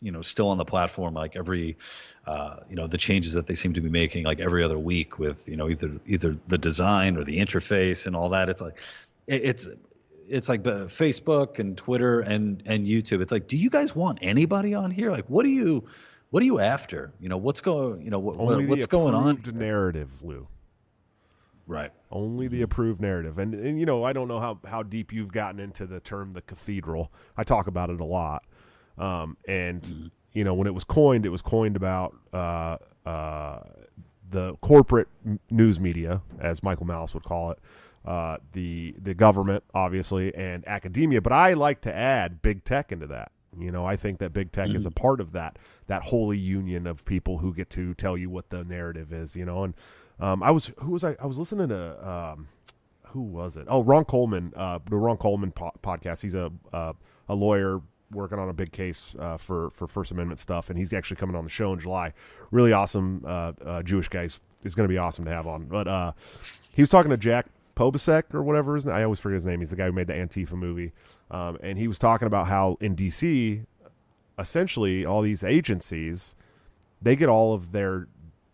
you 0.00 0.12
know 0.12 0.22
still 0.22 0.48
on 0.48 0.58
the 0.58 0.64
platform 0.64 1.14
like 1.14 1.36
every 1.36 1.76
uh, 2.26 2.56
you 2.68 2.76
know 2.76 2.86
the 2.86 2.98
changes 2.98 3.32
that 3.34 3.46
they 3.46 3.54
seem 3.54 3.74
to 3.74 3.80
be 3.80 3.88
making 3.88 4.24
like 4.24 4.40
every 4.40 4.62
other 4.62 4.78
week 4.78 5.18
with 5.18 5.48
you 5.48 5.56
know 5.56 5.68
either 5.68 5.92
either 6.06 6.36
the 6.48 6.58
design 6.58 7.16
or 7.16 7.24
the 7.24 7.38
interface 7.38 8.06
and 8.06 8.14
all 8.14 8.30
that 8.30 8.48
it's 8.48 8.60
like 8.60 8.78
it, 9.26 9.44
it's 9.44 9.68
it's 10.28 10.48
like 10.48 10.62
Facebook 10.62 11.58
and 11.58 11.76
Twitter 11.76 12.20
and 12.20 12.62
and 12.66 12.86
YouTube 12.86 13.22
it's 13.22 13.32
like 13.32 13.48
do 13.48 13.56
you 13.56 13.70
guys 13.70 13.94
want 13.94 14.18
anybody 14.22 14.74
on 14.74 14.90
here 14.90 15.10
like 15.10 15.24
what 15.28 15.44
do 15.44 15.50
you 15.50 15.84
what 16.30 16.42
are 16.42 16.46
you 16.46 16.58
after 16.60 17.12
you 17.20 17.28
know 17.28 17.36
what's 17.36 17.60
going 17.60 18.02
you 18.02 18.10
know 18.10 18.18
what, 18.18 18.38
Only 18.38 18.66
what's 18.66 18.82
the 18.82 18.88
going 18.88 19.14
on 19.14 19.42
narrative, 19.54 20.22
Lou. 20.22 20.46
right 21.66 21.92
Only 22.10 22.48
the 22.48 22.62
approved 22.62 23.00
narrative, 23.00 23.38
and 23.38 23.54
and 23.54 23.78
you 23.78 23.86
know, 23.86 24.04
I 24.04 24.12
don't 24.12 24.28
know 24.28 24.40
how 24.40 24.58
how 24.66 24.82
deep 24.82 25.12
you've 25.12 25.32
gotten 25.32 25.60
into 25.60 25.86
the 25.86 26.00
term 26.00 26.32
the 26.32 26.42
cathedral. 26.42 27.12
I 27.36 27.44
talk 27.44 27.66
about 27.66 27.90
it 27.90 28.00
a 28.00 28.04
lot, 28.04 28.44
um, 28.98 29.36
and 29.46 30.10
you 30.32 30.44
know, 30.44 30.52
when 30.54 30.66
it 30.66 30.74
was 30.74 30.84
coined, 30.84 31.24
it 31.24 31.30
was 31.30 31.40
coined 31.40 31.76
about 31.76 32.14
uh, 32.32 32.76
uh, 33.06 33.60
the 34.30 34.54
corporate 34.60 35.08
news 35.50 35.80
media, 35.80 36.20
as 36.38 36.62
Michael 36.62 36.84
Malice 36.84 37.14
would 37.14 37.24
call 37.24 37.52
it, 37.52 37.58
uh, 38.04 38.36
the 38.52 38.94
the 39.02 39.14
government, 39.14 39.64
obviously, 39.74 40.34
and 40.34 40.66
academia. 40.68 41.22
But 41.22 41.32
I 41.32 41.54
like 41.54 41.80
to 41.82 41.94
add 41.96 42.42
big 42.42 42.64
tech 42.64 42.92
into 42.92 43.06
that. 43.06 43.32
You 43.58 43.70
know, 43.70 43.84
I 43.84 43.96
think 43.96 44.18
that 44.18 44.32
big 44.32 44.52
tech 44.52 44.70
is 44.70 44.86
a 44.86 44.90
part 44.90 45.20
of 45.20 45.32
that 45.32 45.58
that 45.86 46.02
holy 46.02 46.38
union 46.38 46.86
of 46.86 47.04
people 47.04 47.38
who 47.38 47.54
get 47.54 47.70
to 47.70 47.94
tell 47.94 48.16
you 48.16 48.30
what 48.30 48.50
the 48.50 48.64
narrative 48.64 49.12
is. 49.12 49.36
You 49.36 49.44
know, 49.44 49.64
and 49.64 49.74
um, 50.20 50.42
I 50.42 50.50
was 50.50 50.72
who 50.78 50.92
was 50.92 51.04
I? 51.04 51.16
I 51.20 51.26
was 51.26 51.38
listening 51.38 51.68
to 51.68 52.08
um, 52.08 52.48
who 53.08 53.22
was 53.22 53.56
it? 53.56 53.66
Oh, 53.68 53.82
Ron 53.82 54.04
Coleman, 54.04 54.52
uh, 54.56 54.78
the 54.88 54.96
Ron 54.96 55.16
Coleman 55.16 55.52
po- 55.52 55.72
podcast. 55.82 56.22
He's 56.22 56.34
a 56.34 56.52
uh, 56.72 56.92
a 57.28 57.34
lawyer 57.34 57.80
working 58.12 58.38
on 58.38 58.48
a 58.48 58.52
big 58.52 58.72
case 58.72 59.14
uh, 59.18 59.36
for 59.36 59.70
for 59.70 59.86
First 59.86 60.10
Amendment 60.10 60.40
stuff, 60.40 60.70
and 60.70 60.78
he's 60.78 60.92
actually 60.92 61.16
coming 61.16 61.36
on 61.36 61.44
the 61.44 61.50
show 61.50 61.72
in 61.72 61.80
July. 61.80 62.12
Really 62.50 62.72
awesome 62.72 63.24
uh, 63.26 63.52
uh, 63.64 63.82
Jewish 63.82 64.08
guy. 64.08 64.22
He's, 64.22 64.40
he's 64.62 64.74
going 64.74 64.88
to 64.88 64.92
be 64.92 64.98
awesome 64.98 65.24
to 65.24 65.34
have 65.34 65.46
on. 65.46 65.66
But 65.66 65.88
uh, 65.88 66.12
he 66.72 66.82
was 66.82 66.90
talking 66.90 67.10
to 67.10 67.16
Jack 67.16 67.46
Pobasek 67.76 68.34
or 68.34 68.42
whatever 68.42 68.74
his 68.74 68.86
name. 68.86 68.94
I 68.94 69.04
always 69.04 69.20
forget 69.20 69.34
his 69.34 69.46
name. 69.46 69.60
He's 69.60 69.70
the 69.70 69.76
guy 69.76 69.86
who 69.86 69.92
made 69.92 70.06
the 70.06 70.14
Antifa 70.14 70.52
movie, 70.52 70.92
um, 71.30 71.58
and 71.62 71.78
he 71.78 71.86
was 71.86 71.98
talking 71.98 72.26
about 72.26 72.46
how 72.46 72.78
in 72.80 72.96
DC, 72.96 73.64
essentially 74.38 75.04
all 75.04 75.22
these 75.22 75.44
agencies, 75.44 76.34
they 77.00 77.14
get 77.14 77.28
all 77.28 77.54
of 77.54 77.72
their 77.72 78.08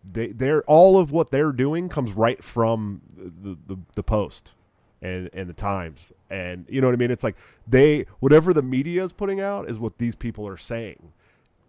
they 0.09 0.27
they're 0.27 0.63
all 0.63 0.97
of 0.97 1.11
what 1.11 1.31
they're 1.31 1.51
doing 1.51 1.89
comes 1.89 2.13
right 2.13 2.43
from 2.43 3.01
the 3.15 3.57
the, 3.67 3.79
the 3.95 4.03
post 4.03 4.53
and 5.01 5.29
and 5.33 5.49
the 5.49 5.53
times 5.53 6.11
and 6.29 6.65
you 6.69 6.81
know 6.81 6.87
what 6.87 6.93
i 6.93 6.97
mean 6.97 7.11
it's 7.11 7.23
like 7.23 7.37
they 7.67 8.05
whatever 8.19 8.53
the 8.53 8.61
media 8.61 9.03
is 9.03 9.13
putting 9.13 9.39
out 9.39 9.69
is 9.69 9.79
what 9.79 9.97
these 9.97 10.15
people 10.15 10.47
are 10.47 10.57
saying 10.57 11.13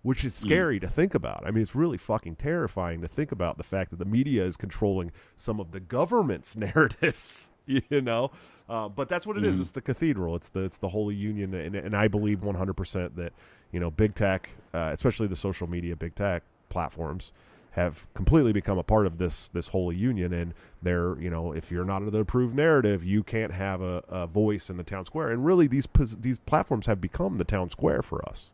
which 0.05 0.25
is 0.25 0.33
scary 0.35 0.79
to 0.79 0.89
think 0.89 1.15
about. 1.15 1.43
I 1.45 1.51
mean 1.51 1.63
it's 1.63 1.75
really 1.75 1.99
fucking 1.99 2.37
terrifying 2.37 3.01
to 3.01 3.09
think 3.09 3.33
about 3.33 3.57
the 3.57 3.65
fact 3.65 3.91
that 3.91 3.99
the 3.99 4.05
media 4.05 4.45
is 4.45 4.57
controlling 4.57 5.11
some 5.37 5.59
of 5.59 5.73
the 5.73 5.81
government's 5.81 6.57
narratives 6.67 7.51
you 7.67 8.01
know? 8.01 8.31
Uh, 8.69 8.89
but 8.89 9.09
that's 9.09 9.27
what 9.27 9.37
it 9.37 9.45
is. 9.45 9.61
it's 9.61 9.71
the 9.73 9.81
cathedral. 9.81 10.37
It's 10.37 10.49
the 10.51 10.61
it's 10.61 10.79
the 10.79 10.89
holy 10.89 11.15
union. 11.15 11.55
And, 11.55 11.75
and 11.75 11.97
i 11.97 12.09
believe 12.09 12.41
100% 12.41 13.17
that 13.17 13.33
you 13.73 13.81
know 13.81 13.91
big 13.91 14.15
tech 14.15 14.51
uh, 14.73 14.91
especially 14.93 15.27
the 15.27 15.37
social 15.37 15.69
media 15.69 15.97
big 15.97 16.15
tech 16.15 16.43
platforms 16.69 17.33
have 17.73 18.07
completely 18.15 18.53
become 18.53 18.79
a 18.79 18.85
part 18.85 19.07
of 19.07 19.19
this 19.19 19.49
this 19.49 19.69
holy 19.69 19.97
union. 19.97 20.33
And 20.33 20.55
they're 20.83 21.19
you 21.19 21.31
know 21.31 21.53
if 21.53 21.71
you're 21.71 21.85
not 21.85 22.03
of 22.03 22.13
the 22.13 22.21
approved 22.21 22.55
narrative 22.55 23.05
you 23.05 23.23
can't 23.23 23.53
have 23.53 23.81
a, 23.81 24.03
a 24.09 24.27
voice 24.27 24.71
in 24.71 24.77
the 24.77 24.85
town 24.85 25.05
square. 25.07 25.31
And 25.31 25.45
really 25.45 25.67
these 25.67 25.89
these 26.19 26.39
platforms 26.39 26.87
have 26.87 27.01
become 27.01 27.37
the 27.37 27.45
town 27.45 27.71
square 27.71 28.03
for 28.03 28.27
us 28.29 28.51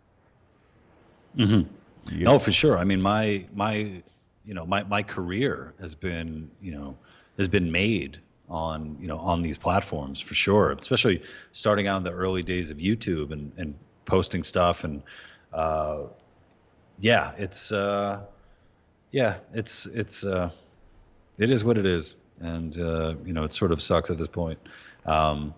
Mm-hmm. 1.37 2.17
You 2.17 2.25
No, 2.25 2.39
for 2.39 2.53
sure. 2.53 2.79
I 2.79 2.85
mean, 2.85 3.01
my 3.01 3.45
my 3.55 3.75
you 4.45 4.55
know 4.55 4.67
my 4.67 4.83
my 4.85 5.03
career 5.03 5.75
has 5.81 5.95
been 5.95 6.51
you 6.61 6.73
know 6.73 6.97
has 7.37 7.49
been 7.49 7.71
made 7.71 8.19
on 8.49 8.97
you 9.01 9.07
know 9.07 9.19
on 9.19 9.43
these 9.43 9.57
platforms 9.57 10.21
for 10.21 10.35
sure. 10.35 10.73
Especially 10.73 11.23
starting 11.53 11.87
out 11.87 11.99
in 11.99 12.05
the 12.05 12.13
early 12.13 12.43
days 12.43 12.71
of 12.71 12.79
YouTube 12.79 13.33
and 13.33 13.53
and 13.57 13.75
posting 14.07 14.43
stuff 14.43 14.85
and 14.85 15.03
uh, 15.53 16.03
yeah, 16.99 17.33
it's 17.39 17.73
uh, 17.73 18.21
yeah, 19.11 19.37
it's 19.55 19.87
it's 19.87 20.25
uh, 20.25 20.51
it 21.39 21.51
is 21.51 21.65
what 21.65 21.79
it 21.79 21.87
is, 21.87 22.15
and 22.41 22.79
uh, 22.79 23.15
you 23.25 23.33
know 23.33 23.45
it 23.45 23.53
sort 23.53 23.73
of 23.73 23.81
sucks 23.81 24.11
at 24.11 24.19
this 24.19 24.29
point. 24.29 24.59
Um, 25.07 25.55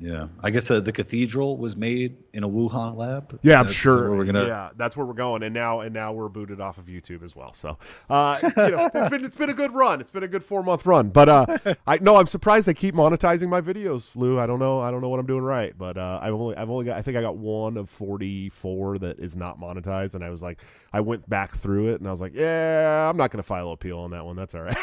yeah, 0.00 0.26
I 0.42 0.50
guess 0.50 0.70
uh, 0.70 0.80
the 0.80 0.92
cathedral 0.92 1.56
was 1.56 1.76
made 1.76 2.16
in 2.32 2.44
a 2.44 2.48
Wuhan 2.48 2.96
lab. 2.96 3.38
Yeah, 3.42 3.58
I'm 3.60 3.64
that- 3.66 3.70
is 3.70 3.76
that 3.76 3.80
sure. 3.80 4.16
we're 4.16 4.24
gonna 4.24 4.46
Yeah, 4.46 4.70
that's 4.76 4.96
where 4.96 5.06
we're 5.06 5.14
going, 5.14 5.42
and 5.42 5.52
now 5.54 5.80
and 5.80 5.92
now 5.94 6.12
we're 6.12 6.28
booted 6.28 6.60
off 6.60 6.78
of 6.78 6.86
YouTube 6.86 7.22
as 7.22 7.34
well. 7.34 7.52
So, 7.52 7.78
uh, 8.08 8.38
you 8.42 8.48
know, 8.70 8.90
it's 8.94 9.10
been, 9.10 9.24
it's 9.24 9.36
been 9.36 9.50
a 9.50 9.54
good 9.54 9.72
run. 9.72 10.00
It's 10.00 10.10
been 10.10 10.22
a 10.22 10.28
good 10.28 10.44
four 10.44 10.62
month 10.62 10.86
run. 10.86 11.10
But 11.10 11.28
uh, 11.28 11.58
I 11.86 11.98
no, 11.98 12.16
I'm 12.16 12.26
surprised 12.26 12.66
they 12.66 12.74
keep 12.74 12.94
monetizing 12.94 13.48
my 13.48 13.60
videos, 13.60 14.14
Lou. 14.14 14.38
I 14.38 14.46
don't 14.46 14.58
know. 14.58 14.80
I 14.80 14.90
don't 14.90 15.00
know 15.00 15.08
what 15.08 15.20
I'm 15.20 15.26
doing 15.26 15.42
right, 15.44 15.76
but 15.76 15.96
uh, 15.98 16.18
I've 16.22 16.34
only 16.34 16.56
I've 16.56 16.70
only 16.70 16.84
got 16.84 16.96
I 16.98 17.02
think 17.02 17.16
I 17.16 17.20
got 17.22 17.36
one 17.36 17.76
of 17.76 17.90
44 17.90 18.98
that 18.98 19.18
is 19.18 19.36
not 19.36 19.58
monetized, 19.60 20.14
and 20.14 20.24
I 20.24 20.30
was 20.30 20.42
like, 20.42 20.60
I 20.92 21.00
went 21.00 21.28
back 21.28 21.56
through 21.56 21.88
it, 21.88 22.00
and 22.00 22.06
I 22.08 22.10
was 22.10 22.20
like, 22.20 22.34
yeah, 22.34 23.08
I'm 23.08 23.16
not 23.16 23.30
going 23.30 23.42
to 23.42 23.46
file 23.46 23.70
appeal 23.72 23.98
on 23.98 24.10
that 24.12 24.24
one. 24.24 24.36
That's 24.36 24.54
all 24.54 24.62
right. 24.62 24.76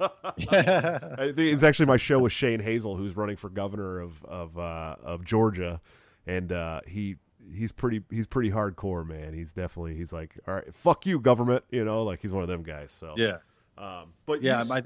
It's 0.36 1.62
actually 1.62 1.86
my 1.86 1.96
show 1.96 2.18
with 2.18 2.32
Shane 2.32 2.60
Hazel, 2.60 2.96
who's 2.96 3.16
running 3.16 3.36
for 3.36 3.48
governor 3.48 4.00
of 4.00 4.24
of 4.24 4.58
uh, 4.58 4.96
of 5.02 5.24
Georgia, 5.24 5.80
and 6.26 6.52
uh, 6.52 6.80
he 6.86 7.16
he's 7.52 7.72
pretty 7.72 8.02
he's 8.10 8.26
pretty 8.26 8.50
hardcore, 8.50 9.06
man. 9.06 9.32
He's 9.34 9.52
definitely 9.52 9.94
he's 9.94 10.12
like, 10.12 10.38
all 10.48 10.54
right, 10.54 10.74
fuck 10.74 11.06
you, 11.06 11.18
government, 11.20 11.64
you 11.70 11.84
know, 11.84 12.04
like 12.04 12.20
he's 12.20 12.32
one 12.32 12.42
of 12.42 12.48
them 12.48 12.62
guys. 12.62 12.90
So 12.92 13.14
yeah. 13.16 13.38
um, 13.76 14.12
but 14.26 14.40
Yeah, 14.42 14.62
I, 14.70 14.76
I, 14.78 14.80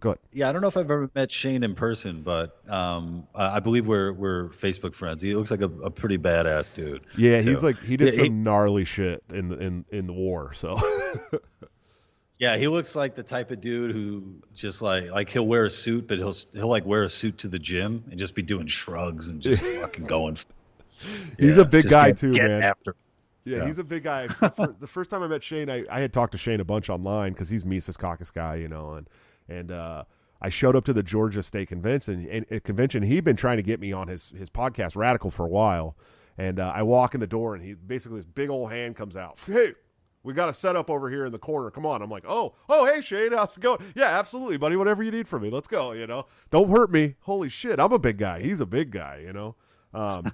go 0.00 0.10
ahead. 0.10 0.18
yeah. 0.32 0.48
I 0.48 0.52
don't 0.52 0.60
know 0.62 0.68
if 0.68 0.76
I've 0.76 0.90
ever 0.90 1.08
met 1.14 1.30
Shane 1.30 1.62
in 1.62 1.74
person, 1.74 2.22
but 2.22 2.56
um, 2.68 3.26
I 3.34 3.56
I 3.56 3.60
believe 3.60 3.86
we're 3.86 4.12
we're 4.12 4.48
Facebook 4.48 4.94
friends. 4.94 5.22
He 5.22 5.34
looks 5.34 5.50
like 5.50 5.60
a, 5.62 5.66
a 5.82 5.90
pretty 5.90 6.18
badass 6.18 6.74
dude. 6.74 7.04
Yeah, 7.16 7.40
too. 7.40 7.50
he's 7.50 7.62
like 7.62 7.78
he 7.82 7.96
did 7.96 8.06
Yeah, 8.06 8.12
some 8.16 8.24
he- 8.24 8.30
gnarly 8.30 8.84
shit 8.84 9.22
in 9.32 9.48
the 9.50 9.58
in 9.58 9.84
in 9.90 10.06
the 10.06 10.12
war. 10.14 10.52
So 10.54 10.78
Yeah, 12.38 12.56
he 12.56 12.66
looks 12.66 12.96
like 12.96 13.14
the 13.14 13.22
type 13.22 13.52
of 13.52 13.60
dude 13.60 13.92
who 13.92 14.34
just 14.54 14.82
like 14.82 15.08
like 15.10 15.28
he'll 15.28 15.46
wear 15.46 15.66
a 15.66 15.70
suit, 15.70 16.08
but 16.08 16.18
he'll 16.18 16.34
he'll 16.52 16.68
like 16.68 16.84
wear 16.84 17.04
a 17.04 17.08
suit 17.08 17.38
to 17.38 17.48
the 17.48 17.60
gym 17.60 18.02
and 18.10 18.18
just 18.18 18.34
be 18.34 18.42
doing 18.42 18.66
shrugs 18.66 19.28
and 19.28 19.40
just 19.40 19.62
fucking 19.80 20.06
going. 20.06 20.36
He's 21.38 21.56
Yeah, 21.56 21.62
a 21.62 21.64
big 21.64 21.88
guy 21.88 22.12
too, 22.12 22.32
man. 22.32 22.62
After. 22.62 22.96
Yeah, 23.44 23.58
Yeah. 23.58 23.66
he's 23.66 23.78
a 23.78 23.84
big 23.84 24.04
guy. 24.04 24.26
The 24.26 24.74
the 24.80 24.86
first 24.86 25.10
time 25.10 25.22
I 25.22 25.26
met 25.26 25.42
Shane, 25.42 25.68
I, 25.70 25.84
I 25.90 26.00
had 26.00 26.12
talked 26.12 26.32
to 26.32 26.38
Shane 26.38 26.60
a 26.60 26.64
bunch 26.64 26.88
online 26.88 27.32
because 27.32 27.50
he's 27.50 27.64
Mises 27.64 27.96
Caucus 27.96 28.30
guy, 28.30 28.56
you 28.56 28.68
know, 28.68 28.92
and 28.94 29.08
and 29.48 29.70
uh, 29.70 30.04
I 30.40 30.48
showed 30.48 30.76
up 30.76 30.84
to 30.86 30.92
the 30.94 31.02
Georgia 31.02 31.42
State 31.42 31.68
Convention. 31.68 32.26
And, 32.30 32.46
and 32.50 32.64
convention, 32.64 33.02
he'd 33.02 33.24
been 33.24 33.36
trying 33.36 33.58
to 33.58 33.62
get 33.62 33.80
me 33.80 33.92
on 33.92 34.08
his 34.08 34.30
his 34.30 34.48
podcast 34.48 34.96
Radical 34.96 35.30
for 35.30 35.44
a 35.44 35.48
while, 35.50 35.96
and 36.38 36.58
uh, 36.58 36.72
I 36.74 36.82
walk 36.84 37.14
in 37.14 37.20
the 37.20 37.26
door, 37.26 37.54
and 37.54 37.62
he 37.62 37.74
basically 37.74 38.18
this 38.18 38.24
big 38.26 38.48
old 38.48 38.72
hand 38.72 38.96
comes 38.96 39.14
out. 39.16 39.38
Hey, 39.44 39.74
we 40.22 40.32
got 40.32 40.48
a 40.48 40.54
setup 40.54 40.88
over 40.88 41.10
here 41.10 41.26
in 41.26 41.32
the 41.32 41.38
corner. 41.38 41.70
Come 41.70 41.84
on. 41.84 42.00
I'm 42.00 42.08
like, 42.10 42.24
oh, 42.26 42.54
oh, 42.70 42.86
hey 42.86 43.02
Shane, 43.02 43.32
how's 43.32 43.58
it 43.58 43.60
going? 43.60 43.80
Yeah, 43.94 44.18
absolutely, 44.18 44.56
buddy. 44.56 44.76
Whatever 44.76 45.02
you 45.02 45.10
need 45.10 45.28
from 45.28 45.42
me, 45.42 45.50
let's 45.50 45.68
go. 45.68 45.92
You 45.92 46.06
know, 46.06 46.24
don't 46.50 46.70
hurt 46.70 46.90
me. 46.90 47.16
Holy 47.20 47.50
shit, 47.50 47.78
I'm 47.78 47.92
a 47.92 47.98
big 47.98 48.16
guy. 48.16 48.40
He's 48.40 48.60
a 48.62 48.66
big 48.66 48.90
guy. 48.90 49.22
You 49.22 49.34
know. 49.34 49.54
Um, 49.92 50.32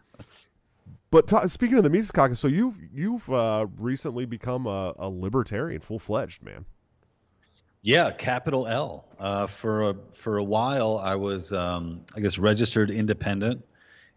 But 1.10 1.26
ta 1.26 1.46
speaking 1.46 1.76
of 1.76 1.84
the 1.84 1.90
Mises 1.90 2.12
Caucus, 2.12 2.38
so 2.38 2.46
you've 2.46 2.78
you've 2.94 3.28
uh, 3.30 3.66
recently 3.78 4.26
become 4.26 4.66
a, 4.66 4.94
a 4.96 5.08
libertarian, 5.08 5.80
full 5.80 5.98
fledged 5.98 6.42
man. 6.42 6.64
Yeah, 7.82 8.12
capital 8.12 8.68
L. 8.68 9.06
Uh, 9.18 9.46
for 9.46 9.90
a 9.90 9.94
for 10.12 10.36
a 10.36 10.44
while, 10.44 10.98
I 10.98 11.16
was, 11.16 11.52
um, 11.52 12.02
I 12.14 12.20
guess, 12.20 12.38
registered 12.38 12.90
independent, 12.90 13.64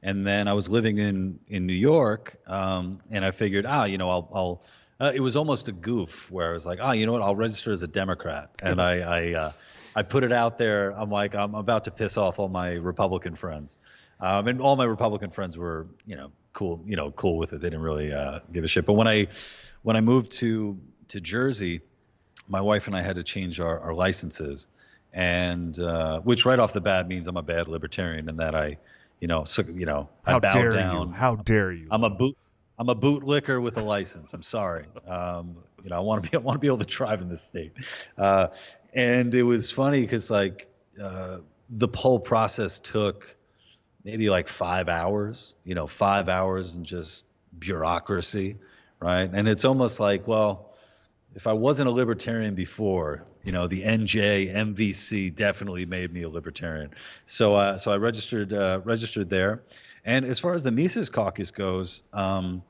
and 0.03 0.27
then 0.27 0.47
I 0.47 0.53
was 0.53 0.69
living 0.69 0.99
in 0.99 1.39
in 1.47 1.65
New 1.65 1.73
York, 1.73 2.35
um, 2.45 2.99
and 3.09 3.25
I 3.25 3.31
figured, 3.31 3.65
ah, 3.65 3.85
you 3.85 3.97
know, 3.97 4.09
I'll 4.09 4.29
I'll. 4.33 4.63
Uh, 4.99 5.11
it 5.15 5.19
was 5.21 5.35
almost 5.35 5.67
a 5.67 5.71
goof 5.71 6.29
where 6.29 6.51
I 6.51 6.53
was 6.53 6.65
like, 6.65 6.79
ah, 6.81 6.91
you 6.91 7.05
know 7.07 7.13
what? 7.13 7.23
I'll 7.23 7.35
register 7.35 7.71
as 7.71 7.81
a 7.81 7.87
Democrat, 7.87 8.51
and 8.61 8.79
I 8.79 8.99
I, 8.99 9.33
uh, 9.33 9.51
I 9.95 10.03
put 10.03 10.23
it 10.23 10.31
out 10.31 10.59
there. 10.59 10.91
I'm 10.91 11.09
like, 11.09 11.33
I'm 11.33 11.55
about 11.55 11.85
to 11.85 11.91
piss 11.91 12.17
off 12.17 12.37
all 12.37 12.49
my 12.49 12.73
Republican 12.73 13.33
friends, 13.33 13.77
um, 14.19 14.47
and 14.47 14.61
all 14.61 14.75
my 14.75 14.85
Republican 14.85 15.31
friends 15.31 15.57
were, 15.57 15.87
you 16.05 16.17
know, 16.17 16.31
cool, 16.53 16.81
you 16.85 16.95
know, 16.95 17.11
cool 17.11 17.37
with 17.37 17.53
it. 17.53 17.61
They 17.61 17.67
didn't 17.67 17.81
really 17.81 18.13
uh, 18.13 18.39
give 18.51 18.63
a 18.63 18.67
shit. 18.67 18.85
But 18.85 18.93
when 18.93 19.07
I 19.07 19.27
when 19.81 19.97
I 19.97 20.01
moved 20.01 20.31
to 20.33 20.79
to 21.09 21.19
Jersey, 21.19 21.81
my 22.47 22.61
wife 22.61 22.87
and 22.87 22.95
I 22.95 23.01
had 23.01 23.15
to 23.15 23.23
change 23.23 23.59
our, 23.59 23.79
our 23.79 23.93
licenses, 23.93 24.67
and 25.11 25.77
uh, 25.79 26.19
which 26.21 26.45
right 26.45 26.59
off 26.59 26.73
the 26.73 26.81
bat 26.81 27.07
means 27.07 27.27
I'm 27.27 27.37
a 27.37 27.41
bad 27.41 27.67
libertarian 27.67 28.29
and 28.29 28.39
that 28.39 28.55
I, 28.55 28.77
you 29.19 29.27
know, 29.27 29.43
so, 29.43 29.63
you 29.63 29.85
know, 29.85 30.09
How 30.23 30.37
I 30.37 30.39
bow 30.39 30.51
dare 30.51 30.71
down. 30.71 31.09
you? 31.09 31.13
How 31.13 31.35
dare 31.35 31.71
you? 31.71 31.87
I'm 31.91 32.03
a 32.03 32.09
boot. 32.09 32.37
I'm 32.79 32.89
a 32.89 32.95
bootlicker 32.95 33.61
with 33.61 33.77
a 33.77 33.83
license. 33.83 34.33
I'm 34.33 34.41
sorry. 34.41 34.85
Um, 35.07 35.57
you 35.83 35.91
know, 35.91 35.97
I 35.97 35.99
want 35.99 36.23
to 36.23 36.29
be. 36.29 36.35
I 36.35 36.39
want 36.39 36.55
to 36.55 36.59
be 36.59 36.67
able 36.67 36.79
to 36.79 36.85
drive 36.85 37.21
in 37.21 37.29
this 37.29 37.41
state. 37.41 37.73
Uh, 38.17 38.47
and 38.93 39.33
it 39.33 39.43
was 39.43 39.71
funny 39.71 40.01
because 40.01 40.31
like 40.31 40.67
uh, 41.01 41.39
the 41.69 41.87
whole 41.93 42.19
process 42.19 42.79
took 42.79 43.35
maybe 44.03 44.29
like 44.29 44.47
five 44.47 44.89
hours. 44.89 45.55
You 45.63 45.75
know, 45.75 45.87
five 45.87 46.29
hours 46.29 46.75
and 46.75 46.85
just 46.85 47.25
bureaucracy, 47.59 48.57
right? 48.99 49.29
And 49.31 49.47
it's 49.47 49.65
almost 49.65 49.99
like, 49.99 50.27
well, 50.27 50.73
if 51.35 51.47
I 51.47 51.53
wasn't 51.53 51.89
a 51.89 51.91
libertarian 51.91 52.53
before, 52.55 53.23
you 53.43 53.51
know, 53.51 53.67
the 53.67 53.83
NJ 53.83 54.53
MVC 54.53 55.35
definitely 55.35 55.85
made 55.85 56.13
me 56.13 56.23
a 56.23 56.29
libertarian. 56.29 56.91
So, 57.25 57.55
uh, 57.55 57.77
so 57.77 57.91
I 57.91 57.97
registered 57.97 58.53
uh, 58.53 58.81
registered 58.83 59.29
there. 59.29 59.63
And 60.05 60.25
as 60.25 60.39
far 60.39 60.53
as 60.53 60.63
the 60.63 60.71
Mises 60.71 61.09
Caucus 61.09 61.51
goes, 61.51 62.01
um, 62.11 62.61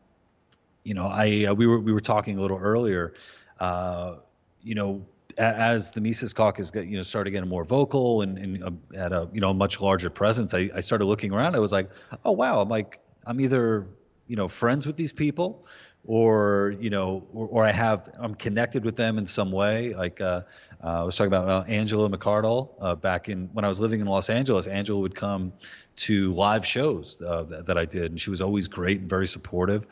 you 0.84 0.94
know, 0.94 1.08
I 1.08 1.46
uh, 1.50 1.54
we 1.54 1.68
were 1.68 1.80
we 1.80 1.92
were 1.92 2.02
talking 2.02 2.38
a 2.38 2.42
little 2.42 2.60
earlier. 2.60 3.14
Uh, 3.60 4.16
you 4.62 4.76
know, 4.76 5.06
as 5.38 5.90
the 5.92 6.02
Mises 6.02 6.34
Caucus 6.34 6.72
you 6.74 6.98
know 6.98 7.04
started 7.04 7.32
getting 7.32 7.50
more 7.50 7.64
vocal 7.64 8.22
and, 8.22 8.38
and 8.38 8.64
uh, 8.64 8.72
at 8.96 9.12
a 9.12 9.28
you 9.34 9.42
know 9.42 9.54
much 9.54 9.82
larger 9.82 10.10
presence, 10.10 10.54
I, 10.54 10.70
I 10.76 10.80
started 10.80 11.06
looking 11.06 11.34
around. 11.34 11.56
I 11.56 11.60
was 11.60 11.72
like, 11.72 11.90
oh 12.26 12.32
wow, 12.32 12.62
I'm 12.62 12.70
like 12.70 13.00
I'm 13.26 13.40
either 13.40 13.88
you 14.28 14.36
know 14.36 14.48
friends 14.48 14.86
with 14.86 14.98
these 14.98 15.12
people 15.12 15.66
or 16.06 16.76
you 16.80 16.90
know 16.90 17.26
or, 17.34 17.48
or 17.48 17.66
i 17.66 17.72
have 17.72 18.10
i'm 18.20 18.36
connected 18.36 18.84
with 18.84 18.96
them 18.96 19.18
in 19.18 19.26
some 19.26 19.52
way 19.52 19.94
like 19.94 20.20
uh, 20.20 20.42
uh, 20.84 21.02
i 21.02 21.04
was 21.04 21.16
talking 21.16 21.28
about 21.28 21.48
uh, 21.48 21.64
Angela 21.68 22.10
McArdle 22.10 22.72
uh, 22.82 22.96
back 22.96 23.30
in 23.30 23.50
when 23.54 23.64
i 23.64 23.68
was 23.68 23.80
living 23.80 24.02
in 24.02 24.08
los 24.08 24.30
angeles 24.30 24.68
angela 24.68 25.00
would 25.00 25.16
come 25.16 25.54
to 25.96 26.34
live 26.34 26.66
shows 26.66 27.22
uh, 27.22 27.44
that, 27.44 27.66
that 27.66 27.78
i 27.78 27.86
did 27.86 28.12
and 28.12 28.20
she 28.20 28.30
was 28.30 28.42
always 28.42 28.68
great 28.68 29.00
and 29.00 29.10
very 29.10 29.28
supportive 29.28 29.86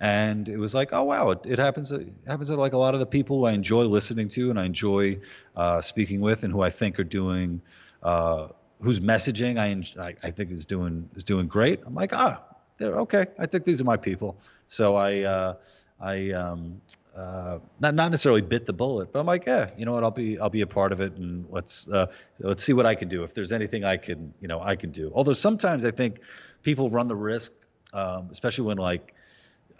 and 0.00 0.48
it 0.48 0.56
was 0.56 0.74
like 0.74 0.90
oh 0.92 1.02
wow 1.02 1.30
it, 1.30 1.40
it 1.44 1.58
happens 1.58 1.90
it 1.92 2.08
happens 2.26 2.48
to 2.48 2.56
like 2.56 2.72
a 2.72 2.78
lot 2.78 2.94
of 2.94 3.00
the 3.00 3.06
people 3.06 3.46
i 3.46 3.52
enjoy 3.52 3.84
listening 3.84 4.28
to 4.28 4.50
and 4.50 4.58
i 4.58 4.64
enjoy 4.64 5.18
uh, 5.56 5.80
speaking 5.80 6.20
with 6.20 6.44
and 6.44 6.52
who 6.52 6.62
i 6.62 6.70
think 6.70 6.98
are 6.98 7.04
doing 7.04 7.60
uh, 8.02 8.48
whose 8.80 9.00
messaging 9.00 9.58
I 9.58 10.14
I 10.22 10.30
think 10.30 10.50
is 10.50 10.66
doing 10.66 11.08
is 11.14 11.24
doing 11.24 11.46
great. 11.46 11.80
I'm 11.84 11.94
like, 11.94 12.14
ah, 12.14 12.42
they're 12.76 12.98
okay. 13.00 13.26
I 13.38 13.46
think 13.46 13.64
these 13.64 13.80
are 13.80 13.84
my 13.84 13.96
people. 13.96 14.36
So 14.66 14.96
I 14.96 15.22
uh, 15.22 15.54
I 16.00 16.30
um, 16.32 16.80
uh, 17.18 17.58
not 17.80 17.94
not 17.94 18.10
necessarily 18.10 18.42
bit 18.42 18.64
the 18.64 18.72
bullet, 18.72 19.12
but 19.12 19.18
I'm 19.18 19.26
like, 19.26 19.44
yeah, 19.46 19.70
you 19.76 19.84
know 19.84 19.92
what? 19.92 20.04
I'll 20.04 20.10
be 20.12 20.38
I'll 20.38 20.50
be 20.50 20.60
a 20.60 20.66
part 20.66 20.92
of 20.92 21.00
it, 21.00 21.14
and 21.14 21.46
let's 21.50 21.88
uh, 21.88 22.06
let's 22.38 22.62
see 22.62 22.72
what 22.72 22.86
I 22.86 22.94
can 22.94 23.08
do. 23.08 23.24
If 23.24 23.34
there's 23.34 23.50
anything 23.50 23.84
I 23.84 23.96
can 23.96 24.32
you 24.40 24.46
know 24.46 24.60
I 24.60 24.76
can 24.76 24.90
do. 24.90 25.10
Although 25.14 25.32
sometimes 25.32 25.84
I 25.84 25.90
think 25.90 26.20
people 26.62 26.90
run 26.90 27.08
the 27.08 27.16
risk, 27.16 27.52
um, 27.92 28.28
especially 28.30 28.66
when 28.66 28.78
like 28.78 29.14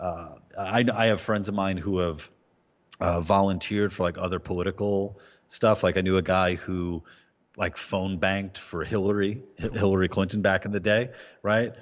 uh, 0.01 0.31
I 0.59 0.85
I 0.93 1.07
have 1.07 1.21
friends 1.21 1.49
of 1.49 1.55
mine 1.55 1.77
who 1.77 1.99
have 1.99 2.29
uh, 2.99 3.21
volunteered 3.21 3.93
for 3.93 4.03
like 4.03 4.19
other 4.19 4.41
political 4.41 5.21
stuff. 5.47 5.85
Like 5.85 5.97
I 5.97 6.01
knew 6.01 6.17
a 6.17 6.23
guy 6.23 6.57
who 6.57 7.05
like 7.57 7.77
phone 7.77 8.19
banked 8.19 8.59
for 8.59 8.83
Hillary 8.83 9.43
Hillary 9.59 10.09
Clinton 10.09 10.43
back 10.43 10.65
in 10.65 10.73
the 10.73 10.81
day, 10.81 11.11
right? 11.43 11.73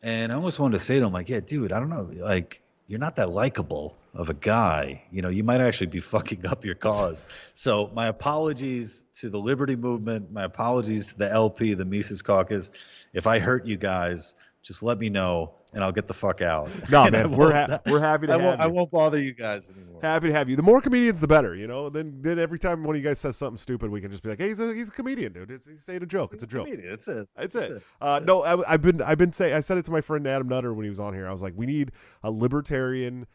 And 0.00 0.32
I 0.32 0.36
almost 0.36 0.58
wanted 0.58 0.78
to 0.78 0.84
say 0.84 0.98
to 0.98 1.04
him 1.04 1.12
like, 1.12 1.28
yeah, 1.28 1.40
dude, 1.40 1.70
I 1.70 1.80
don't 1.80 1.90
know, 1.90 2.10
like 2.24 2.62
you're 2.86 2.98
not 2.98 3.16
that 3.16 3.30
likable 3.30 3.96
of 4.14 4.28
a 4.28 4.34
guy. 4.34 5.02
You 5.10 5.22
know, 5.22 5.28
you 5.28 5.44
might 5.44 5.60
actually 5.60 5.88
be 5.88 6.00
fucking 6.14 6.46
up 6.46 6.64
your 6.64 6.74
cause. 6.74 7.24
So 7.54 7.90
my 7.94 8.08
apologies 8.08 9.04
to 9.14 9.30
the 9.30 9.38
Liberty 9.38 9.76
Movement. 9.76 10.32
My 10.32 10.44
apologies 10.44 11.12
to 11.12 11.18
the 11.18 11.30
LP, 11.30 11.74
the 11.74 11.84
Mises 11.84 12.22
Caucus. 12.22 12.70
If 13.12 13.26
I 13.26 13.38
hurt 13.38 13.66
you 13.66 13.76
guys, 13.76 14.34
just 14.62 14.82
let 14.82 14.98
me 14.98 15.08
know 15.08 15.54
and 15.74 15.82
I'll 15.82 15.92
get 15.92 16.06
the 16.06 16.14
fuck 16.14 16.40
out. 16.42 16.68
No, 16.90 17.08
man, 17.10 17.32
we're 17.32 17.52
ha- 17.52 17.80
we're 17.86 18.00
happy 18.00 18.26
to 18.26 18.34
I 18.34 18.36
have 18.36 18.44
won't, 18.44 18.60
I 18.60 18.66
won't 18.66 18.90
bother 18.90 19.20
you 19.20 19.32
guys 19.32 19.68
anymore. 19.70 20.00
Happy 20.02 20.26
to 20.26 20.32
have 20.32 20.50
you. 20.50 20.56
The 20.56 20.62
more 20.62 20.80
comedians, 20.80 21.20
the 21.20 21.26
better. 21.26 21.54
You 21.54 21.66
know. 21.66 21.88
Then, 21.88 22.20
then 22.20 22.38
every 22.38 22.58
time 22.58 22.84
one 22.84 22.94
of 22.94 23.02
you 23.02 23.08
guys 23.08 23.18
says 23.18 23.36
something 23.36 23.56
stupid, 23.56 23.90
we 23.90 24.00
can 24.00 24.10
just 24.10 24.22
be 24.22 24.28
like, 24.28 24.38
"Hey, 24.38 24.48
he's 24.48 24.60
a 24.60 24.74
he's 24.74 24.88
a 24.88 24.92
comedian, 24.92 25.32
dude. 25.32 25.50
It's, 25.50 25.66
he's 25.66 25.82
saying 25.82 26.02
a 26.02 26.06
joke. 26.06 26.34
It's 26.34 26.42
a 26.42 26.46
joke. 26.46 26.66
Comedian, 26.66 26.90
That's 26.90 27.08
it. 27.08 27.28
That's 27.34 27.56
it. 27.56 27.82
Uh, 28.00 28.20
no, 28.22 28.42
I, 28.42 28.74
I've 28.74 28.82
been 28.82 29.00
I've 29.00 29.16
been 29.16 29.32
saying 29.32 29.54
I 29.54 29.60
said 29.60 29.78
it 29.78 29.84
to 29.86 29.90
my 29.90 30.02
friend 30.02 30.26
Adam 30.26 30.48
Nutter 30.48 30.74
when 30.74 30.84
he 30.84 30.90
was 30.90 31.00
on 31.00 31.14
here. 31.14 31.26
I 31.26 31.32
was 31.32 31.42
like, 31.42 31.54
we 31.56 31.64
need 31.64 31.92
a 32.22 32.30
libertarian 32.30 33.26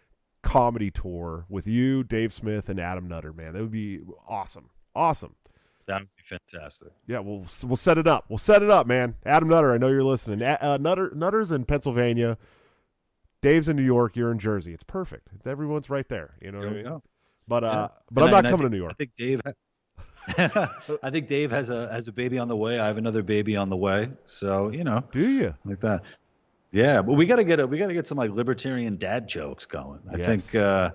comedy 0.44 0.92
tour 0.92 1.46
with 1.50 1.66
you, 1.66 2.04
Dave 2.04 2.32
Smith, 2.32 2.70
and 2.70 2.80
Adam 2.80 3.08
Nutter. 3.08 3.34
Man, 3.34 3.54
that 3.54 3.62
would 3.62 3.72
be 3.72 4.02
awesome. 4.28 4.70
Awesome. 4.96 5.36
That 5.88 6.02
would 6.02 6.10
be 6.18 6.24
fantastic. 6.24 6.90
Yeah, 7.08 7.20
we'll 7.20 7.46
we'll 7.64 7.78
set 7.78 7.98
it 7.98 8.08
up. 8.08 8.26
We'll 8.30 8.38
set 8.38 8.62
it 8.62 8.70
up, 8.70 8.88
man. 8.88 9.16
Adam 9.26 9.48
Nutter, 9.50 9.74
I 9.74 9.78
know 9.78 9.88
you're 9.88 10.04
listening. 10.04 10.42
Uh, 10.42 10.78
Nutter 10.80 11.12
Nutter's 11.16 11.52
in 11.52 11.64
Pennsylvania. 11.66 12.38
Dave's 13.42 13.70
in 13.70 13.76
New 13.78 13.84
York. 13.84 14.16
You're 14.16 14.32
in 14.32 14.40
Jersey. 14.40 14.74
It's 14.74 14.84
perfect. 14.84 15.30
Everyone's 15.46 15.90
right 15.90 16.08
there. 16.10 16.36
You 16.42 16.52
know 16.52 16.60
what 16.60 16.68
I 16.68 16.72
mean? 16.72 16.84
go. 16.84 17.04
But 17.48 17.64
uh, 17.64 17.68
Yeah. 17.68 17.88
but 18.12 18.24
And 18.24 18.24
I'm 18.24 18.28
I- 18.28 18.32
not 18.32 18.38
and 18.40 18.48
I 18.48 18.52
coming 18.52 18.58
to 18.64 18.64
think- 18.64 18.72
New 18.72 18.78
York. 18.78 18.92
I 18.92 18.96
think 18.96 19.16
Dave. 19.16 19.42
I 21.04 21.10
think 21.10 21.28
Dave 21.30 21.52
has 21.52 21.70
a 21.70 21.90
has 21.92 22.10
a 22.10 22.12
baby 22.12 22.38
on 22.38 22.50
the 22.50 22.56
way. 22.58 22.80
I 22.80 22.88
have 22.88 22.98
another 22.98 23.24
baby 23.24 23.56
on 23.56 23.70
the 23.70 23.78
way. 23.78 24.10
So 24.26 24.70
you 24.72 24.84
know, 24.84 25.04
Do 25.12 25.26
you? 25.28 25.54
like 25.64 25.80
that. 25.80 26.02
Yeah, 26.74 27.02
but 27.02 27.14
we 27.14 27.26
got 27.26 27.38
to 27.38 27.46
get 27.46 27.62
a 27.62 27.66
we 27.68 27.78
got 27.78 27.88
to 27.88 27.94
get 27.94 28.06
some 28.06 28.18
like 28.18 28.32
libertarian 28.32 28.98
dad 28.98 29.28
jokes 29.30 29.66
going. 29.66 30.02
I 30.14 30.18
Yes. 30.18 30.26
think 30.50 30.56
uh, 30.62 30.92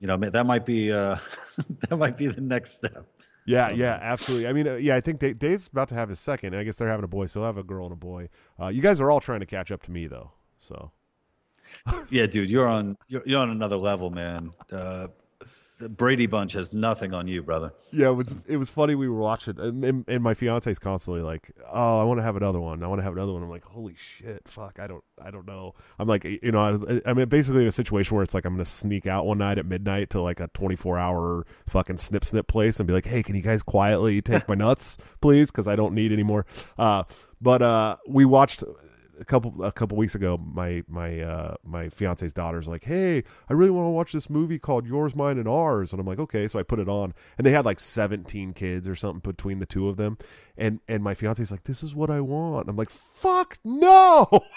you 0.00 0.06
know 0.06 0.18
that 0.18 0.44
might 0.44 0.66
be 0.66 0.92
uh, 0.92 1.16
that 1.88 1.96
might 1.96 2.18
be 2.18 2.26
the 2.26 2.42
next 2.42 2.72
step. 2.74 3.06
Yeah, 3.46 3.70
yeah, 3.70 3.98
absolutely. 4.00 4.48
I 4.48 4.52
mean, 4.52 4.66
uh, 4.66 4.74
yeah, 4.76 4.96
I 4.96 5.00
think 5.00 5.20
Dave, 5.20 5.38
Dave's 5.38 5.68
about 5.68 5.88
to 5.88 5.94
have 5.94 6.08
his 6.08 6.18
second. 6.18 6.56
I 6.56 6.64
guess 6.64 6.76
they're 6.76 6.88
having 6.88 7.04
a 7.04 7.08
boy, 7.08 7.26
so 7.26 7.40
he'll 7.40 7.46
have 7.46 7.58
a 7.58 7.62
girl 7.62 7.84
and 7.84 7.92
a 7.92 7.96
boy. 7.96 8.28
Uh, 8.60 8.68
you 8.68 8.80
guys 8.80 9.00
are 9.00 9.10
all 9.10 9.20
trying 9.20 9.40
to 9.40 9.46
catch 9.46 9.70
up 9.70 9.82
to 9.82 9.90
me, 9.90 10.06
though. 10.06 10.30
So 10.58 10.92
Yeah, 12.10 12.26
dude, 12.26 12.48
you're 12.48 12.68
on 12.68 12.96
you're, 13.08 13.22
you're 13.26 13.40
on 13.40 13.50
another 13.50 13.76
level, 13.76 14.10
man. 14.10 14.50
Uh, 14.72 15.08
the 15.78 15.88
Brady 15.88 16.26
Bunch 16.26 16.52
has 16.52 16.72
nothing 16.72 17.12
on 17.12 17.26
you, 17.26 17.42
brother. 17.42 17.72
yeah, 17.92 18.08
it 18.08 18.12
was 18.12 18.36
it 18.46 18.56
was 18.56 18.70
funny. 18.70 18.94
We 18.94 19.08
were 19.08 19.18
watching, 19.18 19.58
and, 19.58 20.04
and, 20.06 20.22
my 20.22 20.32
fiance's 20.32 20.78
constantly 20.78 21.22
like, 21.22 21.50
"Oh, 21.70 22.00
I 22.00 22.04
want 22.04 22.18
to 22.18 22.22
have 22.22 22.36
another 22.36 22.60
one. 22.60 22.82
I 22.82 22.86
want 22.86 23.00
to 23.00 23.02
have 23.02 23.12
another 23.12 23.32
one." 23.32 23.42
I'm 23.42 23.50
like, 23.50 23.64
"Holy 23.64 23.94
shit, 23.96 24.42
fuck! 24.46 24.78
I 24.78 24.86
don't, 24.86 25.02
I 25.20 25.32
don't 25.32 25.46
know." 25.46 25.74
I'm 25.98 26.06
like, 26.06 26.24
you 26.24 26.52
know, 26.52 26.60
I, 26.60 26.70
was, 26.72 27.02
I 27.04 27.12
mean, 27.12 27.28
basically 27.28 27.62
in 27.62 27.66
a 27.66 27.72
situation 27.72 28.14
where 28.14 28.22
it's 28.22 28.34
like 28.34 28.44
I'm 28.44 28.54
gonna 28.54 28.64
sneak 28.64 29.06
out 29.06 29.26
one 29.26 29.38
night 29.38 29.58
at 29.58 29.66
midnight 29.66 30.10
to 30.10 30.20
like 30.20 30.38
a 30.38 30.48
24 30.54 30.96
hour 30.96 31.44
fucking 31.66 31.98
snip 31.98 32.24
snip 32.24 32.46
place 32.46 32.78
and 32.78 32.86
be 32.86 32.92
like, 32.92 33.06
"Hey, 33.06 33.22
can 33.22 33.34
you 33.34 33.42
guys 33.42 33.62
quietly 33.62 34.22
take 34.22 34.48
my 34.48 34.54
nuts, 34.56 34.96
please? 35.20 35.50
Because 35.50 35.66
I 35.66 35.74
don't 35.74 35.94
need 35.94 36.12
any 36.12 36.22
more." 36.22 36.46
Uh, 36.78 37.02
but 37.40 37.62
uh, 37.62 37.96
we 38.08 38.24
watched 38.24 38.62
a 39.20 39.24
couple 39.24 39.62
a 39.64 39.72
couple 39.72 39.96
weeks 39.96 40.14
ago 40.14 40.36
my 40.38 40.82
my 40.88 41.20
uh 41.20 41.54
my 41.64 41.88
fiance's 41.88 42.32
daughter's 42.32 42.66
like 42.68 42.84
hey 42.84 43.22
i 43.48 43.52
really 43.52 43.70
want 43.70 43.86
to 43.86 43.90
watch 43.90 44.12
this 44.12 44.28
movie 44.28 44.58
called 44.58 44.86
yours 44.86 45.14
mine 45.14 45.38
and 45.38 45.48
ours 45.48 45.92
and 45.92 46.00
i'm 46.00 46.06
like 46.06 46.18
okay 46.18 46.48
so 46.48 46.58
i 46.58 46.62
put 46.62 46.78
it 46.78 46.88
on 46.88 47.14
and 47.38 47.46
they 47.46 47.52
had 47.52 47.64
like 47.64 47.78
17 47.80 48.52
kids 48.52 48.88
or 48.88 48.94
something 48.94 49.20
between 49.20 49.58
the 49.58 49.66
two 49.66 49.88
of 49.88 49.96
them 49.96 50.18
and 50.56 50.80
and 50.88 51.02
my 51.02 51.14
fiance's 51.14 51.50
like 51.50 51.64
this 51.64 51.82
is 51.82 51.94
what 51.94 52.10
i 52.10 52.20
want 52.20 52.68
i'm 52.68 52.76
like 52.76 52.90
fuck 52.90 53.58
no 53.64 54.28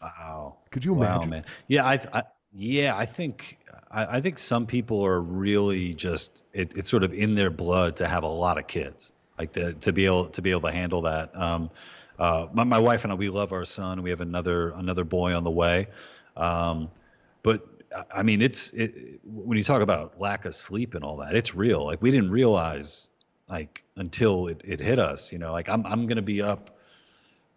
Wow. 0.00 0.58
could 0.70 0.84
you 0.84 0.92
Wow, 0.92 1.24
imagine 1.24 1.26
man. 1.26 1.44
Yeah, 1.68 1.84
I, 1.86 1.94
I 2.12 2.22
yeah, 2.52 2.96
I 2.96 3.06
think 3.06 3.58
I, 3.90 4.18
I 4.18 4.20
think 4.20 4.38
some 4.38 4.66
people 4.66 5.04
are 5.04 5.20
really 5.20 5.94
just 5.94 6.42
it, 6.52 6.72
it's 6.76 6.90
sort 6.90 7.02
of 7.02 7.14
in 7.14 7.34
their 7.34 7.50
blood 7.50 7.96
to 7.96 8.08
have 8.08 8.22
a 8.24 8.28
lot 8.28 8.58
of 8.58 8.66
kids, 8.66 9.12
like 9.38 9.52
to 9.54 9.72
to 9.74 9.92
be 9.92 10.04
able 10.06 10.26
to 10.30 10.42
be 10.42 10.50
able 10.50 10.62
to 10.62 10.72
handle 10.72 11.02
that. 11.02 11.34
Um, 11.36 11.70
uh, 12.18 12.46
my, 12.52 12.64
my 12.64 12.78
wife 12.78 13.04
and 13.04 13.12
I, 13.12 13.16
we 13.16 13.28
love 13.28 13.52
our 13.52 13.64
son. 13.64 14.02
We 14.02 14.10
have 14.10 14.20
another 14.20 14.70
another 14.70 15.04
boy 15.04 15.34
on 15.34 15.44
the 15.44 15.50
way, 15.50 15.88
um, 16.36 16.90
but 17.42 17.66
I- 18.14 18.22
mean, 18.22 18.42
it's 18.42 18.70
it 18.70 19.20
when 19.24 19.58
you 19.58 19.64
talk 19.64 19.82
about 19.82 20.20
lack 20.20 20.44
of 20.44 20.54
sleep 20.54 20.94
and 20.94 21.04
all 21.04 21.16
that, 21.18 21.34
it's 21.34 21.54
real. 21.54 21.84
Like 21.84 22.02
we 22.02 22.10
didn't 22.10 22.30
realize 22.30 23.08
like 23.48 23.84
until 23.96 24.48
it, 24.48 24.62
it 24.64 24.80
hit 24.80 24.98
us. 24.98 25.32
You 25.32 25.38
know, 25.38 25.52
like 25.52 25.68
I'm 25.68 25.84
I'm 25.86 26.06
gonna 26.06 26.22
be 26.22 26.42
up 26.42 26.70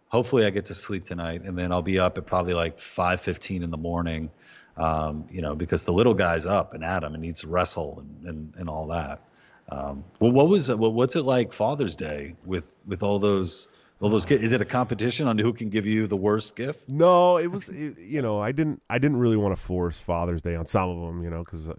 hopefully 0.08 0.46
I 0.46 0.50
get 0.50 0.66
to 0.66 0.74
sleep 0.74 1.04
tonight, 1.04 1.42
and 1.42 1.58
then 1.58 1.72
I'll 1.72 1.82
be 1.82 1.98
up 1.98 2.16
at 2.18 2.26
probably 2.26 2.54
like 2.54 2.78
five 2.78 3.20
fifteen 3.20 3.62
in 3.62 3.70
the 3.70 3.76
morning. 3.76 4.30
Um, 4.76 5.26
you 5.30 5.40
know, 5.40 5.54
because 5.54 5.84
the 5.84 5.92
little 5.92 6.12
guy's 6.12 6.44
up 6.44 6.74
and 6.74 6.84
at 6.84 7.02
him 7.02 7.14
and 7.14 7.22
needs 7.22 7.40
to 7.40 7.48
wrestle 7.48 7.98
and, 7.98 8.28
and, 8.28 8.54
and 8.58 8.68
all 8.68 8.88
that. 8.88 9.22
Um, 9.70 10.04
well, 10.20 10.32
what 10.32 10.48
was? 10.48 10.68
What, 10.68 10.92
what's 10.92 11.16
it 11.16 11.22
like 11.22 11.52
Father's 11.52 11.96
Day 11.96 12.34
with 12.44 12.78
with 12.86 13.02
all 13.02 13.18
those 13.18 13.68
Well, 13.98 14.10
those 14.10 14.30
is 14.30 14.52
it 14.52 14.60
a 14.60 14.66
competition 14.66 15.26
on 15.26 15.38
who 15.38 15.52
can 15.52 15.70
give 15.70 15.86
you 15.86 16.06
the 16.06 16.16
worst 16.16 16.54
gift? 16.54 16.86
No, 16.88 17.38
it 17.38 17.46
was 17.46 17.68
it, 17.70 17.98
you 17.98 18.20
know 18.20 18.38
I 18.38 18.52
didn't 18.52 18.82
I 18.90 18.98
didn't 18.98 19.18
really 19.18 19.36
want 19.36 19.56
to 19.56 19.62
force 19.62 19.98
Father's 19.98 20.42
Day 20.42 20.54
on 20.54 20.66
some 20.66 20.90
of 20.90 21.06
them, 21.06 21.22
you 21.22 21.30
know, 21.30 21.42
because 21.42 21.68
uh, 21.68 21.74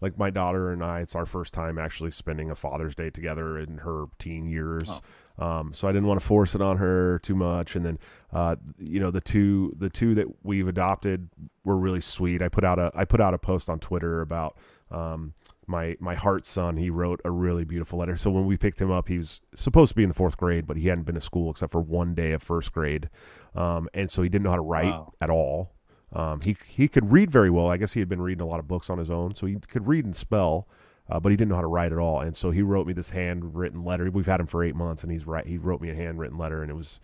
like 0.00 0.16
my 0.16 0.30
daughter 0.30 0.72
and 0.72 0.82
I, 0.82 1.00
it's 1.00 1.14
our 1.14 1.26
first 1.26 1.52
time 1.52 1.78
actually 1.78 2.10
spending 2.10 2.50
a 2.50 2.54
Father's 2.54 2.94
Day 2.94 3.10
together 3.10 3.58
in 3.58 3.78
her 3.78 4.06
teen 4.18 4.46
years. 4.46 4.88
Oh. 4.88 5.00
Um, 5.38 5.72
so 5.72 5.86
I 5.86 5.92
didn't 5.92 6.08
want 6.08 6.20
to 6.20 6.26
force 6.26 6.54
it 6.54 6.60
on 6.60 6.78
her 6.78 7.20
too 7.20 7.36
much. 7.36 7.76
And 7.76 7.84
then, 7.84 7.98
uh, 8.32 8.56
you 8.78 8.98
know, 8.98 9.10
the 9.10 9.20
two 9.20 9.72
the 9.78 9.88
two 9.88 10.14
that 10.14 10.26
we've 10.42 10.66
adopted 10.66 11.28
were 11.64 11.76
really 11.76 12.00
sweet. 12.00 12.42
I 12.42 12.48
put 12.48 12.64
out 12.64 12.78
a 12.78 12.90
I 12.94 13.04
put 13.04 13.20
out 13.20 13.34
a 13.34 13.38
post 13.38 13.68
on 13.68 13.78
Twitter 13.78 14.20
about 14.20 14.56
um, 14.90 15.34
my 15.68 15.96
my 16.00 16.14
heart 16.14 16.46
son. 16.46 16.76
He 16.76 16.90
wrote 16.90 17.20
a 17.24 17.30
really 17.30 17.64
beautiful 17.64 17.98
letter. 17.98 18.16
So 18.16 18.30
when 18.30 18.46
we 18.46 18.56
picked 18.56 18.80
him 18.80 18.90
up, 18.90 19.08
he 19.08 19.18
was 19.18 19.40
supposed 19.54 19.90
to 19.90 19.94
be 19.94 20.02
in 20.02 20.08
the 20.08 20.14
fourth 20.14 20.36
grade, 20.36 20.66
but 20.66 20.76
he 20.76 20.88
hadn't 20.88 21.04
been 21.04 21.14
to 21.14 21.20
school 21.20 21.50
except 21.50 21.72
for 21.72 21.80
one 21.80 22.14
day 22.14 22.32
of 22.32 22.42
first 22.42 22.72
grade, 22.72 23.10
um, 23.54 23.88
and 23.94 24.10
so 24.10 24.22
he 24.22 24.28
didn't 24.28 24.44
know 24.44 24.50
how 24.50 24.56
to 24.56 24.62
write 24.62 24.92
wow. 24.92 25.12
at 25.20 25.30
all. 25.30 25.74
Um, 26.12 26.40
he 26.40 26.56
he 26.66 26.88
could 26.88 27.12
read 27.12 27.30
very 27.30 27.50
well. 27.50 27.68
I 27.68 27.76
guess 27.76 27.92
he 27.92 28.00
had 28.00 28.08
been 28.08 28.22
reading 28.22 28.42
a 28.42 28.46
lot 28.46 28.60
of 28.60 28.66
books 28.66 28.88
on 28.88 28.98
his 28.98 29.10
own, 29.10 29.34
so 29.34 29.46
he 29.46 29.56
could 29.56 29.86
read 29.86 30.04
and 30.06 30.16
spell, 30.16 30.66
uh, 31.10 31.20
but 31.20 31.30
he 31.30 31.36
didn't 31.36 31.50
know 31.50 31.56
how 31.56 31.60
to 31.60 31.66
write 31.66 31.92
at 31.92 31.98
all. 31.98 32.20
And 32.20 32.34
so 32.34 32.50
he 32.50 32.62
wrote 32.62 32.86
me 32.86 32.94
this 32.94 33.10
handwritten 33.10 33.84
letter. 33.84 34.10
We've 34.10 34.26
had 34.26 34.40
him 34.40 34.46
for 34.46 34.64
eight 34.64 34.74
months, 34.74 35.02
and 35.02 35.12
he's 35.12 35.26
right. 35.26 35.46
He 35.46 35.58
wrote 35.58 35.80
me 35.82 35.90
a 35.90 35.94
handwritten 35.94 36.38
letter, 36.38 36.62
and 36.62 36.70
it 36.70 36.74
was, 36.74 37.00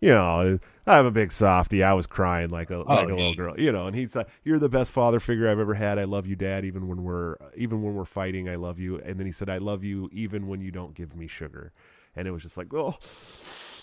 you 0.00 0.10
know, 0.10 0.58
I'm 0.86 1.06
a 1.06 1.10
big 1.10 1.32
softy. 1.32 1.82
I 1.82 1.92
was 1.92 2.06
crying 2.06 2.50
like 2.50 2.70
a 2.70 2.76
oh, 2.76 2.84
like 2.84 3.08
a 3.08 3.14
little 3.14 3.34
girl, 3.34 3.58
you 3.58 3.70
know. 3.70 3.86
And 3.86 3.94
he's 3.94 4.16
like, 4.16 4.28
"You're 4.44 4.58
the 4.58 4.68
best 4.68 4.90
father 4.90 5.20
figure 5.20 5.48
I've 5.48 5.58
ever 5.58 5.74
had. 5.74 5.98
I 5.98 6.04
love 6.04 6.26
you, 6.26 6.36
Dad. 6.36 6.64
Even 6.64 6.88
when 6.88 7.04
we're 7.04 7.36
even 7.56 7.82
when 7.82 7.94
we're 7.94 8.04
fighting, 8.04 8.48
I 8.48 8.56
love 8.56 8.78
you." 8.78 8.98
And 8.98 9.18
then 9.18 9.26
he 9.26 9.32
said, 9.32 9.48
"I 9.50 9.58
love 9.58 9.84
you 9.84 10.08
even 10.12 10.46
when 10.46 10.60
you 10.60 10.70
don't 10.70 10.94
give 10.94 11.14
me 11.14 11.26
sugar." 11.26 11.72
And 12.16 12.26
it 12.26 12.32
was 12.32 12.42
just 12.42 12.56
like, 12.56 12.74
oh 12.74 12.96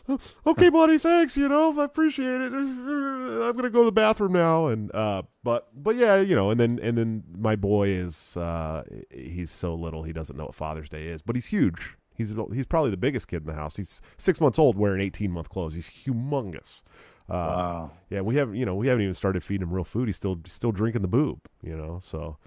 okay, 0.48 0.70
buddy, 0.70 0.98
thanks. 0.98 1.36
You 1.38 1.50
know, 1.50 1.80
I 1.80 1.84
appreciate 1.84 2.42
it. 2.42 2.54
I'm 2.54 3.56
gonna 3.56 3.70
go 3.70 3.80
to 3.80 3.86
the 3.86 3.92
bathroom 3.92 4.34
now, 4.34 4.68
and 4.68 4.94
uh, 4.94 5.24
but 5.44 5.68
but 5.76 5.96
yeah, 5.96 6.18
you 6.18 6.36
know, 6.36 6.50
and 6.50 6.60
then 6.60 6.80
and 6.82 6.98
then 6.98 7.24
my 7.38 7.56
boy 7.56 7.90
is 7.90 8.38
uh, 8.38 8.84
he's 9.12 9.52
so 9.52 9.76
little 9.76 10.04
he 10.04 10.14
doesn't 10.14 10.38
know 10.38 10.46
what 10.46 10.56
Father's 10.56 10.90
Day 10.90 11.08
is, 11.08 11.22
but 11.22 11.36
he's 11.36 11.48
huge. 11.48 11.98
He's 12.18 12.34
he's 12.54 12.66
probably 12.66 12.92
the 12.92 12.98
biggest 12.98 13.28
kid 13.28 13.44
in 13.44 13.48
the 13.48 13.54
house. 13.54 13.78
He's 13.78 14.02
six 14.18 14.42
months 14.42 14.58
old, 14.58 14.76
wearing 14.76 15.02
18 15.02 15.32
month 15.32 15.50
clothes. 15.50 15.76
He's 15.76 15.90
humongous. 15.90 16.82
Uh, 17.30 17.34
wow. 17.34 17.92
Yeah, 18.10 18.22
we 18.22 18.36
haven't 18.36 18.56
you 18.56 18.66
know 18.66 18.76
we 18.76 18.88
haven't 18.88 19.04
even 19.04 19.14
started 19.14 19.44
feeding 19.44 19.68
him 19.68 19.74
real 19.74 19.84
food. 19.84 20.08
He's 20.08 20.16
still 20.16 20.40
still 20.48 20.72
drinking 20.72 21.04
the 21.04 21.08
boob. 21.08 21.40
You 21.62 21.76
know, 21.76 22.00
so 22.02 22.38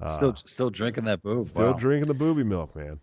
uh, 0.00 0.08
still 0.08 0.34
still 0.36 0.70
drinking 0.70 1.04
that 1.04 1.22
boob. 1.22 1.46
Still 1.46 1.72
wow. 1.72 1.72
drinking 1.72 2.08
the 2.08 2.14
booby 2.14 2.44
milk, 2.44 2.74
man. 2.76 3.00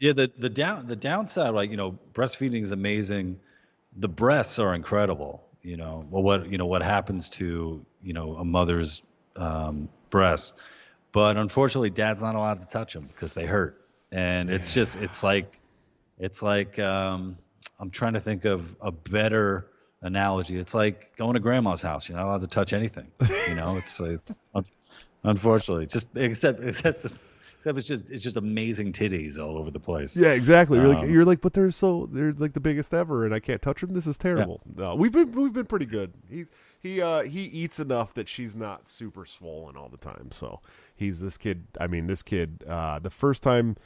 Yeah, 0.00 0.12
the 0.12 0.30
the 0.38 0.48
down 0.48 0.86
the 0.86 0.96
downside, 0.96 1.54
like 1.54 1.70
you 1.70 1.76
know, 1.76 1.98
breastfeeding 2.12 2.62
is 2.62 2.72
amazing. 2.72 3.38
The 3.96 4.08
breasts 4.08 4.58
are 4.58 4.74
incredible. 4.74 5.44
You 5.62 5.76
know, 5.76 6.04
well, 6.10 6.22
what 6.22 6.50
you 6.50 6.58
know 6.58 6.66
what 6.66 6.82
happens 6.82 7.28
to 7.30 7.84
you 8.02 8.12
know 8.12 8.36
a 8.36 8.44
mother's 8.44 9.02
um, 9.36 9.88
breasts, 10.10 10.54
but 11.12 11.36
unfortunately, 11.36 11.90
dad's 11.90 12.20
not 12.20 12.34
allowed 12.34 12.60
to 12.60 12.66
touch 12.66 12.94
them 12.94 13.04
because 13.04 13.32
they 13.32 13.46
hurt, 13.46 13.83
and 14.14 14.48
it's 14.48 14.72
just 14.72 14.96
it's 14.96 15.22
like 15.22 15.58
it's 16.18 16.42
like 16.42 16.78
um, 16.78 17.36
I'm 17.80 17.90
trying 17.90 18.14
to 18.14 18.20
think 18.20 18.44
of 18.44 18.74
a 18.80 18.92
better 18.92 19.66
analogy. 20.02 20.56
It's 20.56 20.72
like 20.74 21.16
going 21.16 21.34
to 21.34 21.40
grandma's 21.40 21.82
house. 21.82 22.08
You're 22.08 22.16
not 22.16 22.26
allowed 22.26 22.42
to 22.42 22.46
touch 22.46 22.72
anything. 22.72 23.08
You 23.48 23.56
know, 23.56 23.76
it's 23.84 24.00
it's 24.00 24.28
unfortunately 25.24 25.86
just 25.86 26.06
except 26.14 26.62
except 26.62 27.06
Except 27.64 27.78
it's 27.78 27.88
just 27.88 28.10
it's 28.10 28.22
just 28.22 28.36
amazing 28.36 28.92
titties 28.92 29.38
all 29.38 29.56
over 29.56 29.70
the 29.70 29.80
place. 29.80 30.14
Yeah, 30.14 30.32
exactly. 30.32 30.76
You're 30.76 30.88
um, 30.88 30.94
like 30.96 31.08
you're 31.08 31.24
like, 31.24 31.40
but 31.40 31.54
they're 31.54 31.70
so 31.70 32.10
they're 32.12 32.34
like 32.34 32.52
the 32.52 32.60
biggest 32.60 32.92
ever, 32.92 33.24
and 33.24 33.34
I 33.34 33.40
can't 33.40 33.62
touch 33.62 33.80
them. 33.80 33.94
This 33.94 34.06
is 34.06 34.18
terrible. 34.18 34.60
Yeah. 34.76 34.84
No, 34.84 34.94
we've 34.96 35.12
been 35.12 35.32
we've 35.32 35.54
been 35.54 35.64
pretty 35.64 35.86
good. 35.86 36.12
He's 36.28 36.50
he 36.78 37.00
uh 37.00 37.22
he 37.22 37.44
eats 37.44 37.80
enough 37.80 38.12
that 38.14 38.28
she's 38.28 38.54
not 38.54 38.86
super 38.86 39.24
swollen 39.24 39.78
all 39.78 39.88
the 39.88 39.96
time. 39.96 40.28
So 40.30 40.60
he's 40.94 41.20
this 41.20 41.38
kid. 41.38 41.64
I 41.80 41.86
mean, 41.86 42.06
this 42.06 42.22
kid. 42.22 42.64
Uh, 42.68 42.98
the 42.98 43.08
first 43.08 43.42
time. 43.42 43.78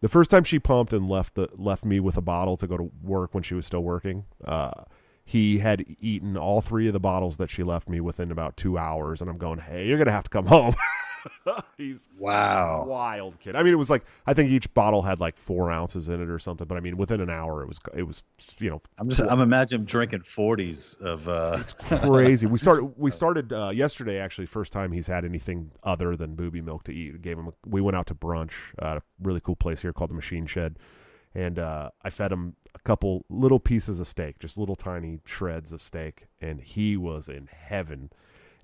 The 0.00 0.08
first 0.08 0.30
time 0.30 0.44
she 0.44 0.58
pumped 0.58 0.92
and 0.92 1.08
left 1.08 1.34
the 1.34 1.48
left 1.54 1.84
me 1.84 2.00
with 2.00 2.16
a 2.16 2.22
bottle 2.22 2.56
to 2.58 2.66
go 2.66 2.76
to 2.76 2.90
work 3.02 3.34
when 3.34 3.42
she 3.42 3.54
was 3.54 3.66
still 3.66 3.82
working, 3.82 4.24
uh, 4.44 4.84
he 5.24 5.58
had 5.58 5.84
eaten 6.00 6.36
all 6.36 6.60
three 6.60 6.86
of 6.86 6.92
the 6.92 7.00
bottles 7.00 7.38
that 7.38 7.50
she 7.50 7.62
left 7.62 7.88
me 7.88 8.00
within 8.00 8.30
about 8.30 8.56
two 8.56 8.78
hours, 8.78 9.20
and 9.20 9.30
I'm 9.30 9.38
going, 9.38 9.58
"Hey, 9.58 9.86
you're 9.86 9.98
gonna 9.98 10.12
have 10.12 10.24
to 10.24 10.30
come 10.30 10.46
home." 10.46 10.74
He's 11.76 12.08
wow, 12.18 12.84
wild 12.84 13.38
kid. 13.40 13.56
I 13.56 13.62
mean, 13.62 13.72
it 13.72 13.76
was 13.76 13.90
like 13.90 14.04
I 14.26 14.34
think 14.34 14.50
each 14.50 14.72
bottle 14.74 15.02
had 15.02 15.20
like 15.20 15.36
four 15.36 15.70
ounces 15.70 16.08
in 16.08 16.20
it 16.20 16.28
or 16.28 16.38
something. 16.38 16.66
But 16.66 16.76
I 16.76 16.80
mean, 16.80 16.96
within 16.96 17.20
an 17.20 17.30
hour, 17.30 17.62
it 17.62 17.68
was 17.68 17.78
it 17.94 18.02
was 18.02 18.24
you 18.58 18.70
know. 18.70 18.82
I'm 18.98 19.08
just 19.08 19.20
I'm 19.22 19.40
imagining 19.40 19.84
drinking 19.84 20.22
forties 20.22 20.96
of. 21.00 21.28
uh 21.28 21.58
It's 21.60 21.72
crazy. 21.72 22.46
we 22.46 22.58
started 22.58 22.84
we 22.96 23.10
started 23.22 23.52
uh, 23.52 23.70
yesterday 23.70 24.18
actually. 24.18 24.46
First 24.46 24.72
time 24.72 24.92
he's 24.92 25.06
had 25.06 25.24
anything 25.24 25.70
other 25.82 26.16
than 26.16 26.34
booby 26.34 26.60
milk 26.60 26.84
to 26.84 26.92
eat. 26.94 27.20
Gave 27.22 27.38
him. 27.38 27.48
A, 27.48 27.52
we 27.66 27.80
went 27.80 27.96
out 27.96 28.06
to 28.08 28.14
brunch 28.14 28.52
at 28.80 28.98
a 28.98 29.02
really 29.22 29.40
cool 29.40 29.56
place 29.56 29.82
here 29.82 29.92
called 29.92 30.10
the 30.10 30.14
Machine 30.14 30.46
Shed, 30.46 30.78
and 31.34 31.58
uh, 31.58 31.90
I 32.02 32.10
fed 32.10 32.32
him 32.32 32.56
a 32.74 32.78
couple 32.80 33.24
little 33.28 33.58
pieces 33.58 34.00
of 34.00 34.06
steak, 34.06 34.38
just 34.38 34.58
little 34.58 34.76
tiny 34.76 35.20
shreds 35.24 35.72
of 35.72 35.80
steak, 35.80 36.26
and 36.40 36.60
he 36.60 36.96
was 36.96 37.28
in 37.28 37.48
heaven 37.50 38.10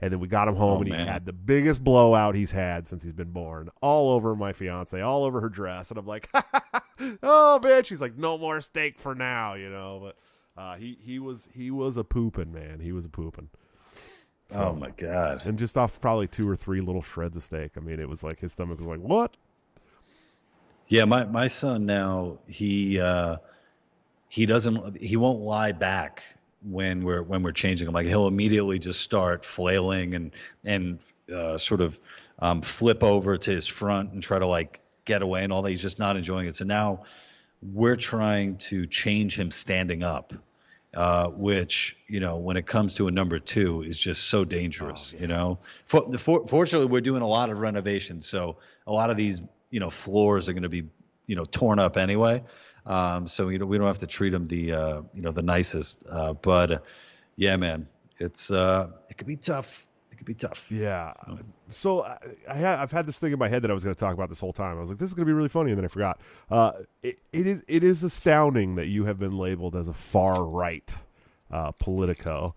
and 0.03 0.13
then 0.13 0.19
we 0.19 0.27
got 0.27 0.49
him 0.49 0.57
home, 0.57 0.79
oh, 0.79 0.81
and 0.81 0.89
he 0.89 0.93
man. 0.93 1.07
had 1.07 1.25
the 1.25 1.33
biggest 1.33 1.83
blowout 1.83 2.35
he's 2.35 2.51
had 2.51 2.89
since 2.89 3.05
he's 3.05 3.13
been 3.13 3.31
born, 3.31 3.71
all 3.81 4.11
over 4.11 4.35
my 4.35 4.53
fiance, 4.53 5.01
all 5.01 5.23
over 5.23 5.41
her 5.41 5.49
dress. 5.49 5.91
And 5.91 5.99
I'm 5.99 6.07
like, 6.07 6.29
oh 7.23 7.61
man, 7.61 7.85
she's 7.85 8.01
like, 8.01 8.19
no 8.19 8.37
more 8.37 8.61
steak 8.61 8.99
for 8.99 9.15
now, 9.15 9.55
you 9.55 9.71
know. 9.71 10.01
But 10.03 10.61
uh, 10.61 10.75
he 10.75 10.99
he 11.01 11.21
was 11.21 11.49
he 11.55 11.71
was 11.71 11.97
a 11.97 12.03
pooping 12.03 12.53
man. 12.53 12.81
He 12.81 12.91
was 12.91 13.07
a 13.07 13.09
pooping. 13.09 13.49
So, 14.49 14.59
oh 14.59 14.75
my 14.75 14.91
god! 14.91 15.47
And 15.47 15.57
just 15.57 15.79
off 15.79 16.01
probably 16.01 16.27
two 16.27 16.49
or 16.49 16.57
three 16.57 16.81
little 16.81 17.01
shreds 17.01 17.37
of 17.37 17.45
steak. 17.45 17.71
I 17.77 17.81
mean, 17.81 18.01
it 18.01 18.09
was 18.09 18.25
like 18.25 18.41
his 18.41 18.51
stomach 18.51 18.81
was 18.81 18.89
like, 18.89 18.99
what? 18.99 19.37
Yeah, 20.89 21.05
my 21.05 21.25
my 21.27 21.47
son 21.47 21.87
now 21.87 22.39
he 22.49 23.01
uh, 23.01 23.37
he 24.29 24.47
doesn't 24.47 25.01
he 25.01 25.17
won't 25.17 25.43
lie 25.43 25.71
back 25.71 26.25
when 26.65 27.05
we're 27.05 27.23
when 27.23 27.43
we're 27.43 27.53
changing 27.53 27.89
him. 27.89 27.95
Like 27.95 28.07
he'll 28.07 28.27
immediately 28.27 28.79
just 28.79 29.01
start 29.01 29.45
flailing 29.45 30.15
and 30.15 30.33
and 30.65 30.99
uh, 31.35 31.59
sort 31.59 31.81
of 31.81 31.99
um, 32.39 32.63
flip 32.63 33.03
over 33.03 33.37
to 33.37 33.51
his 33.51 33.67
front 33.67 34.13
and 34.13 34.23
try 34.23 34.39
to 34.39 34.47
like 34.47 34.81
get 35.05 35.23
away 35.23 35.45
and 35.45 35.53
all 35.53 35.63
that. 35.63 35.71
He's 35.71 35.83
just 35.83 35.99
not 35.99 36.17
enjoying 36.17 36.47
it. 36.49 36.57
So 36.57 36.65
now 36.65 37.05
we're 37.63 37.97
trying 37.97 38.57
to 38.57 38.87
change 38.87 39.39
him 39.39 39.51
standing 39.51 40.03
up, 40.03 40.33
uh, 40.95 41.29
which 41.29 41.97
you 42.09 42.21
know 42.21 42.37
when 42.37 42.57
it 42.57 42.67
comes 42.67 42.97
to 42.97 43.09
a 43.09 43.11
number 43.11 43.39
two 43.39 43.83
is 43.83 43.99
just 43.99 44.25
so 44.25 44.45
dangerous. 44.45 45.13
Oh, 45.13 45.17
yeah. 45.17 45.23
You 45.23 45.29
know, 45.29 45.59
for, 45.87 46.19
for, 46.19 46.47
fortunately 46.47 46.89
we're 46.89 47.01
doing 47.01 47.23
a 47.23 47.29
lot 47.29 47.51
of 47.51 47.59
renovations, 47.59 48.27
so 48.27 48.57
a 48.87 48.93
lot 48.93 49.11
of 49.11 49.17
these 49.17 49.41
you 49.71 49.81
know 49.81 49.91
floors 49.91 50.49
are 50.49 50.53
going 50.53 50.65
to 50.65 50.69
be 50.69 50.85
you 51.27 51.37
know 51.37 51.45
torn 51.45 51.79
up 51.79 51.97
anyway. 51.97 52.43
Um, 52.87 53.29
so 53.29 53.49
you 53.49 53.59
know 53.59 53.67
we 53.67 53.79
don't 53.79 53.87
have 53.87 53.99
to 53.99 54.07
treat 54.07 54.31
them 54.31 54.47
the 54.47 54.73
uh, 54.73 55.03
you 55.15 55.23
know 55.23 55.33
the 55.33 55.43
nicest. 55.43 56.05
Uh, 56.09 56.33
but 56.35 56.71
uh, 56.71 56.79
yeah, 57.37 57.57
man, 57.57 57.87
it's 58.19 58.51
uh, 58.51 58.89
it 59.09 59.17
could 59.19 59.27
be 59.27 59.37
tough. 59.37 59.87
It 60.11 60.17
could 60.17 60.27
be 60.27 60.35
tough. 60.35 60.71
Yeah. 60.71 61.15
So 61.71 62.05
I, 62.05 62.19
I 62.49 62.55
have 62.55 62.93
had 62.93 63.07
this 63.07 63.19
thing 63.19 63.33
in 63.33 63.39
my 63.39 63.49
head 63.49 63.63
that 63.63 63.71
I 63.71 63.75
was 63.75 63.83
going 63.83 63.95
to 63.95 63.99
talk 63.99 64.15
about 64.15 64.29
this 64.29 64.41
whole 64.41 64.53
time. 64.53 64.77
I 64.77 64.81
was 64.81 64.91
like, 64.91 64.99
this 64.99 65.09
is 65.09 65.15
going 65.15 65.27
to 65.27 65.31
be 65.31 65.35
really 65.35 65.49
funny, 65.49 65.71
and 65.71 65.79
then 65.79 65.85
I 65.85 65.89
forgot. 65.89 66.21
Uh, 66.51 66.73
it, 67.03 67.19
it 67.33 67.47
is 67.47 67.65
it 67.69 67.85
is 67.85 68.03
astounding 68.03 68.75
that 68.75 68.87
you 68.87 69.05
have 69.05 69.19
been 69.19 69.39
labeled 69.39 69.77
as 69.77 69.89
a 69.89 69.95
far 69.95 70.45
right 70.45 70.95
uh, 71.51 71.71
Politico. 71.73 72.55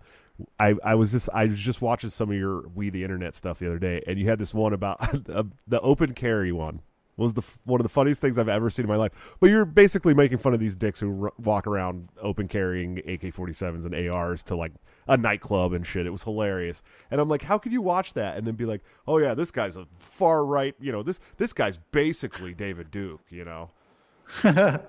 I, 0.58 0.74
I 0.84 0.94
was 0.96 1.12
just 1.12 1.30
I 1.32 1.46
was 1.46 1.58
just 1.58 1.80
watching 1.80 2.10
some 2.10 2.30
of 2.30 2.36
your 2.36 2.68
we 2.74 2.90
the 2.90 3.04
internet 3.04 3.34
stuff 3.34 3.58
the 3.58 3.66
other 3.66 3.78
day, 3.78 4.02
and 4.06 4.18
you 4.18 4.28
had 4.28 4.38
this 4.38 4.52
one 4.52 4.72
about 4.72 5.00
the 5.66 5.80
open 5.80 6.12
carry 6.12 6.52
one 6.52 6.82
was 7.16 7.34
the 7.34 7.42
one 7.64 7.80
of 7.80 7.82
the 7.82 7.90
funniest 7.90 8.20
things 8.20 8.38
I've 8.38 8.48
ever 8.48 8.68
seen 8.70 8.84
in 8.84 8.88
my 8.88 8.96
life. 8.96 9.36
But 9.40 9.50
you're 9.50 9.64
basically 9.64 10.14
making 10.14 10.38
fun 10.38 10.54
of 10.54 10.60
these 10.60 10.76
dicks 10.76 11.00
who 11.00 11.24
r- 11.24 11.32
walk 11.38 11.66
around 11.66 12.08
open 12.20 12.48
carrying 12.48 12.98
AK-47s 12.98 13.86
and 13.86 14.08
ARs 14.10 14.42
to 14.44 14.56
like 14.56 14.72
a 15.08 15.16
nightclub 15.16 15.72
and 15.72 15.86
shit. 15.86 16.06
It 16.06 16.10
was 16.10 16.22
hilarious. 16.22 16.82
And 17.10 17.20
I'm 17.20 17.28
like, 17.28 17.42
how 17.42 17.58
could 17.58 17.72
you 17.72 17.80
watch 17.80 18.14
that 18.14 18.36
and 18.36 18.46
then 18.46 18.54
be 18.54 18.66
like, 18.66 18.82
oh 19.06 19.18
yeah, 19.18 19.34
this 19.34 19.50
guy's 19.50 19.76
a 19.76 19.86
far 19.98 20.44
right. 20.44 20.74
You 20.80 20.92
know, 20.92 21.02
this 21.02 21.20
this 21.36 21.52
guy's 21.52 21.78
basically 21.92 22.54
David 22.54 22.90
Duke. 22.90 23.22
You 23.30 23.44
know. 23.44 23.70
well, 24.44 24.80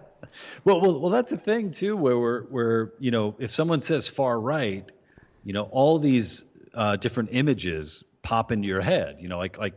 well, 0.66 1.00
well, 1.00 1.12
that's 1.12 1.32
the 1.32 1.38
thing 1.38 1.72
too, 1.72 1.96
where 1.96 2.18
we're 2.18 2.44
where 2.44 2.94
you 3.00 3.12
know, 3.12 3.36
if 3.40 3.54
someone 3.54 3.82
says 3.82 4.08
far 4.08 4.40
right, 4.40 4.90
you 5.44 5.54
know, 5.54 5.64
all 5.64 6.00
these 6.00 6.44
uh, 6.74 6.96
different 6.96 7.30
images 7.32 8.04
pop 8.22 8.52
into 8.52 8.68
your 8.68 8.82
head. 8.82 9.18
You 9.20 9.30
know, 9.30 9.38
like 9.38 9.58
like 9.58 9.76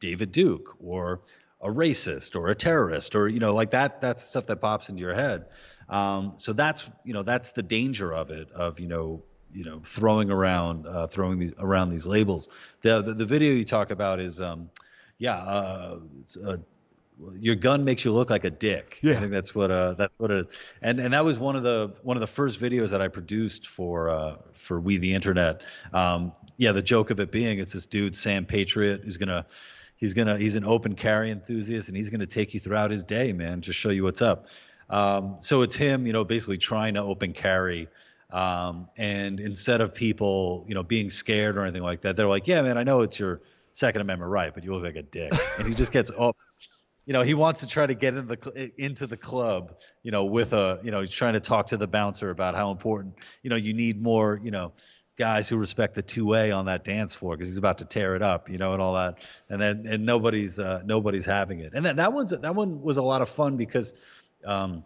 David 0.00 0.32
Duke 0.32 0.76
or 0.80 1.22
a 1.60 1.68
racist 1.68 2.36
or 2.36 2.48
a 2.48 2.54
terrorist 2.54 3.14
or 3.14 3.28
you 3.28 3.40
know 3.40 3.54
like 3.54 3.70
that 3.70 4.00
that's 4.00 4.24
stuff 4.24 4.46
that 4.46 4.56
pops 4.56 4.88
into 4.88 5.00
your 5.00 5.14
head 5.14 5.46
um, 5.88 6.34
so 6.36 6.52
that's 6.52 6.84
you 7.04 7.14
know 7.14 7.22
that's 7.22 7.52
the 7.52 7.62
danger 7.62 8.12
of 8.12 8.30
it 8.30 8.50
of 8.52 8.78
you 8.78 8.86
know 8.86 9.22
you 9.52 9.64
know 9.64 9.80
throwing 9.84 10.30
around 10.30 10.86
uh, 10.86 11.06
throwing 11.06 11.38
these 11.38 11.54
around 11.58 11.88
these 11.88 12.06
labels 12.06 12.48
the, 12.82 13.00
the, 13.00 13.14
the 13.14 13.24
video 13.24 13.52
you 13.52 13.64
talk 13.64 13.90
about 13.90 14.20
is 14.20 14.40
um, 14.40 14.68
yeah 15.18 15.36
uh, 15.36 15.98
your 17.38 17.54
gun 17.54 17.84
makes 17.84 18.04
you 18.04 18.12
look 18.12 18.30
like 18.30 18.44
a 18.44 18.50
dick. 18.50 18.98
Yeah. 19.02 19.12
I 19.12 19.16
think 19.16 19.32
that's 19.32 19.54
what 19.54 19.70
uh 19.70 19.94
that's 19.94 20.18
what 20.18 20.30
it 20.30 20.46
is. 20.46 20.54
And 20.82 21.00
and 21.00 21.14
that 21.14 21.24
was 21.24 21.38
one 21.38 21.56
of 21.56 21.62
the 21.62 21.94
one 22.02 22.16
of 22.16 22.20
the 22.20 22.26
first 22.26 22.60
videos 22.60 22.90
that 22.90 23.00
I 23.00 23.08
produced 23.08 23.66
for 23.68 24.10
uh 24.10 24.36
for 24.52 24.80
We 24.80 24.98
the 24.98 25.14
Internet. 25.14 25.62
Um 25.92 26.32
yeah, 26.56 26.72
the 26.72 26.82
joke 26.82 27.10
of 27.10 27.20
it 27.20 27.30
being 27.30 27.58
it's 27.58 27.72
this 27.72 27.86
dude 27.86 28.16
Sam 28.16 28.44
Patriot 28.44 29.02
who's 29.04 29.18
to 29.18 29.46
he's 29.96 30.14
to 30.14 30.38
he's 30.38 30.56
an 30.56 30.64
open 30.64 30.94
carry 30.94 31.30
enthusiast 31.30 31.88
and 31.88 31.96
he's 31.96 32.10
to 32.10 32.26
take 32.26 32.54
you 32.54 32.60
throughout 32.60 32.90
his 32.90 33.04
day, 33.04 33.32
man, 33.32 33.60
just 33.60 33.78
show 33.78 33.90
you 33.90 34.04
what's 34.04 34.22
up. 34.22 34.48
Um 34.90 35.36
so 35.40 35.62
it's 35.62 35.76
him, 35.76 36.06
you 36.06 36.12
know, 36.12 36.24
basically 36.24 36.58
trying 36.58 36.94
to 36.94 37.00
open 37.02 37.32
carry 37.32 37.88
um, 38.30 38.88
and 38.96 39.38
instead 39.38 39.80
of 39.80 39.94
people, 39.94 40.64
you 40.68 40.74
know, 40.74 40.82
being 40.82 41.10
scared 41.10 41.56
or 41.56 41.62
anything 41.62 41.82
like 41.82 42.00
that, 42.02 42.16
they're 42.16 42.28
like, 42.28 42.48
"Yeah, 42.48 42.62
man, 42.62 42.76
I 42.76 42.82
know 42.82 43.02
it's 43.02 43.18
your 43.18 43.40
Second 43.72 44.00
Amendment 44.00 44.30
right, 44.30 44.52
but 44.52 44.64
you 44.64 44.74
look 44.74 44.82
like 44.82 44.96
a 44.96 45.02
dick." 45.02 45.32
And 45.58 45.68
he 45.68 45.74
just 45.74 45.92
gets 45.92 46.10
off. 46.10 46.36
You 47.06 47.12
know, 47.12 47.22
he 47.22 47.34
wants 47.34 47.60
to 47.60 47.68
try 47.68 47.86
to 47.86 47.94
get 47.94 48.14
into 48.14 48.34
the 48.34 48.72
into 48.82 49.06
the 49.06 49.16
club. 49.16 49.76
You 50.02 50.10
know, 50.10 50.24
with 50.24 50.52
a 50.54 50.80
you 50.82 50.90
know, 50.90 51.00
he's 51.00 51.10
trying 51.10 51.34
to 51.34 51.40
talk 51.40 51.68
to 51.68 51.76
the 51.76 51.86
bouncer 51.86 52.30
about 52.30 52.56
how 52.56 52.72
important. 52.72 53.14
You 53.42 53.50
know, 53.50 53.56
you 53.56 53.74
need 53.74 54.02
more. 54.02 54.40
You 54.42 54.50
know, 54.50 54.72
guys 55.16 55.48
who 55.48 55.56
respect 55.56 55.94
the 55.94 56.02
2A 56.02 56.56
on 56.56 56.66
that 56.66 56.84
dance 56.84 57.14
floor 57.14 57.36
because 57.36 57.48
he's 57.48 57.56
about 57.56 57.78
to 57.78 57.84
tear 57.84 58.16
it 58.16 58.22
up. 58.22 58.48
You 58.48 58.58
know, 58.58 58.72
and 58.72 58.82
all 58.82 58.94
that. 58.94 59.18
And 59.48 59.60
then 59.60 59.86
and 59.86 60.06
nobody's 60.06 60.58
uh, 60.58 60.82
nobody's 60.84 61.24
having 61.24 61.60
it. 61.60 61.72
And 61.74 61.84
that 61.86 61.96
that 61.96 62.12
one's 62.12 62.30
that 62.30 62.54
one 62.54 62.82
was 62.82 62.96
a 62.96 63.02
lot 63.02 63.22
of 63.22 63.28
fun 63.28 63.56
because. 63.56 63.94
Um, 64.44 64.84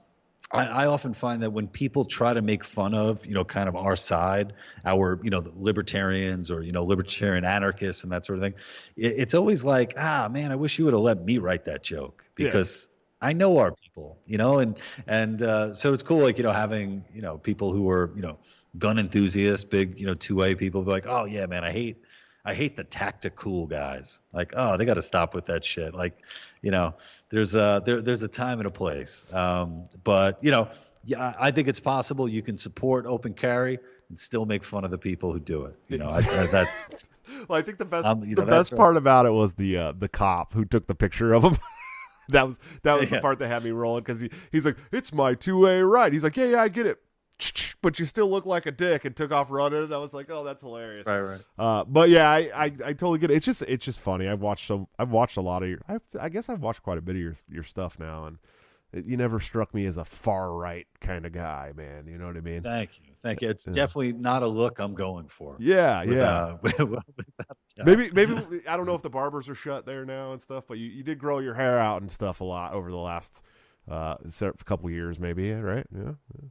I, 0.53 0.67
I, 0.67 0.87
often 0.87 1.15
find 1.15 1.43
that 1.43 1.53
when 1.53 1.69
people 1.69 2.05
try 2.05 2.35
to 2.35 2.43
make 2.43 2.65
fun 2.65 2.93
of, 2.93 3.25
you 3.25 3.35
know, 3.35 3.45
kind 3.45 3.69
of 3.69 3.77
our 3.77 3.95
side, 3.95 4.55
our, 4.85 5.21
you 5.23 5.31
know, 5.31 5.43
libertarians 5.55 6.51
or, 6.51 6.63
you 6.63 6.73
know, 6.73 6.85
libertarian 6.85 7.45
anarchists 7.45 8.03
and 8.03 8.13
that 8.13 8.25
sort 8.25 8.39
of 8.39 8.43
thing, 8.43 8.55
it, 8.97 9.15
it's 9.19 9.35
always 9.35 9.65
like, 9.65 9.95
ah, 9.97 10.29
man, 10.29 10.51
I 10.51 10.57
wish 10.57 10.79
you 10.79 10.87
would 10.87 10.95
have 10.95 11.03
let 11.03 11.25
me 11.25 11.39
write 11.39 11.67
that 11.67 11.85
joke 11.85 12.25
because 12.35 12.89
yeah. 12.91 13.29
I 13.29 13.33
know 13.33 13.59
our 13.59 13.73
people, 13.73 14.19
you 14.27 14.39
know, 14.39 14.59
and, 14.59 14.77
and 15.07 15.41
uh, 15.41 15.75
so 15.75 15.93
it's 15.93 16.03
cool, 16.03 16.23
like, 16.23 16.39
you 16.39 16.45
know, 16.45 16.53
having, 16.53 17.05
you 17.15 17.23
know, 17.23 17.39
people 17.39 17.73
who 17.73 17.89
are, 17.89 18.11
you 18.17 18.23
know, 18.23 18.39
gun 18.79 18.99
enthusiasts, 18.99 19.65
big, 19.65 19.99
you 19.99 20.07
know, 20.07 20.15
2A 20.15 20.59
people 20.59 20.83
be 20.83 20.91
like, 20.91 21.07
oh, 21.07 21.25
yeah, 21.25 21.47
man, 21.47 21.65
I 21.65 21.73
hate, 21.73 22.03
I 22.45 22.55
hate 22.55 22.77
the 22.77 22.85
tactical 22.85 23.67
guys. 23.67 24.21
Like, 24.33 24.53
oh, 24.57 24.77
they 24.77 24.85
got 24.85 24.95
to 24.95 25.03
stop 25.03 25.35
with 25.35 25.47
that 25.47 25.65
shit. 25.65 25.95
Like, 25.95 26.19
you 26.63 26.71
know, 26.71 26.95
there's 27.31 27.55
a 27.55 27.83
there, 27.85 28.01
there's 28.03 28.23
a 28.23 28.29
time 28.29 28.59
and 28.59 28.67
a 28.67 28.71
place. 28.71 29.25
Um, 29.33 29.85
but 30.05 30.43
you 30.43 30.51
know, 30.51 30.69
yeah, 31.05 31.35
I 31.39 31.51
think 31.51 31.69
it's 31.69 31.81
possible 31.81 32.29
you 32.29 32.43
can 32.43 32.59
support 32.59 33.07
open 33.07 33.35
carry 33.35 33.79
and 34.09 34.19
still 34.19 34.45
make 34.45 34.65
fun 34.65 34.85
of 34.85 34.91
the 34.91 34.99
people 34.99 35.33
who 35.33 35.41
do 35.41 35.65
it. 35.65 35.77
You 35.89 35.99
know, 35.99 36.07
I, 36.07 36.19
I, 36.19 36.47
that's. 36.47 36.91
well, 37.49 37.59
I 37.59 37.63
think 37.63 37.79
the 37.79 37.85
best 37.85 38.07
um, 38.07 38.21
the 38.21 38.27
know, 38.27 38.45
best 38.45 38.75
part 38.75 38.97
about 38.97 39.27
it 39.27 39.31
was 39.31 39.55
the 39.55 39.77
uh, 39.77 39.93
the 39.99 40.09
cop 40.09 40.53
who 40.53 40.65
took 40.65 40.87
the 40.87 40.95
picture 40.95 41.33
of 41.33 41.45
him. 41.45 41.57
that 42.31 42.47
was 42.47 42.59
that 42.83 42.99
was 42.99 43.11
yeah. 43.11 43.17
the 43.17 43.23
part 43.23 43.39
that 43.39 43.49
had 43.49 43.65
me 43.65 43.71
rolling 43.71 44.03
because 44.03 44.21
he, 44.21 44.31
he's 44.53 44.67
like, 44.67 44.77
"It's 44.93 45.13
my 45.13 45.35
2A 45.35 45.91
right." 45.91 46.13
He's 46.13 46.25
like, 46.25 46.37
"Yeah, 46.37 46.47
yeah, 46.47 46.63
I 46.63 46.69
get 46.69 46.87
it." 46.87 47.01
but 47.83 47.99
you 47.99 48.05
still 48.05 48.31
look 48.31 48.47
like 48.47 48.67
a 48.67 48.71
dick 48.71 49.05
and 49.05 49.15
took 49.15 49.33
off 49.33 49.51
running. 49.51 49.85
And 49.85 49.95
I 49.95 49.99
was 49.99 50.15
like, 50.15 50.31
oh, 50.31 50.45
that's 50.45 50.63
hilarious. 50.63 51.07
Right, 51.07 51.21
right. 51.21 51.41
Uh, 51.59 51.85
but 51.85 52.11
yeah, 52.11 52.29
I, 52.29 52.39
I, 52.55 52.65
I, 52.65 52.93
totally 52.93 53.19
get 53.19 53.31
it. 53.31 53.35
It's 53.35 53.47
just, 53.47 53.63
it's 53.63 53.85
just 53.85 54.01
funny. 54.01 54.29
I've 54.29 54.41
watched 54.41 54.67
some, 54.67 54.87
I've 54.99 55.11
watched 55.11 55.37
a 55.37 55.41
lot 55.41 55.63
of 55.63 55.69
your, 55.69 55.81
I've, 55.89 56.03
I 56.19 56.29
guess 56.29 56.49
I've 56.49 56.61
watched 56.61 56.83
quite 56.83 56.99
a 56.99 57.01
bit 57.01 57.17
of 57.17 57.21
your, 57.21 57.37
your 57.49 57.63
stuff 57.63 57.99
now. 57.99 58.27
And 58.27 58.39
it, 58.93 59.05
you 59.05 59.17
never 59.17 59.41
struck 59.41 59.73
me 59.73 59.87
as 59.87 59.97
a 59.97 60.05
far 60.05 60.53
right 60.53 60.87
kind 61.01 61.25
of 61.25 61.33
guy, 61.33 61.73
man. 61.77 62.07
You 62.07 62.19
know 62.19 62.27
what 62.27 62.37
I 62.37 62.41
mean? 62.41 62.63
Thank 62.63 63.01
you. 63.03 63.13
Thank 63.19 63.43
you. 63.43 63.51
It's 63.51 63.67
yeah. 63.67 63.73
definitely 63.73 64.13
not 64.13 64.43
a 64.43 64.49
look 64.49 64.79
I'm 64.79 64.95
going 64.95 65.29
for. 65.29 65.57
Yeah. 65.59 66.05
With, 66.05 66.17
yeah. 66.17 66.57
Uh, 66.79 67.01
maybe, 67.85 68.11
maybe, 68.11 68.35
I 68.69 68.77
don't 68.77 68.87
know 68.87 68.95
if 68.95 69.03
the 69.03 69.11
barbers 69.11 69.49
are 69.49 69.55
shut 69.55 69.87
there 69.87 70.05
now 70.05 70.33
and 70.33 70.43
stuff, 70.43 70.65
but 70.67 70.79
you, 70.79 70.89
you 70.89 71.03
did 71.03 71.19
grow 71.19 71.39
your 71.39 71.55
hair 71.55 71.79
out 71.79 72.03
and 72.03 72.11
stuff 72.11 72.41
a 72.41 72.45
lot 72.45 72.73
over 72.73 72.91
the 72.91 72.97
last, 72.97 73.43
uh, 73.91 74.17
couple 74.65 74.91
years, 74.91 75.19
maybe, 75.19 75.53
right? 75.53 75.87
Yeah. 75.95 76.13
yeah. 76.35 76.49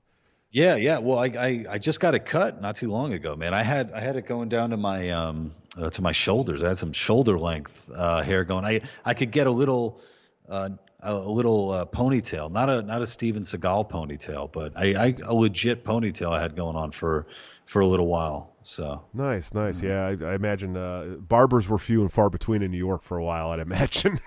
Yeah, 0.52 0.76
yeah. 0.76 0.97
Well, 0.97 1.20
I, 1.20 1.26
I, 1.26 1.66
I 1.70 1.78
just 1.78 2.00
got 2.00 2.16
it 2.16 2.26
cut 2.26 2.60
not 2.62 2.76
too 2.76 2.89
long 2.89 3.14
ago, 3.14 3.36
man. 3.36 3.54
I 3.54 3.62
had 3.62 3.91
I 3.91 4.00
had 4.00 4.16
it 4.16 4.26
going 4.26 4.50
down 4.50 4.72
to 4.72 4.78
my 4.78 5.10
um 5.12 5.54
uh, 5.78 5.89
to 5.91 6.02
my 6.02 6.12
shoulders. 6.12 6.64
I 6.64 6.70
had 6.70 6.78
some 6.78 6.93
shoulder 6.93 7.38
length 7.38 7.89
uh, 7.93 8.24
hair 8.24 8.43
going. 8.43 8.66
I 8.66 8.82
I 9.06 9.14
could 9.14 9.32
get 9.32 9.45
a 9.45 9.52
little 9.52 10.02
uh, 10.50 10.70
a 11.02 11.14
little 11.14 11.72
uh, 11.72 11.86
ponytail, 11.86 12.52
not 12.52 12.70
a 12.70 12.82
not 12.82 13.02
a 13.02 13.08
Steven 13.08 13.43
Seagal 13.43 13.91
ponytail, 13.91 14.52
but 14.52 14.74
I, 14.76 14.93
I 14.93 15.16
a 15.24 15.34
legit 15.34 15.86
ponytail 15.86 16.32
I 16.32 16.41
had 16.41 16.56
going 16.56 16.76
on 16.76 16.91
for 16.91 17.28
for 17.68 17.82
a 17.82 17.88
little 17.88 18.08
while. 18.08 18.56
So 18.64 19.04
nice, 19.14 19.54
nice. 19.54 19.82
Yeah, 19.82 20.08
I, 20.08 20.32
I 20.32 20.34
imagine 20.34 20.76
uh, 20.76 21.16
barbers 21.20 21.70
were 21.70 21.78
few 21.78 22.02
and 22.02 22.12
far 22.12 22.32
between 22.32 22.64
in 22.64 22.72
New 22.72 22.78
York 22.78 23.04
for 23.04 23.18
a 23.18 23.24
while. 23.24 23.52
I'd 23.52 23.60
imagine. 23.60 24.20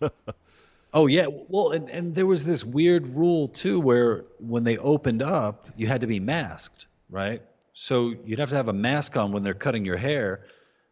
Oh 0.94 1.08
yeah, 1.08 1.26
well, 1.48 1.72
and, 1.72 1.90
and 1.90 2.14
there 2.14 2.24
was 2.24 2.44
this 2.44 2.64
weird 2.64 3.14
rule 3.14 3.48
too, 3.48 3.80
where 3.80 4.24
when 4.38 4.62
they 4.62 4.78
opened 4.78 5.22
up, 5.22 5.68
you 5.76 5.88
had 5.88 6.02
to 6.02 6.06
be 6.06 6.20
masked, 6.20 6.86
right? 7.10 7.42
So 7.72 8.14
you'd 8.24 8.38
have 8.38 8.50
to 8.50 8.54
have 8.54 8.68
a 8.68 8.72
mask 8.72 9.16
on 9.16 9.32
when 9.32 9.42
they're 9.42 9.54
cutting 9.54 9.84
your 9.84 9.96
hair, 9.96 10.46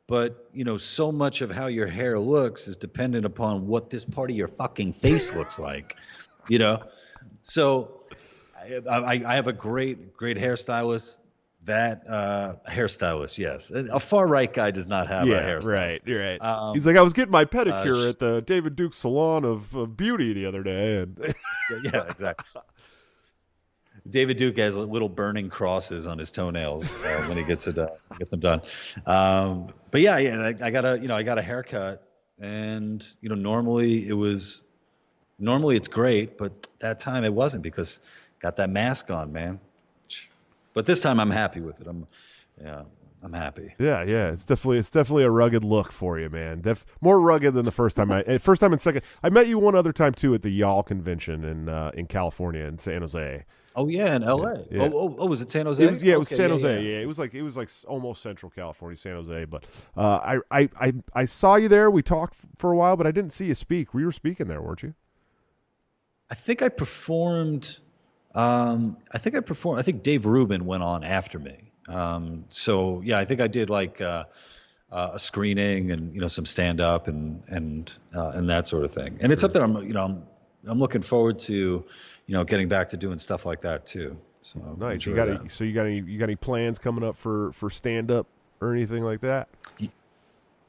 but 0.09 0.48
you 0.53 0.64
know, 0.64 0.76
so 0.76 1.12
much 1.12 1.40
of 1.40 1.53
how 1.53 1.68
your 1.68 1.86
hair 1.86 2.18
looks 2.18 2.66
is 2.66 2.76
dependent 2.76 3.24
upon 3.24 3.68
what 3.68 3.90
this 3.90 4.05
part 4.05 4.28
of 4.28 4.36
your 4.36 4.48
fucking 4.48 4.92
face 4.92 5.32
looks 5.36 5.61
like, 5.61 5.96
you 6.48 6.59
know. 6.59 6.82
So 7.44 8.03
I, 8.61 8.80
I, 8.90 9.22
I 9.24 9.34
have 9.36 9.46
a 9.46 9.53
great, 9.53 10.16
great 10.16 10.36
hairstylist 10.36 11.18
that 11.64 12.02
uh, 12.08 12.54
hairstylist, 12.68 13.38
yes. 13.38 13.70
A 13.70 14.00
far 14.00 14.26
right 14.26 14.52
guy 14.52 14.70
does 14.70 14.86
not 14.86 15.06
have 15.08 15.26
yeah, 15.26 15.36
a 15.36 15.42
hairstylist. 15.42 15.72
Right, 15.72 16.02
you're 16.04 16.24
right. 16.24 16.40
Um, 16.40 16.74
He's 16.74 16.86
like, 16.86 16.96
I 16.96 17.02
was 17.02 17.12
getting 17.12 17.30
my 17.30 17.44
pedicure 17.44 18.06
uh, 18.06 18.10
at 18.10 18.18
the 18.18 18.42
David 18.42 18.76
Duke 18.76 18.94
Salon 18.94 19.44
of, 19.44 19.74
of 19.74 19.96
Beauty 19.96 20.32
the 20.32 20.46
other 20.46 20.62
day, 20.62 20.98
and 20.98 21.34
yeah, 21.84 22.04
exactly. 22.08 22.62
David 24.08 24.36
Duke 24.36 24.58
has 24.58 24.74
little 24.74 25.08
burning 25.08 25.48
crosses 25.48 26.06
on 26.06 26.18
his 26.18 26.32
toenails 26.32 26.92
uh, 27.04 27.24
when 27.28 27.36
he 27.36 27.44
gets 27.44 27.68
it 27.68 27.78
uh, 27.78 27.88
gets 28.18 28.30
them 28.32 28.40
done. 28.40 28.60
Um, 29.06 29.68
but 29.92 30.00
yeah, 30.00 30.18
yeah, 30.18 30.40
I, 30.40 30.66
I, 30.66 30.70
got 30.70 30.84
a 30.84 30.98
you 30.98 31.06
know 31.06 31.16
I 31.16 31.22
got 31.22 31.38
a 31.38 31.42
haircut, 31.42 32.02
and 32.40 33.06
you 33.20 33.28
know 33.28 33.36
normally 33.36 34.08
it 34.08 34.14
was 34.14 34.62
normally 35.38 35.76
it's 35.76 35.86
great, 35.86 36.36
but 36.36 36.66
that 36.80 36.98
time 36.98 37.24
it 37.24 37.32
wasn't 37.32 37.62
because 37.62 38.00
got 38.40 38.56
that 38.56 38.70
mask 38.70 39.10
on, 39.12 39.32
man. 39.32 39.60
But 40.74 40.86
this 40.86 41.00
time 41.00 41.20
I'm 41.20 41.30
happy 41.30 41.60
with 41.60 41.80
it. 41.80 41.86
I'm, 41.86 42.06
yeah, 42.62 42.82
I'm 43.22 43.32
happy. 43.32 43.74
Yeah, 43.78 44.02
yeah, 44.02 44.32
it's 44.32 44.44
definitely 44.44 44.78
it's 44.78 44.90
definitely 44.90 45.24
a 45.24 45.30
rugged 45.30 45.64
look 45.64 45.92
for 45.92 46.18
you, 46.18 46.28
man. 46.28 46.60
Def, 46.60 46.84
more 47.00 47.20
rugged 47.20 47.54
than 47.54 47.64
the 47.64 47.72
first 47.72 47.96
time 47.96 48.10
I 48.10 48.22
eh, 48.22 48.38
first 48.38 48.60
time 48.60 48.72
and 48.72 48.80
second. 48.80 49.02
I 49.22 49.30
met 49.30 49.46
you 49.46 49.58
one 49.58 49.74
other 49.74 49.92
time 49.92 50.14
too 50.14 50.34
at 50.34 50.42
the 50.42 50.50
YAL 50.50 50.82
convention 50.82 51.44
in 51.44 51.68
uh, 51.68 51.92
in 51.94 52.06
California 52.06 52.64
in 52.64 52.78
San 52.78 53.02
Jose. 53.02 53.44
Oh 53.74 53.88
yeah, 53.88 54.14
in 54.16 54.22
L.A. 54.22 54.58
Yeah, 54.58 54.64
yeah. 54.70 54.82
Oh, 54.82 54.90
oh, 54.92 55.16
oh, 55.20 55.26
was 55.26 55.40
it 55.40 55.50
San 55.50 55.66
Jose? 55.66 55.82
It 55.82 55.88
was, 55.88 56.02
yeah, 56.02 56.14
it 56.14 56.18
was 56.18 56.28
San 56.28 56.50
Jose. 56.50 56.82
Yeah, 56.82 56.90
yeah, 56.96 56.98
it 56.98 57.06
was 57.06 57.18
like 57.18 57.32
it 57.32 57.42
was 57.42 57.56
like 57.56 57.70
almost 57.86 58.22
Central 58.22 58.50
California, 58.50 58.96
San 58.96 59.14
Jose. 59.14 59.44
But 59.46 59.64
uh, 59.96 60.16
I, 60.16 60.38
I 60.50 60.68
I 60.80 60.92
I 61.14 61.24
saw 61.24 61.54
you 61.56 61.68
there. 61.68 61.90
We 61.90 62.02
talked 62.02 62.36
for 62.58 62.72
a 62.72 62.76
while, 62.76 62.96
but 62.96 63.06
I 63.06 63.12
didn't 63.12 63.32
see 63.32 63.46
you 63.46 63.54
speak. 63.54 63.94
We 63.94 64.04
were 64.04 64.12
speaking 64.12 64.46
there, 64.46 64.60
weren't 64.60 64.82
you? 64.82 64.94
I 66.30 66.34
think 66.34 66.62
I 66.62 66.68
performed 66.68 67.78
um, 68.35 68.97
I 69.11 69.18
think 69.18 69.37
I 69.37 69.41
performed. 69.41 69.80
I 69.80 69.83
think 69.83 70.03
Dave 70.03 70.26
Rubin 70.26 70.64
went 70.64 70.83
on 70.83 71.05
after 71.05 71.39
me. 71.39 71.72
Um, 71.89 72.45
so 72.51 73.03
yeah, 73.05 73.18
I 73.18 73.24
think 73.24 73.41
I 73.41 73.49
did 73.49 73.70
like 73.70 74.01
uh, 74.01 74.24
uh, 74.91 75.11
a 75.14 75.18
screening 75.18 75.91
and 75.91 76.14
you 76.14 76.20
know 76.20 76.28
some 76.28 76.47
stand 76.47 76.80
up 76.80 77.09
and 77.09 77.43
and 77.49 77.93
uh, 78.14 78.28
and 78.30 78.49
that 78.51 78.66
sort 78.66 78.85
of 78.85 78.93
thing. 78.93 79.18
And 79.20 79.33
it's 79.33 79.41
something 79.41 79.62
I'm 79.62 79.76
you 79.87 79.93
know 79.93 80.05
I'm 80.05 80.22
I'm 80.66 80.78
looking 80.78 81.03
forward 81.03 81.39
to 81.41 81.55
you 82.26 82.35
know 82.35 82.45
getting 82.45 82.68
back 82.68 82.89
to 82.91 82.97
doing 82.97 83.18
stuff 83.18 83.45
like 83.45 83.61
that 83.61 83.87
too. 83.87 84.16
So 84.41 84.61
nice. 84.78 85.07
You 85.07 85.14
got 85.14 85.28
any, 85.28 85.49
so 85.49 85.64
you 85.64 85.72
got 85.72 85.87
any 85.87 86.01
you 86.01 86.18
got 86.18 86.24
any 86.24 86.37
plans 86.37 86.78
coming 86.78 87.05
up 87.05 87.16
for 87.16 87.53
for 87.53 87.70
stand 87.70 88.11
up 88.11 88.26
or 88.61 88.72
anything 88.74 89.03
like 89.03 89.20
that? 89.20 89.49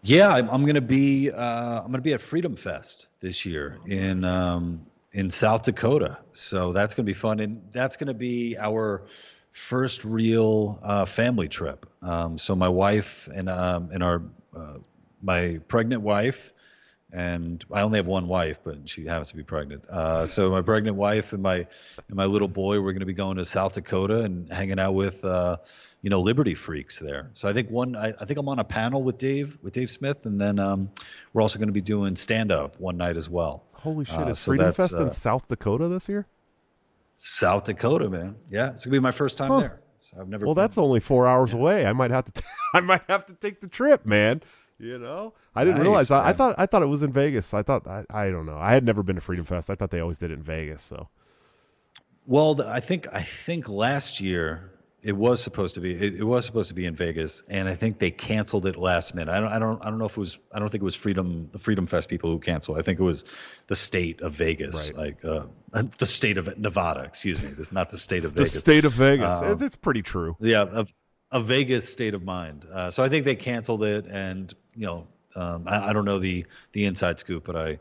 Yeah, 0.05 0.29
I'm, 0.29 0.49
I'm 0.49 0.65
gonna 0.65 0.81
be 0.81 1.31
uh, 1.31 1.81
I'm 1.81 1.91
gonna 1.91 2.01
be 2.01 2.13
at 2.13 2.21
Freedom 2.21 2.55
Fest 2.55 3.07
this 3.21 3.45
year 3.45 3.79
in 3.87 4.25
um, 4.25 4.81
in 5.13 5.29
South 5.29 5.63
Dakota. 5.63 6.17
So 6.33 6.73
that's 6.73 6.95
going 6.95 7.05
to 7.05 7.09
be 7.09 7.13
fun. 7.13 7.39
And 7.39 7.61
that's 7.71 7.97
going 7.97 8.07
to 8.07 8.13
be 8.13 8.57
our 8.57 9.03
first 9.51 10.03
real 10.03 10.79
uh, 10.81 11.05
family 11.05 11.47
trip. 11.47 11.85
Um, 12.01 12.37
so 12.37 12.55
my 12.55 12.69
wife 12.69 13.29
and, 13.33 13.47
um, 13.47 13.91
and 13.93 14.03
our, 14.03 14.23
uh, 14.55 14.79
my 15.21 15.59
pregnant 15.67 16.01
wife, 16.01 16.51
and 17.11 17.63
I 17.71 17.81
only 17.81 17.99
have 17.99 18.07
one 18.07 18.27
wife, 18.27 18.57
but 18.63 18.89
she 18.89 19.05
happens 19.05 19.29
to 19.29 19.35
be 19.35 19.43
pregnant. 19.43 19.87
Uh, 19.87 20.25
so 20.25 20.49
my 20.49 20.63
pregnant 20.63 20.97
wife 20.97 21.31
and 21.31 21.43
my 21.43 21.57
and 21.57 22.15
my 22.15 22.25
little 22.25 22.47
boy, 22.47 22.81
we're 22.81 22.91
going 22.91 23.01
to 23.01 23.05
be 23.05 23.13
going 23.13 23.37
to 23.37 23.45
South 23.45 23.75
Dakota 23.75 24.21
and 24.21 24.51
hanging 24.51 24.79
out 24.79 24.93
with, 24.93 25.23
uh, 25.23 25.57
you 26.01 26.09
know, 26.09 26.21
Liberty 26.21 26.55
freaks 26.55 26.97
there. 26.97 27.29
So 27.35 27.47
I 27.47 27.53
think 27.53 27.69
one, 27.69 27.95
I, 27.95 28.15
I, 28.19 28.25
think 28.25 28.39
I'm 28.39 28.49
on 28.49 28.57
a 28.57 28.63
panel 28.63 29.03
with 29.03 29.19
Dave, 29.19 29.59
with 29.61 29.73
Dave 29.73 29.91
Smith, 29.91 30.25
and 30.25 30.41
then 30.41 30.57
um, 30.57 30.89
we're 31.33 31.43
also 31.43 31.59
going 31.59 31.67
to 31.67 31.73
be 31.73 31.81
doing 31.81 32.15
stand 32.15 32.51
up 32.51 32.79
one 32.79 32.97
night 32.97 33.15
as 33.15 33.29
well. 33.29 33.63
Holy 33.83 34.05
shit! 34.05 34.15
Uh, 34.15 34.27
is 34.27 34.39
so 34.39 34.51
Freedom 34.51 34.71
Fest 34.71 34.93
in 34.93 35.09
uh, 35.09 35.11
South 35.11 35.47
Dakota 35.49 35.89
this 35.89 36.07
year? 36.07 36.25
South 37.17 37.65
Dakota, 37.65 38.09
man. 38.09 38.37
Yeah, 38.49 38.69
it's 38.69 38.85
gonna 38.85 38.93
be 38.93 38.99
my 38.99 39.11
first 39.11 39.37
time 39.37 39.51
huh. 39.51 39.59
there. 39.59 39.81
So 39.97 40.21
I've 40.21 40.29
never. 40.29 40.45
Well, 40.45 40.55
been. 40.55 40.63
that's 40.63 40.77
only 40.77 41.01
four 41.01 41.27
hours 41.27 41.51
yeah. 41.51 41.57
away. 41.57 41.85
I 41.85 41.91
might 41.91 42.09
have 42.11 42.23
to. 42.25 42.31
T- 42.31 42.47
I 42.73 42.79
might 42.79 43.03
have 43.09 43.25
to 43.25 43.33
take 43.33 43.59
the 43.59 43.67
trip, 43.67 44.05
man. 44.05 44.41
You 44.79 44.97
know, 44.99 45.33
I 45.53 45.65
didn't 45.65 45.79
Nice, 45.79 45.83
realize. 45.83 46.11
I, 46.11 46.29
I 46.29 46.33
thought 46.33 46.55
I 46.57 46.65
thought 46.65 46.81
it 46.81 46.87
was 46.87 47.03
in 47.03 47.11
Vegas. 47.11 47.53
I 47.53 47.61
thought 47.61 47.85
I, 47.85 48.05
I 48.09 48.29
don't 48.29 48.45
know. 48.45 48.57
I 48.57 48.73
had 48.73 48.85
never 48.85 49.03
been 49.03 49.15
to 49.15 49.21
Freedom 49.21 49.45
Fest. 49.45 49.69
I 49.69 49.75
thought 49.75 49.91
they 49.91 49.99
always 49.99 50.17
did 50.17 50.31
it 50.31 50.35
in 50.35 50.43
Vegas. 50.43 50.81
So 50.81 51.09
Well, 52.25 52.61
I 52.61 52.79
think 52.79 53.07
I 53.11 53.21
think 53.21 53.67
last 53.67 54.21
year 54.21 54.71
it 55.03 55.11
was 55.17 55.43
supposed 55.43 55.75
to 55.75 55.81
be 55.81 55.93
it, 55.93 56.15
it 56.15 56.23
was 56.23 56.45
supposed 56.45 56.69
to 56.69 56.73
be 56.73 56.85
in 56.85 56.95
Vegas, 56.95 57.43
and 57.49 57.67
I 57.67 57.75
think 57.75 57.99
they 57.99 58.09
canceled 58.09 58.65
it 58.65 58.77
last 58.77 59.13
minute. 59.13 59.31
I 59.31 59.39
don't 59.39 59.49
I 59.51 59.59
don't 59.59 59.81
I 59.85 59.89
don't 59.89 59.99
know 59.99 60.05
if 60.05 60.13
it 60.13 60.19
was 60.19 60.37
I 60.53 60.59
don't 60.59 60.69
think 60.69 60.81
it 60.81 60.85
was 60.85 60.95
Freedom 60.95 61.49
the 61.51 61.59
Freedom 61.59 61.85
Fest 61.85 62.07
people 62.09 62.31
who 62.31 62.39
canceled. 62.39 62.77
I 62.77 62.81
think 62.81 62.99
it 62.99 63.03
was 63.03 63.25
the 63.67 63.75
state 63.75 64.21
of 64.21 64.31
Vegas, 64.33 64.91
Right. 64.91 64.97
like 64.97 65.25
uh, 65.25 65.43
the 65.99 66.05
state 66.05 66.37
of 66.37 66.57
Nevada. 66.57 67.01
Excuse 67.01 67.41
me, 67.41 67.49
this 67.49 67.67
is 67.67 67.71
not 67.71 67.91
the 67.91 67.97
state 67.97 68.23
of 68.23 68.31
Vegas. 68.33 68.53
the 68.53 68.59
state 68.59 68.85
of 68.85 68.93
Vegas. 68.93 69.35
Um, 69.41 69.51
it's, 69.51 69.61
it's 69.61 69.75
pretty 69.75 70.01
true. 70.01 70.37
yeah, 70.39 70.65
a, 70.71 70.85
a 71.31 71.41
Vegas 71.41 71.87
state 71.89 72.13
of 72.13 72.23
mind. 72.23 72.65
Uh, 72.71 72.89
so 72.89 73.03
I 73.03 73.09
think 73.09 73.25
they 73.25 73.35
canceled 73.35 73.83
it, 73.83 74.05
and 74.09 74.53
you 74.75 74.85
know, 74.85 75.07
um, 75.35 75.63
I, 75.67 75.89
I 75.89 75.93
don't 75.93 76.05
know 76.05 76.19
the 76.19 76.45
the 76.71 76.85
inside 76.85 77.19
scoop, 77.19 77.43
but 77.45 77.55
I, 77.55 77.79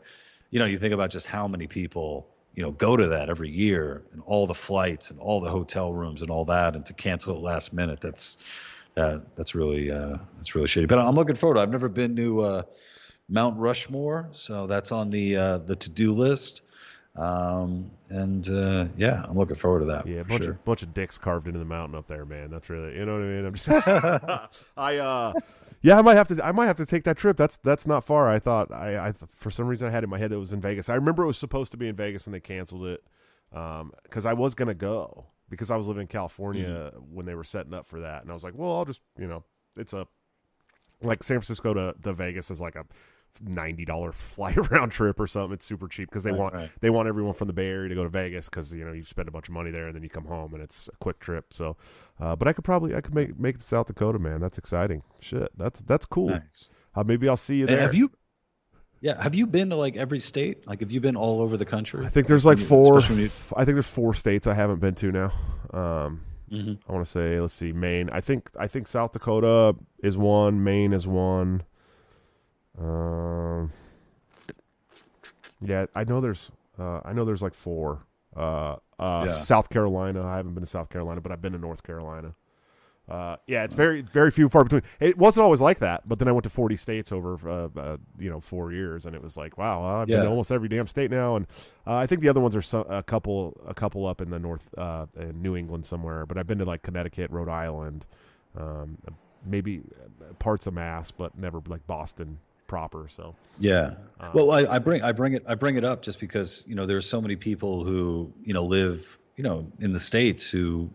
you 0.49 0.59
know, 0.59 0.65
you 0.65 0.77
think 0.77 0.93
about 0.93 1.09
just 1.09 1.27
how 1.27 1.47
many 1.47 1.67
people 1.67 2.27
you 2.55 2.63
know 2.63 2.71
go 2.71 2.95
to 2.95 3.07
that 3.07 3.29
every 3.29 3.49
year, 3.49 4.03
and 4.13 4.21
all 4.25 4.47
the 4.47 4.53
flights 4.53 5.11
and 5.11 5.19
all 5.19 5.41
the 5.41 5.49
hotel 5.49 5.93
rooms 5.93 6.21
and 6.21 6.29
all 6.29 6.45
that, 6.45 6.75
and 6.75 6.85
to 6.85 6.93
cancel 6.93 7.35
it 7.35 7.39
last 7.41 7.73
minute, 7.73 7.99
that's 8.01 8.37
uh, 8.97 9.19
that's 9.35 9.55
really 9.55 9.91
uh, 9.91 10.17
that's 10.37 10.55
really 10.55 10.67
shitty. 10.67 10.87
But 10.87 10.99
I'm 10.99 11.15
looking 11.15 11.35
forward. 11.35 11.57
I've 11.57 11.71
never 11.71 11.89
been 11.89 12.15
to 12.15 12.41
uh, 12.41 12.63
Mount 13.29 13.57
Rushmore, 13.57 14.29
so 14.33 14.67
that's 14.67 14.91
on 14.91 15.09
the 15.09 15.35
uh, 15.35 15.57
the 15.59 15.75
to 15.75 15.89
do 15.89 16.13
list. 16.13 16.61
Um, 17.15 17.91
and 18.09 18.49
uh, 18.49 18.85
yeah, 18.97 19.23
I'm 19.27 19.37
looking 19.37 19.55
forward 19.55 19.81
to 19.81 19.85
that. 19.85 20.07
Yeah, 20.07 20.21
a 20.21 20.23
bunch 20.23 20.43
sure. 20.43 20.53
of 20.53 20.65
bunch 20.65 20.81
of 20.81 20.93
dicks 20.93 21.17
carved 21.17 21.47
into 21.47 21.59
the 21.59 21.65
mountain 21.65 21.97
up 21.97 22.07
there, 22.07 22.25
man. 22.25 22.49
That's 22.49 22.69
really 22.69 22.95
you 22.95 23.05
know 23.05 23.13
what 23.13 23.21
I 23.21 23.25
mean. 23.25 23.45
I'm 23.45 23.53
just 23.53 24.67
I 24.77 24.97
uh 24.97 25.33
yeah, 25.83 25.99
I 25.99 26.01
might 26.01 26.15
have 26.15 26.29
to 26.29 26.43
I 26.43 26.51
might 26.53 26.65
have 26.65 26.77
to 26.77 26.85
take 26.85 27.03
that 27.03 27.17
trip. 27.17 27.37
That's 27.37 27.57
that's 27.57 27.85
not 27.85 28.05
far. 28.05 28.29
I 28.29 28.39
thought 28.39 28.71
I 28.71 28.97
I 28.97 29.13
for 29.29 29.51
some 29.51 29.67
reason 29.67 29.87
I 29.87 29.91
had 29.91 30.03
in 30.03 30.09
my 30.09 30.17
head 30.17 30.31
that 30.31 30.35
it 30.35 30.39
was 30.39 30.53
in 30.53 30.61
Vegas. 30.61 30.89
I 30.89 30.95
remember 30.95 31.23
it 31.23 31.27
was 31.27 31.37
supposed 31.37 31.71
to 31.71 31.77
be 31.77 31.87
in 31.87 31.95
Vegas 31.95 32.25
and 32.25 32.33
they 32.33 32.39
canceled 32.39 32.85
it 32.85 33.03
um 33.51 33.91
cuz 34.09 34.25
I 34.25 34.33
was 34.33 34.55
going 34.55 34.69
to 34.69 34.73
go 34.73 35.27
because 35.49 35.69
I 35.69 35.75
was 35.75 35.87
living 35.87 36.01
in 36.01 36.07
California 36.07 36.91
when 37.11 37.27
they 37.27 37.35
were 37.35 37.43
setting 37.43 37.73
up 37.73 37.85
for 37.85 37.99
that 37.99 38.23
and 38.23 38.31
I 38.31 38.33
was 38.33 38.43
like, 38.43 38.53
"Well, 38.55 38.75
I'll 38.77 38.85
just, 38.85 39.01
you 39.19 39.27
know, 39.27 39.43
it's 39.75 39.93
a 39.93 40.07
like 41.01 41.21
San 41.21 41.35
Francisco 41.35 41.73
to, 41.73 41.93
to 42.01 42.13
Vegas 42.13 42.49
is 42.49 42.61
like 42.61 42.75
a 42.75 42.85
ninety 43.41 43.85
dollar 43.85 44.11
flight 44.13 44.55
round 44.71 44.91
trip 44.91 45.19
or 45.19 45.27
something. 45.27 45.53
It's 45.53 45.65
super 45.65 45.87
cheap 45.87 46.09
because 46.09 46.23
they 46.23 46.31
Right, 46.31 46.39
want 46.39 46.53
right. 46.53 46.69
they 46.81 46.89
want 46.89 47.07
everyone 47.07 47.33
from 47.33 47.47
the 47.47 47.53
Bay 47.53 47.67
Area 47.67 47.89
to 47.89 47.95
go 47.95 48.03
to 48.03 48.09
Vegas 48.09 48.49
because 48.49 48.73
you 48.73 48.85
know 48.85 48.91
you 48.93 49.03
spend 49.03 49.27
a 49.27 49.31
bunch 49.31 49.47
of 49.47 49.53
money 49.53 49.71
there 49.71 49.87
and 49.87 49.95
then 49.95 50.03
you 50.03 50.09
come 50.09 50.25
home 50.25 50.53
and 50.53 50.61
it's 50.63 50.87
a 50.87 50.95
quick 50.97 51.19
trip. 51.19 51.53
So, 51.53 51.75
uh, 52.19 52.35
but 52.35 52.47
I 52.47 52.53
could 52.53 52.63
probably 52.65 52.95
I 52.95 53.01
could 53.01 53.13
make 53.15 53.39
make 53.39 53.55
it 53.55 53.61
to 53.61 53.65
South 53.67 53.87
Dakota, 53.87 54.19
man. 54.19 54.39
That's 54.41 54.57
exciting. 54.57 55.03
Shit, 55.19 55.49
that's 55.57 55.81
that's 55.81 56.05
cool. 56.05 56.29
Nice. 56.29 56.71
Uh, 56.95 57.03
maybe 57.03 57.27
I'll 57.27 57.37
see 57.37 57.55
you 57.55 57.61
And 57.67 57.75
there. 57.75 57.81
have 57.81 57.95
you? 57.95 58.11
Yeah, 59.01 59.21
have 59.21 59.35
you 59.35 59.45
been 59.47 59.69
to 59.71 59.75
like 59.75 59.97
every 59.97 60.19
state? 60.21 60.65
Like, 60.65 60.79
have 60.79 60.91
you 60.91 61.01
been 61.01 61.17
all 61.17 61.41
over 61.41 61.57
the 61.57 61.65
country? 61.65 62.05
I 62.05 62.09
think 62.09 62.27
there's 62.27 62.45
like 62.45 62.57
four. 62.57 63.01
you- 63.01 63.25
I 63.57 63.65
think 63.65 63.75
there's 63.75 63.85
four 63.85 64.13
states 64.13 64.47
I 64.47 64.53
haven't 64.53 64.79
been 64.79 64.95
to 64.95 65.11
now. 65.11 65.31
Um, 65.73 66.21
Mhm. 66.51 66.77
I 66.87 66.91
want 66.93 67.03
to 67.05 67.11
say, 67.11 67.39
let's 67.39 67.53
see, 67.53 67.73
Maine. 67.73 68.09
I 68.11 68.21
think 68.21 68.49
I 68.57 68.67
think 68.67 68.87
South 68.87 69.11
Dakota 69.11 69.75
is 70.03 70.17
one. 70.17 70.63
Maine 70.63 70.93
is 70.93 71.05
one. 71.07 71.63
Um, 72.79 73.71
yeah, 75.61 75.85
I 75.95 76.03
know 76.03 76.21
there's. 76.21 76.51
Uh, 76.77 77.01
I 77.05 77.13
know 77.13 77.25
there's 77.25 77.41
like 77.41 77.53
four. 77.53 78.05
Uh, 78.35 78.77
uh, 78.99 79.25
Yeah. 79.25 79.27
South 79.27 79.69
Carolina. 79.69 80.25
I 80.25 80.37
haven't 80.37 80.53
been 80.53 80.63
to 80.63 80.69
South 80.69 80.89
Carolina, 80.89 81.21
but 81.21 81.31
I've 81.31 81.41
been 81.41 81.53
to 81.53 81.59
North 81.59 81.83
Carolina. 81.83 82.33
Uh, 83.09 83.35
yeah, 83.47 83.65
it's 83.65 83.75
very 83.75 83.99
very 84.01 84.31
few 84.31 84.45
and 84.45 84.51
far 84.51 84.63
between. 84.63 84.81
It 85.01 85.17
wasn't 85.17 85.43
always 85.43 85.59
like 85.59 85.79
that, 85.79 86.07
but 86.07 86.19
then 86.19 86.29
I 86.29 86.31
went 86.31 86.45
to 86.45 86.49
40 86.49 86.77
states 86.77 87.11
over 87.11 87.37
uh, 87.47 87.67
uh, 87.77 87.97
you 88.17 88.29
know 88.29 88.39
four 88.39 88.71
years, 88.71 89.05
and 89.05 89.13
it 89.13 89.21
was 89.21 89.35
like, 89.35 89.57
wow, 89.57 89.83
I've 90.01 90.07
been 90.07 90.23
to 90.23 90.29
almost 90.29 90.51
every 90.53 90.69
damn 90.69 90.87
state 90.87 91.11
now. 91.11 91.35
And 91.35 91.45
uh, 91.85 91.95
I 91.95 92.07
think 92.07 92.21
the 92.21 92.29
other 92.29 92.39
ones 92.39 92.55
are 92.55 92.61
so, 92.61 92.81
a 92.83 93.03
couple 93.03 93.59
a 93.67 93.73
couple 93.73 94.07
up 94.07 94.21
in 94.21 94.29
the 94.29 94.39
north, 94.39 94.69
uh, 94.77 95.05
in 95.19 95.41
New 95.41 95.57
England 95.57 95.85
somewhere. 95.85 96.25
But 96.25 96.37
I've 96.37 96.47
been 96.47 96.59
to 96.59 96.65
like 96.65 96.81
Connecticut, 96.81 97.29
Rhode 97.29 97.49
Island, 97.49 98.05
um, 98.57 98.97
maybe 99.45 99.81
parts 100.39 100.65
of 100.65 100.73
Mass, 100.73 101.11
but 101.11 101.37
never 101.37 101.61
like 101.67 101.85
Boston 101.85 102.39
proper. 102.73 103.07
So 103.15 103.35
Yeah. 103.59 103.93
Um, 104.19 104.31
well, 104.33 104.51
I, 104.51 104.65
I 104.65 104.79
bring 104.79 105.03
I 105.03 105.11
bring 105.11 105.33
it 105.33 105.43
I 105.47 105.53
bring 105.53 105.77
it 105.77 105.83
up 105.83 106.01
just 106.01 106.19
because 106.19 106.63
you 106.65 106.73
know 106.73 106.87
there 106.87 106.97
are 106.97 107.01
so 107.01 107.21
many 107.21 107.35
people 107.35 107.83
who 107.85 108.33
you 108.43 108.55
know 108.55 108.65
live 108.65 109.15
you 109.35 109.43
know 109.43 109.67
in 109.79 109.93
the 109.93 109.99
states 109.99 110.49
who 110.49 110.89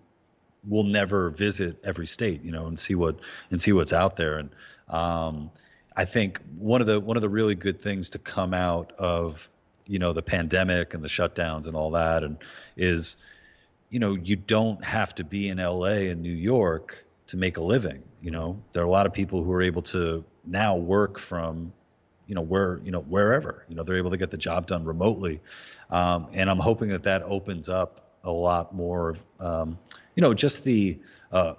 will 0.69 0.83
never 0.83 1.31
visit 1.31 1.79
every 1.85 2.09
state 2.09 2.43
you 2.43 2.51
know 2.51 2.67
and 2.67 2.81
see 2.81 2.97
what 2.97 3.21
and 3.53 3.63
see 3.63 3.71
what's 3.71 3.93
out 3.93 4.17
there 4.17 4.39
and 4.39 4.51
um, 4.89 5.53
I 5.97 6.05
think 6.05 6.41
one 6.59 6.81
of 6.81 6.89
the 6.89 6.99
one 6.99 7.17
of 7.17 7.21
the 7.21 7.29
really 7.29 7.55
good 7.55 7.79
things 7.79 8.11
to 8.11 8.19
come 8.19 8.55
out 8.55 8.93
of 8.99 9.49
you 9.87 10.01
know 10.01 10.13
the 10.13 10.23
pandemic 10.23 10.95
and 10.95 11.05
the 11.05 11.09
shutdowns 11.09 11.69
and 11.69 11.77
all 11.77 11.93
that 11.93 12.25
and 12.25 12.39
is 12.77 13.15
you 13.89 14.01
know 14.01 14.15
you 14.15 14.35
don't 14.35 14.85
have 14.85 15.15
to 15.15 15.23
be 15.23 15.49
in 15.49 15.59
LA 15.59 16.11
and 16.11 16.23
New 16.23 16.35
York 16.35 17.05
to 17.29 17.37
make 17.37 17.57
a 17.57 17.63
living 17.63 18.03
you 18.21 18.33
know 18.33 18.61
there 18.73 18.83
are 18.83 18.87
a 18.87 18.91
lot 18.91 19.07
of 19.07 19.13
people 19.13 19.45
who 19.45 19.53
are 19.53 19.63
able 19.63 19.83
to 19.83 20.25
now 20.51 20.77
work 20.77 21.19
from 21.19 21.73
you 22.27 22.35
know 22.35 22.43
where 22.43 22.81
you 22.85 22.91
know 22.91 23.01
wherever 23.03 23.65
you 23.69 23.75
know 23.75 23.83
they're 23.83 23.97
able 23.97 24.11
to 24.11 24.17
get 24.17 24.31
the 24.31 24.37
job 24.37 24.67
done 24.67 24.85
remotely 24.85 25.41
um, 25.91 26.29
and 26.33 26.51
i'm 26.51 26.59
hoping 26.59 26.89
that 26.89 27.03
that 27.03 27.23
opens 27.23 27.69
up 27.69 28.13
a 28.25 28.31
lot 28.31 28.75
more 28.75 29.11
of 29.11 29.21
um, 29.41 29.79
you 30.15 30.21
know 30.21 30.35
just 30.35 30.65
the 30.65 30.99
uh, 31.33 31.55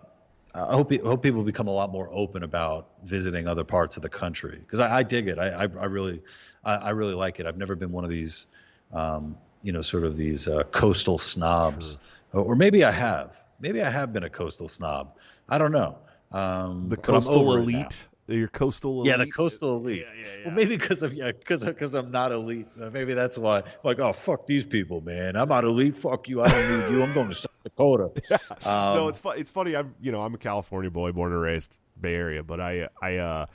I 0.53 0.75
hope, 0.75 0.91
I 0.91 0.97
hope 1.03 1.21
people 1.21 1.43
become 1.43 1.67
a 1.67 1.71
lot 1.71 1.91
more 1.91 2.09
open 2.11 2.43
about 2.43 2.89
visiting 3.03 3.47
other 3.47 3.63
parts 3.63 3.97
of 3.97 4.03
the 4.03 4.09
country 4.09 4.57
because 4.59 4.79
I, 4.79 4.97
I 4.97 5.03
dig 5.03 5.27
it. 5.27 5.37
I, 5.37 5.49
I, 5.49 5.61
I 5.61 5.85
really, 5.85 6.21
I, 6.63 6.73
I 6.73 6.89
really 6.89 7.13
like 7.13 7.39
it. 7.39 7.45
I've 7.45 7.57
never 7.57 7.75
been 7.75 7.91
one 7.91 8.03
of 8.03 8.09
these, 8.09 8.47
um, 8.91 9.37
you 9.61 9.71
know, 9.71 9.81
sort 9.81 10.03
of 10.03 10.17
these 10.17 10.47
uh, 10.47 10.63
coastal 10.71 11.17
snobs, 11.19 11.97
or, 12.33 12.41
or 12.43 12.55
maybe 12.55 12.83
I 12.83 12.91
have. 12.91 13.37
Maybe 13.59 13.81
I 13.81 13.89
have 13.89 14.11
been 14.11 14.23
a 14.23 14.29
coastal 14.29 14.67
snob. 14.67 15.17
I 15.49 15.57
don't 15.59 15.71
know. 15.71 15.97
Um, 16.31 16.89
the 16.89 16.97
coastal 16.97 17.49
over 17.49 17.59
it 17.59 17.67
now. 17.67 17.79
elite, 17.79 18.07
your 18.35 18.47
coastal 18.47 19.01
elite. 19.01 19.07
Yeah, 19.07 19.17
the 19.17 19.29
coastal 19.29 19.77
elite. 19.77 20.01
Yeah, 20.01 20.13
yeah, 20.19 20.37
yeah. 20.39 20.45
Well, 20.45 20.55
maybe 20.55 20.77
because 20.77 21.03
of 21.03 21.13
yeah, 21.13 21.31
because 21.31 21.65
because 21.65 21.93
I'm 21.93 22.11
not 22.11 22.31
elite. 22.31 22.67
Maybe 22.75 23.13
that's 23.13 23.37
why. 23.37 23.63
Like, 23.83 23.99
oh 23.99 24.13
fuck 24.13 24.47
these 24.47 24.65
people, 24.65 25.01
man. 25.01 25.35
I'm 25.35 25.49
not 25.49 25.63
elite. 25.63 25.95
Fuck 25.95 26.27
you. 26.27 26.41
I 26.41 26.49
don't 26.49 26.89
need 26.89 26.95
you. 26.97 27.03
I'm 27.03 27.13
going 27.13 27.29
to 27.29 27.35
South 27.35 27.51
Dakota. 27.63 28.11
Um, 28.65 28.95
no, 28.95 29.07
it's 29.07 29.19
fu- 29.19 29.29
it's 29.29 29.49
funny. 29.49 29.75
I'm 29.75 29.95
you 30.01 30.11
know 30.11 30.21
I'm 30.21 30.33
a 30.33 30.37
California 30.37 30.91
boy, 30.91 31.11
born 31.11 31.31
and 31.31 31.41
raised 31.41 31.77
Bay 31.99 32.13
Area, 32.13 32.43
but 32.43 32.59
I 32.59 32.89
I 33.01 33.17
uh 33.17 33.45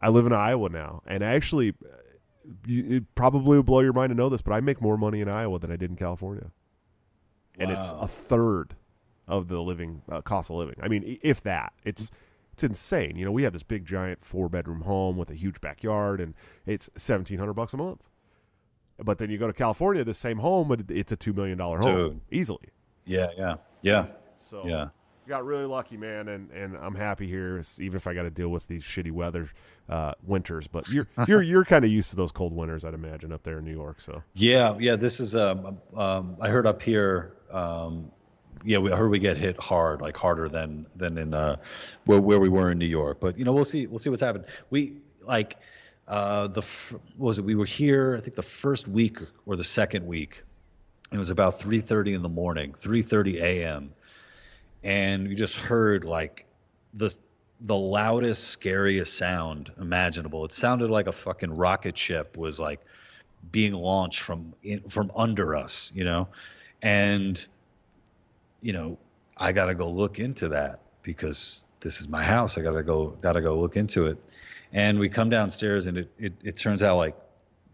I 0.00 0.08
live 0.08 0.26
in 0.26 0.32
Iowa 0.32 0.68
now, 0.70 1.02
and 1.06 1.22
actually, 1.22 1.74
you, 2.66 2.96
it 2.96 3.14
probably 3.14 3.58
would 3.58 3.66
blow 3.66 3.80
your 3.80 3.92
mind 3.92 4.10
to 4.10 4.14
know 4.14 4.28
this, 4.28 4.40
but 4.42 4.52
I 4.52 4.60
make 4.60 4.80
more 4.80 4.96
money 4.96 5.20
in 5.20 5.28
Iowa 5.28 5.58
than 5.58 5.70
I 5.70 5.76
did 5.76 5.90
in 5.90 5.96
California, 5.96 6.50
and 7.58 7.70
it's 7.70 7.92
a 8.00 8.08
third 8.08 8.74
of 9.28 9.48
the 9.48 9.60
living 9.60 10.02
uh, 10.10 10.22
cost 10.22 10.50
of 10.50 10.56
living. 10.56 10.76
I 10.82 10.88
mean, 10.88 11.18
if 11.22 11.42
that, 11.42 11.72
it's 11.84 12.10
it's 12.62 12.70
insane. 12.70 13.16
You 13.16 13.24
know, 13.24 13.32
we 13.32 13.42
have 13.44 13.52
this 13.52 13.62
big 13.62 13.84
giant 13.84 14.24
four 14.24 14.48
bedroom 14.48 14.82
home 14.82 15.16
with 15.16 15.30
a 15.30 15.34
huge 15.34 15.60
backyard, 15.60 16.20
and 16.20 16.34
it's 16.66 16.90
seventeen 16.96 17.38
hundred 17.38 17.54
bucks 17.54 17.72
a 17.72 17.76
month. 17.76 18.08
But 18.98 19.18
then 19.18 19.30
you 19.30 19.38
go 19.38 19.46
to 19.46 19.52
California, 19.52 20.04
the 20.04 20.12
same 20.12 20.38
home, 20.38 20.70
and 20.70 20.90
it's 20.90 21.10
a 21.10 21.16
two 21.16 21.32
million 21.32 21.56
dollar 21.56 21.78
home 21.78 21.94
Dude. 21.94 22.20
easily. 22.30 22.68
yeah, 23.06 23.28
yeah, 23.36 23.54
yeah, 23.80 24.06
So 24.36 24.66
yeah. 24.66 24.88
got 25.26 25.46
really 25.46 25.64
lucky, 25.64 25.96
man, 25.96 26.28
and, 26.28 26.50
and 26.50 26.76
I'm 26.76 26.94
happy 26.94 27.26
here, 27.26 27.62
even 27.78 27.96
if 27.96 28.06
I 28.06 28.12
got 28.12 28.24
to 28.24 28.30
deal 28.30 28.50
with 28.50 28.66
these 28.66 28.82
shitty 28.82 29.10
weather 29.10 29.48
uh, 29.88 30.12
winters. 30.22 30.66
But 30.66 30.88
you're 30.90 31.06
you're 31.26 31.40
you're 31.40 31.64
kind 31.64 31.84
of 31.84 31.90
used 31.90 32.10
to 32.10 32.16
those 32.16 32.30
cold 32.32 32.52
winters, 32.54 32.84
I'd 32.84 32.92
imagine, 32.92 33.32
up 33.32 33.42
there 33.42 33.58
in 33.58 33.64
New 33.64 33.74
York. 33.74 34.02
So 34.02 34.22
Yeah, 34.34 34.76
yeah. 34.78 34.96
This 34.96 35.18
is 35.18 35.34
um, 35.34 35.78
um 35.96 36.36
I 36.40 36.50
heard 36.50 36.66
up 36.66 36.82
here. 36.82 37.36
Um, 37.50 38.12
yeah, 38.64 38.78
we 38.78 38.90
heard 38.90 39.10
we 39.10 39.18
get 39.18 39.36
hit 39.36 39.58
hard, 39.58 40.00
like 40.00 40.16
harder 40.16 40.48
than 40.48 40.86
than 40.96 41.18
in 41.18 41.34
uh 41.34 41.56
where 42.04 42.20
where 42.20 42.40
we 42.40 42.48
were 42.48 42.70
in 42.70 42.78
New 42.78 42.86
York. 42.86 43.18
But 43.20 43.38
you 43.38 43.44
know, 43.44 43.52
we'll 43.52 43.64
see. 43.64 43.86
We'll 43.86 43.98
see 43.98 44.10
what's 44.10 44.22
happened. 44.22 44.44
We 44.70 44.94
like 45.22 45.56
uh 46.08 46.48
the 46.48 46.62
was 47.16 47.38
it? 47.38 47.44
We 47.44 47.54
were 47.54 47.64
here. 47.64 48.16
I 48.16 48.20
think 48.20 48.34
the 48.34 48.42
first 48.42 48.88
week 48.88 49.18
or 49.46 49.56
the 49.56 49.64
second 49.64 50.06
week. 50.06 50.42
It 51.12 51.18
was 51.18 51.30
about 51.30 51.58
3:30 51.58 52.14
in 52.14 52.22
the 52.22 52.28
morning, 52.28 52.72
3:30 52.72 53.40
a.m. 53.42 53.90
And 54.82 55.28
you 55.28 55.34
just 55.34 55.56
heard 55.56 56.04
like 56.04 56.46
the 56.94 57.14
the 57.62 57.76
loudest, 57.76 58.48
scariest 58.48 59.18
sound 59.18 59.70
imaginable. 59.78 60.44
It 60.44 60.52
sounded 60.52 60.88
like 60.88 61.06
a 61.06 61.12
fucking 61.12 61.54
rocket 61.54 61.96
ship 61.98 62.36
was 62.36 62.58
like 62.58 62.80
being 63.50 63.72
launched 63.72 64.20
from 64.20 64.54
in, 64.62 64.80
from 64.88 65.10
under 65.14 65.56
us, 65.56 65.92
you 65.94 66.04
know, 66.04 66.28
and 66.82 67.44
you 68.60 68.72
know 68.72 68.98
I 69.36 69.52
got 69.52 69.66
to 69.66 69.74
go 69.74 69.90
look 69.90 70.18
into 70.18 70.48
that 70.48 70.80
because 71.02 71.62
this 71.80 72.00
is 72.00 72.08
my 72.08 72.24
house. 72.24 72.58
I 72.58 72.62
got 72.62 72.72
to 72.72 72.82
go 72.82 73.08
got 73.08 73.32
to 73.32 73.40
go 73.40 73.58
look 73.58 73.76
into 73.76 74.06
it, 74.06 74.18
and 74.72 74.98
we 74.98 75.08
come 75.08 75.30
downstairs 75.30 75.86
and 75.86 75.98
it, 75.98 76.10
it 76.18 76.32
it 76.42 76.56
turns 76.56 76.82
out 76.82 76.96
like 76.96 77.16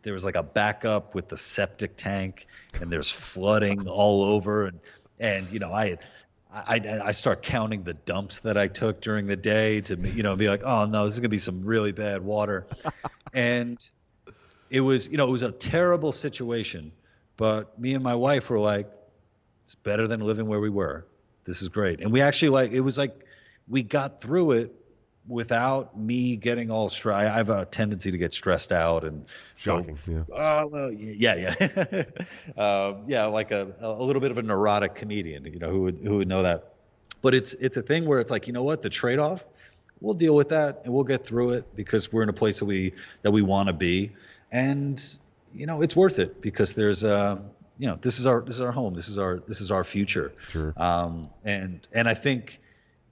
there 0.03 0.13
was 0.13 0.25
like 0.25 0.37
a 0.37 0.43
backup 0.43 1.15
with 1.15 1.29
the 1.29 1.37
septic 1.37 1.97
tank 1.97 2.47
and 2.81 2.91
there's 2.91 3.11
flooding 3.11 3.89
all 3.89 4.23
over. 4.23 4.67
And 4.67 4.81
and 5.19 5.51
you 5.51 5.59
know 5.59 5.73
I 5.73 5.91
had 5.91 5.99
I, 6.53 7.01
I 7.07 7.11
start 7.11 7.43
counting 7.43 7.83
the 7.83 7.93
dumps 7.93 8.41
that 8.41 8.57
I 8.57 8.69
took 8.69 9.01
during 9.01 9.27
the 9.27 9.37
day 9.37 9.81
to 9.83 9.97
you 9.97 10.23
know 10.23 10.37
be 10.37 10.49
like, 10.49 10.63
oh 10.63 10.87
no, 10.87 11.05
this 11.05 11.15
is 11.15 11.21
gonna 11.21 11.29
be 11.29 11.39
some 11.39 11.65
really 11.65 11.93
bad 11.93 12.23
water, 12.23 12.67
and 13.35 13.79
it 14.71 14.81
was 14.81 15.09
you 15.09 15.17
know 15.17 15.27
it 15.27 15.31
was 15.31 15.43
a 15.43 15.53
terrible 15.53 16.13
situation, 16.13 16.93
but 17.37 17.79
me 17.79 17.95
and 17.95 18.03
my 18.03 18.15
wife 18.15 18.49
were 18.49 18.61
like, 18.61 18.89
it's 19.67 19.75
better 19.75 20.07
than 20.07 20.21
living 20.21 20.47
where 20.47 20.61
we 20.61 20.71
were. 20.71 21.05
This 21.43 21.61
is 21.61 21.69
great, 21.71 21.99
and 21.99 22.13
we 22.13 22.21
actually 22.21 22.51
like 22.51 22.71
it 22.71 22.83
was 22.83 22.97
like 22.97 23.27
we 23.67 23.83
got 23.83 24.21
through 24.21 24.53
it 24.53 24.73
without 25.27 25.99
me 25.99 26.37
getting 26.37 26.71
all 26.71 26.89
stressed. 26.89 27.27
I 27.27 27.37
have 27.37 27.51
a 27.51 27.65
tendency 27.65 28.13
to 28.13 28.17
get 28.17 28.33
stressed 28.33 28.71
out 28.71 29.03
and 29.03 29.27
shocking. 29.57 29.97
So, 29.97 30.13
yeah. 30.13 30.23
Oh 30.33 30.67
well, 30.69 30.93
yeah, 30.93 31.35
yeah, 31.35 32.05
uh, 32.57 32.95
yeah, 33.09 33.27
like 33.27 33.51
a 33.51 33.75
a 33.81 34.05
little 34.05 34.23
bit 34.23 34.31
of 34.31 34.39
a 34.39 34.43
neurotic 34.43 34.95
comedian, 34.95 35.45
you 35.47 35.59
know, 35.59 35.71
who 35.71 35.83
would 35.83 35.99
who 36.01 36.19
would 36.19 36.29
know 36.29 36.45
that. 36.45 36.75
But 37.21 37.35
it's 37.35 37.55
it's 37.55 37.77
a 37.77 37.83
thing 37.83 38.07
where 38.07 38.21
it's 38.21 38.31
like, 38.31 38.47
you 38.47 38.53
know 38.53 38.63
what, 38.63 38.83
the 38.83 38.91
trade 38.91 39.19
off, 39.19 39.45
we'll 40.01 40.15
deal 40.15 40.37
with 40.37 40.51
that 40.51 40.83
and 40.85 40.95
we'll 40.95 41.03
get 41.03 41.27
through 41.27 41.55
it 41.55 41.75
because 41.75 42.13
we're 42.13 42.23
in 42.23 42.29
a 42.29 42.33
place 42.33 42.61
that 42.61 42.67
we 42.67 42.93
that 43.23 43.33
we 43.33 43.43
want 43.43 43.67
to 43.67 43.73
be, 43.73 44.13
and 44.53 45.05
you 45.53 45.67
know, 45.67 45.83
it's 45.83 45.97
worth 45.97 46.21
it 46.21 46.41
because 46.41 46.75
there's 46.75 47.03
uh 47.03 47.41
you 47.79 47.87
know 47.87 47.97
this 48.01 48.19
is 48.19 48.27
our 48.27 48.43
this 48.43 48.55
is 48.55 48.61
our 48.61 48.73
home 48.73 48.95
this 48.95 49.09
is 49.09 49.19
our 49.19 49.41
this 49.41 49.61
is 49.61 49.71
our 49.71 49.85
future 49.85 50.33
sure. 50.49 50.73
um 50.77 51.29
and 51.45 51.87
and 51.93 52.09
i 52.09 52.15
think 52.15 52.61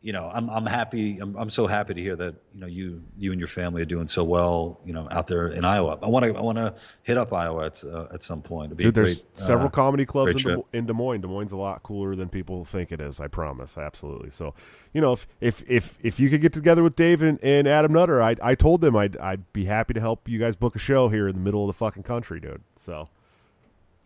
you 0.04 0.12
know, 0.12 0.30
I'm 0.34 0.50
I'm 0.50 0.66
happy. 0.66 1.18
I'm 1.18 1.34
I'm 1.34 1.48
so 1.48 1.66
happy 1.66 1.94
to 1.94 2.00
hear 2.00 2.14
that 2.14 2.34
you 2.54 2.60
know 2.60 2.66
you 2.66 3.02
you 3.16 3.32
and 3.32 3.40
your 3.40 3.48
family 3.48 3.80
are 3.80 3.86
doing 3.86 4.06
so 4.06 4.22
well. 4.22 4.78
You 4.84 4.92
know, 4.92 5.08
out 5.10 5.26
there 5.28 5.48
in 5.48 5.64
Iowa. 5.64 5.98
I 6.02 6.08
want 6.08 6.26
to 6.26 6.36
I 6.36 6.42
want 6.42 6.58
to 6.58 6.74
hit 7.04 7.16
up 7.16 7.32
Iowa 7.32 7.64
at 7.64 7.82
uh, 7.82 8.08
at 8.12 8.22
some 8.22 8.42
point. 8.42 8.76
Dude, 8.76 8.94
there's 8.94 9.22
great, 9.22 9.38
several 9.38 9.68
uh, 9.68 9.70
comedy 9.70 10.04
clubs 10.04 10.44
in, 10.44 10.62
in, 10.74 10.84
Des 10.84 10.92
Moines. 10.92 11.22
Des 11.22 11.26
Moines 11.26 11.52
a 11.52 11.56
lot 11.56 11.82
cooler 11.82 12.14
than 12.16 12.28
people 12.28 12.66
think 12.66 12.92
it 12.92 13.00
is. 13.00 13.18
I 13.18 13.28
promise, 13.28 13.78
absolutely. 13.78 14.28
So, 14.28 14.52
you 14.92 15.00
know, 15.00 15.14
if 15.14 15.26
if 15.40 15.70
if 15.70 15.98
if 16.02 16.20
you 16.20 16.28
could 16.28 16.42
get 16.42 16.52
together 16.52 16.82
with 16.82 16.96
Dave 16.96 17.22
and, 17.22 17.42
and 17.42 17.66
Adam 17.66 17.94
Nutter, 17.94 18.22
I 18.22 18.36
I 18.42 18.54
told 18.54 18.82
them 18.82 18.94
I'd 18.96 19.16
I'd 19.16 19.50
be 19.54 19.64
happy 19.64 19.94
to 19.94 20.00
help 20.00 20.28
you 20.28 20.38
guys 20.38 20.54
book 20.54 20.76
a 20.76 20.78
show 20.78 21.08
here 21.08 21.28
in 21.28 21.34
the 21.34 21.40
middle 21.40 21.62
of 21.62 21.68
the 21.68 21.78
fucking 21.78 22.02
country, 22.02 22.40
dude. 22.40 22.60
So. 22.76 23.08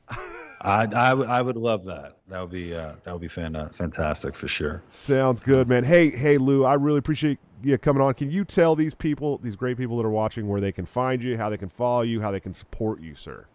I, 0.60 0.84
I, 0.86 1.10
I 1.10 1.42
would 1.42 1.56
love 1.56 1.84
that. 1.84 2.16
That 2.28 2.40
would 2.40 2.50
be 2.50 2.74
uh, 2.74 2.94
that 3.04 3.12
would 3.12 3.20
be 3.20 3.28
fan, 3.28 3.54
uh, 3.54 3.68
fantastic 3.68 4.34
for 4.34 4.48
sure. 4.48 4.82
Sounds 4.94 5.40
good, 5.40 5.68
man. 5.68 5.84
Hey, 5.84 6.10
hey, 6.10 6.38
Lou, 6.38 6.64
I 6.64 6.74
really 6.74 6.98
appreciate 6.98 7.38
you 7.62 7.78
coming 7.78 8.02
on. 8.02 8.14
Can 8.14 8.30
you 8.30 8.44
tell 8.44 8.74
these 8.74 8.94
people, 8.94 9.38
these 9.38 9.56
great 9.56 9.76
people 9.76 9.96
that 9.98 10.06
are 10.06 10.10
watching, 10.10 10.48
where 10.48 10.60
they 10.60 10.72
can 10.72 10.86
find 10.86 11.22
you, 11.22 11.36
how 11.36 11.48
they 11.50 11.58
can 11.58 11.68
follow 11.68 12.02
you, 12.02 12.20
how 12.20 12.30
they 12.30 12.40
can 12.40 12.54
support 12.54 13.00
you, 13.00 13.14
sir? 13.14 13.46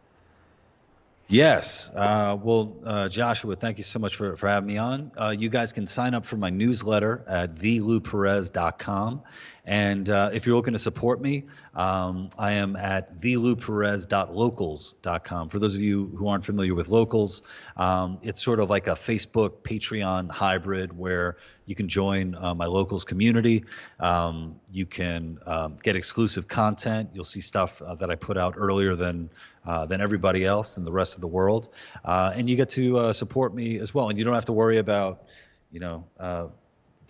Yes. 1.27 1.89
Uh, 1.95 2.37
well, 2.41 2.75
uh, 2.85 3.09
Joshua, 3.09 3.55
thank 3.55 3.77
you 3.77 3.83
so 3.83 3.97
much 3.97 4.15
for, 4.15 4.35
for 4.35 4.49
having 4.49 4.67
me 4.67 4.77
on. 4.77 5.11
Uh, 5.19 5.29
you 5.29 5.49
guys 5.49 5.71
can 5.71 5.87
sign 5.87 6.13
up 6.13 6.25
for 6.25 6.37
my 6.37 6.49
newsletter 6.49 7.23
at 7.27 7.53
thelouperez.com. 7.53 9.21
And 9.65 10.09
uh, 10.09 10.31
if 10.33 10.45
you're 10.45 10.57
looking 10.57 10.73
to 10.73 10.79
support 10.79 11.21
me, 11.21 11.45
um, 11.73 12.31
I 12.37 12.51
am 12.53 12.75
at 12.75 13.21
thelouperez.locals.com. 13.21 15.49
For 15.49 15.57
those 15.57 15.73
of 15.73 15.79
you 15.79 16.13
who 16.17 16.27
aren't 16.27 16.43
familiar 16.43 16.75
with 16.75 16.89
locals, 16.89 17.43
um, 17.77 18.17
it's 18.23 18.43
sort 18.43 18.59
of 18.59 18.69
like 18.69 18.87
a 18.87 18.95
Facebook 18.95 19.61
Patreon 19.63 20.29
hybrid 20.29 20.97
where 20.97 21.37
you 21.65 21.75
can 21.75 21.87
join 21.87 22.35
uh, 22.35 22.53
my 22.53 22.65
locals 22.65 23.05
community. 23.05 23.63
Um, 24.01 24.59
you 24.69 24.85
can 24.85 25.39
um, 25.45 25.77
get 25.81 25.95
exclusive 25.95 26.49
content. 26.49 27.11
You'll 27.13 27.23
see 27.23 27.39
stuff 27.39 27.81
uh, 27.81 27.95
that 27.95 28.11
I 28.11 28.15
put 28.15 28.37
out 28.37 28.55
earlier 28.57 28.97
than 28.97 29.29
uh, 29.65 29.85
than 29.85 30.01
everybody 30.01 30.43
else 30.43 30.75
in 30.75 30.83
the 30.83 30.91
rest 30.91 31.15
of 31.15 31.21
the 31.21 31.27
world, 31.27 31.69
uh, 32.03 32.33
and 32.35 32.49
you 32.49 32.57
get 32.57 32.71
to 32.71 32.97
uh, 32.97 33.13
support 33.13 33.55
me 33.55 33.79
as 33.79 33.93
well. 33.93 34.09
And 34.09 34.19
you 34.19 34.25
don't 34.25 34.33
have 34.33 34.43
to 34.45 34.51
worry 34.51 34.77
about, 34.77 35.23
you 35.71 35.79
know 35.79 36.05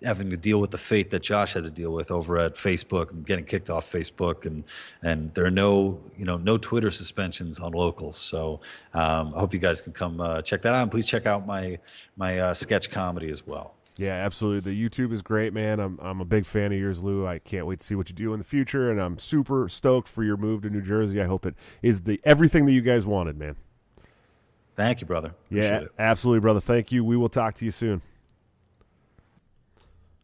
having 0.04 0.30
to 0.30 0.38
deal 0.38 0.60
with 0.60 0.72
the 0.72 0.78
fate 0.78 1.10
that 1.12 1.22
Josh 1.22 1.54
had 1.54 1.64
to 1.64 1.70
deal 1.70 1.94
with 1.94 2.12
over 2.12 2.38
at 2.38 2.56
Facebook 2.56 3.12
and 3.12 3.26
getting 3.26 3.46
kicked 3.46 3.70
off 3.70 3.90
Facebook 3.92 4.46
and 4.46 4.64
and 5.02 5.34
there 5.34 5.46
are 5.46 5.52
no 5.52 6.00
you 6.18 6.26
know 6.26 6.38
no 6.38 6.58
Twitter 6.58 6.92
suspensions 6.92 7.60
on 7.60 7.72
locals. 7.72 8.18
So 8.18 8.62
um, 8.94 9.34
I 9.36 9.40
hope 9.40 9.54
you 9.54 9.60
guys 9.60 9.82
can 9.82 9.94
come 9.94 10.20
uh, 10.22 10.42
check 10.42 10.62
that 10.64 10.74
out 10.74 10.84
and 10.84 10.92
please 10.92 11.06
check 11.06 11.26
out 11.26 11.46
my 11.46 11.80
my 12.18 12.40
uh, 12.40 12.54
sketch 12.54 12.90
comedy 12.90 13.30
as 13.30 13.46
well. 13.46 13.76
Yeah, 13.96 14.14
absolutely. 14.14 14.74
The 14.74 14.90
YouTube 14.90 15.14
is 15.14 15.22
great, 15.22 15.54
man. 15.54 15.80
I'm 15.80 16.00
I'm 16.02 16.20
a 16.20 16.26
big 16.26 16.46
fan 16.46 16.72
of 16.72 16.80
yours, 16.80 17.02
Lou. 17.02 17.28
I 17.28 17.40
can't 17.40 17.66
wait 17.66 17.80
to 17.80 17.86
see 17.86 17.96
what 17.96 18.10
you 18.10 18.16
do 18.16 18.34
in 18.34 18.40
the 18.40 18.46
future, 18.46 18.90
and 18.90 19.00
I'm 19.00 19.20
super 19.20 19.70
stoked 19.70 20.08
for 20.08 20.24
your 20.24 20.38
move 20.38 20.64
to 20.64 20.70
New 20.70 20.82
Jersey. 20.82 21.22
I 21.22 21.26
hope 21.26 21.46
it 21.46 21.56
is 21.82 22.02
the 22.02 22.20
everything 22.24 22.66
that 22.66 22.72
you 22.72 22.82
guys 22.82 23.06
wanted, 23.06 23.38
man. 23.38 23.56
Thank 24.76 25.02
you, 25.02 25.08
brother. 25.08 25.36
Appreciate 25.46 25.70
yeah, 25.70 25.80
it. 25.82 25.92
absolutely, 26.00 26.40
brother. 26.40 26.60
Thank 26.60 26.92
you. 26.92 27.06
We 27.06 27.16
will 27.16 27.30
talk 27.30 27.54
to 27.56 27.66
you 27.66 27.72
soon. 27.72 28.02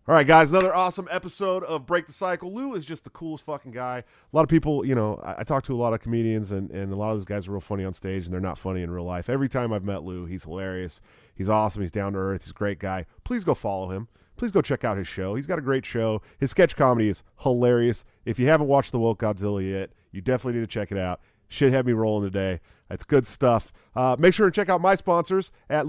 All 0.09 0.15
right, 0.15 0.25
guys, 0.25 0.49
another 0.49 0.73
awesome 0.73 1.07
episode 1.11 1.63
of 1.65 1.85
Break 1.85 2.07
the 2.07 2.11
Cycle. 2.11 2.51
Lou 2.51 2.73
is 2.73 2.83
just 2.83 3.03
the 3.03 3.11
coolest 3.11 3.45
fucking 3.45 3.73
guy. 3.73 3.99
A 3.99 4.35
lot 4.35 4.41
of 4.41 4.49
people, 4.49 4.83
you 4.83 4.95
know, 4.95 5.21
I, 5.23 5.41
I 5.41 5.43
talk 5.43 5.63
to 5.65 5.75
a 5.75 5.77
lot 5.77 5.93
of 5.93 6.01
comedians, 6.01 6.49
and, 6.49 6.71
and 6.71 6.91
a 6.91 6.95
lot 6.95 7.11
of 7.11 7.17
those 7.17 7.25
guys 7.25 7.47
are 7.47 7.51
real 7.51 7.61
funny 7.61 7.85
on 7.85 7.93
stage, 7.93 8.25
and 8.25 8.33
they're 8.33 8.41
not 8.41 8.57
funny 8.57 8.81
in 8.81 8.89
real 8.89 9.03
life. 9.03 9.29
Every 9.29 9.47
time 9.47 9.71
I've 9.71 9.83
met 9.83 10.03
Lou, 10.03 10.25
he's 10.25 10.45
hilarious. 10.45 10.99
He's 11.35 11.47
awesome. 11.47 11.83
He's 11.83 11.91
down 11.91 12.13
to 12.13 12.17
earth. 12.17 12.41
He's 12.41 12.49
a 12.49 12.55
great 12.55 12.79
guy. 12.79 13.05
Please 13.23 13.43
go 13.43 13.53
follow 13.53 13.91
him. 13.91 14.07
Please 14.35 14.49
go 14.49 14.63
check 14.63 14.83
out 14.83 14.97
his 14.97 15.07
show. 15.07 15.35
He's 15.35 15.45
got 15.45 15.59
a 15.59 15.61
great 15.61 15.85
show. 15.85 16.23
His 16.39 16.49
sketch 16.49 16.75
comedy 16.75 17.09
is 17.09 17.21
hilarious. 17.41 18.03
If 18.25 18.39
you 18.39 18.47
haven't 18.47 18.65
watched 18.65 18.91
The 18.91 18.97
Woke 18.97 19.19
Godzilla 19.19 19.63
yet, 19.63 19.91
you 20.11 20.21
definitely 20.21 20.59
need 20.59 20.67
to 20.67 20.73
check 20.73 20.91
it 20.91 20.97
out. 20.97 21.21
Shit 21.49 21.71
had 21.71 21.85
me 21.85 21.93
rolling 21.93 22.25
today. 22.25 22.61
That's 22.89 23.03
good 23.03 23.27
stuff. 23.27 23.71
Uh, 23.95 24.15
make 24.19 24.33
sure 24.33 24.49
to 24.49 24.51
check 24.51 24.67
out 24.67 24.81
my 24.81 24.95
sponsors 24.95 25.51
at 25.69 25.87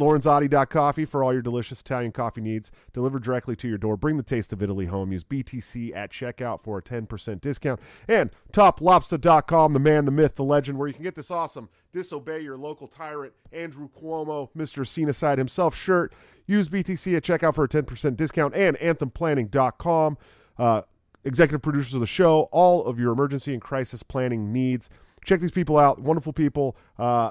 Coffee 0.71 1.05
for 1.05 1.25
all 1.25 1.33
your 1.33 1.43
delicious 1.43 1.81
Italian 1.81 2.13
coffee 2.13 2.41
needs 2.41 2.71
delivered 2.93 3.23
directly 3.23 3.57
to 3.57 3.69
your 3.69 3.79
door. 3.79 3.97
Bring 3.97 4.17
the 4.19 4.23
taste 4.23 4.53
of 4.53 4.63
Italy 4.63 4.87
home. 4.87 5.13
Use 5.13 5.25
BTC 5.25 5.97
at 5.97 6.11
checkout 6.11 6.63
for 6.63 6.79
a 6.79 6.83
10% 6.83 7.41
discount. 7.41 7.81
And 8.07 8.31
TopLobster.com, 8.53 9.73
the 9.73 9.79
man, 9.79 10.05
the 10.05 10.11
myth, 10.11 10.35
the 10.37 10.45
legend, 10.45 10.79
where 10.79 10.89
you 10.89 10.95
can 10.95 11.03
get 11.03 11.15
this 11.15 11.31
awesome 11.31 11.69
Disobey 11.93 12.41
Your 12.41 12.57
Local 12.57 12.87
Tyrant, 12.87 13.33
Andrew 13.53 13.89
Cuomo, 13.89 14.51
Mr. 14.57 14.87
Cena 14.87 15.37
himself 15.37 15.75
shirt. 15.75 16.13
Use 16.47 16.69
BTC 16.69 17.17
at 17.17 17.25
checkout 17.25 17.55
for 17.55 17.65
a 17.65 17.69
10% 17.69 18.17
discount. 18.17 18.55
And 18.55 18.77
AnthemPlanning.com. 18.79 20.19
Uh, 20.59 20.83
executive 21.25 21.63
producers 21.63 21.95
of 21.95 22.01
the 22.01 22.07
show, 22.07 22.49
all 22.51 22.85
of 22.85 22.99
your 22.99 23.13
emergency 23.13 23.53
and 23.53 23.63
crisis 23.63 24.03
planning 24.03 24.53
needs 24.53 24.89
check 25.25 25.41
these 25.41 25.51
people 25.51 25.79
out. 25.79 26.01
Wonderful 26.01 26.33
people. 26.33 26.77
Uh, 26.99 27.31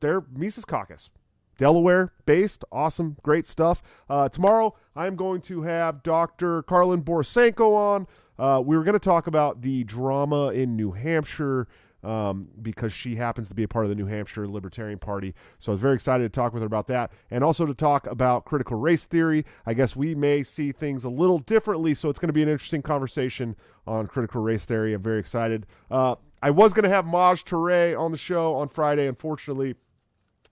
they're 0.00 0.22
Mises 0.34 0.64
Caucus. 0.64 1.10
Delaware 1.58 2.12
based, 2.24 2.64
awesome, 2.72 3.16
great 3.22 3.46
stuff. 3.46 3.82
Uh, 4.08 4.28
tomorrow, 4.28 4.74
I'm 4.96 5.16
going 5.16 5.40
to 5.42 5.62
have 5.62 6.02
Dr. 6.02 6.62
Karlyn 6.62 7.04
Borysenko 7.04 7.74
on. 7.76 8.06
Uh, 8.38 8.60
we 8.60 8.76
were 8.76 8.82
going 8.82 8.94
to 8.94 8.98
talk 8.98 9.26
about 9.26 9.62
the 9.62 9.84
drama 9.84 10.48
in 10.48 10.76
New 10.76 10.92
Hampshire 10.92 11.68
um, 12.02 12.48
because 12.60 12.92
she 12.92 13.16
happens 13.16 13.48
to 13.48 13.54
be 13.54 13.62
a 13.62 13.68
part 13.68 13.84
of 13.84 13.90
the 13.90 13.94
New 13.94 14.06
Hampshire 14.06 14.48
Libertarian 14.48 14.98
Party. 14.98 15.34
So 15.58 15.70
I 15.70 15.74
was 15.74 15.80
very 15.80 15.94
excited 15.94 16.24
to 16.24 16.28
talk 16.28 16.52
with 16.52 16.62
her 16.62 16.66
about 16.66 16.88
that 16.88 17.12
and 17.30 17.44
also 17.44 17.64
to 17.66 17.74
talk 17.74 18.06
about 18.06 18.44
critical 18.44 18.76
race 18.76 19.04
theory. 19.04 19.44
I 19.66 19.74
guess 19.74 19.94
we 19.94 20.14
may 20.14 20.42
see 20.42 20.72
things 20.72 21.04
a 21.04 21.10
little 21.10 21.38
differently, 21.38 21.94
so 21.94 22.08
it's 22.08 22.18
going 22.18 22.28
to 22.28 22.32
be 22.32 22.42
an 22.42 22.48
interesting 22.48 22.82
conversation 22.82 23.56
on 23.86 24.06
critical 24.06 24.42
race 24.42 24.64
theory. 24.64 24.94
I'm 24.94 25.02
very 25.02 25.20
excited. 25.20 25.66
Uh, 25.90 26.16
I 26.42 26.50
was 26.50 26.72
going 26.72 26.82
to 26.82 26.90
have 26.90 27.06
Maj 27.06 27.44
Toure 27.44 27.98
on 27.98 28.10
the 28.10 28.18
show 28.18 28.56
on 28.56 28.68
Friday. 28.68 29.06
Unfortunately, 29.06 29.76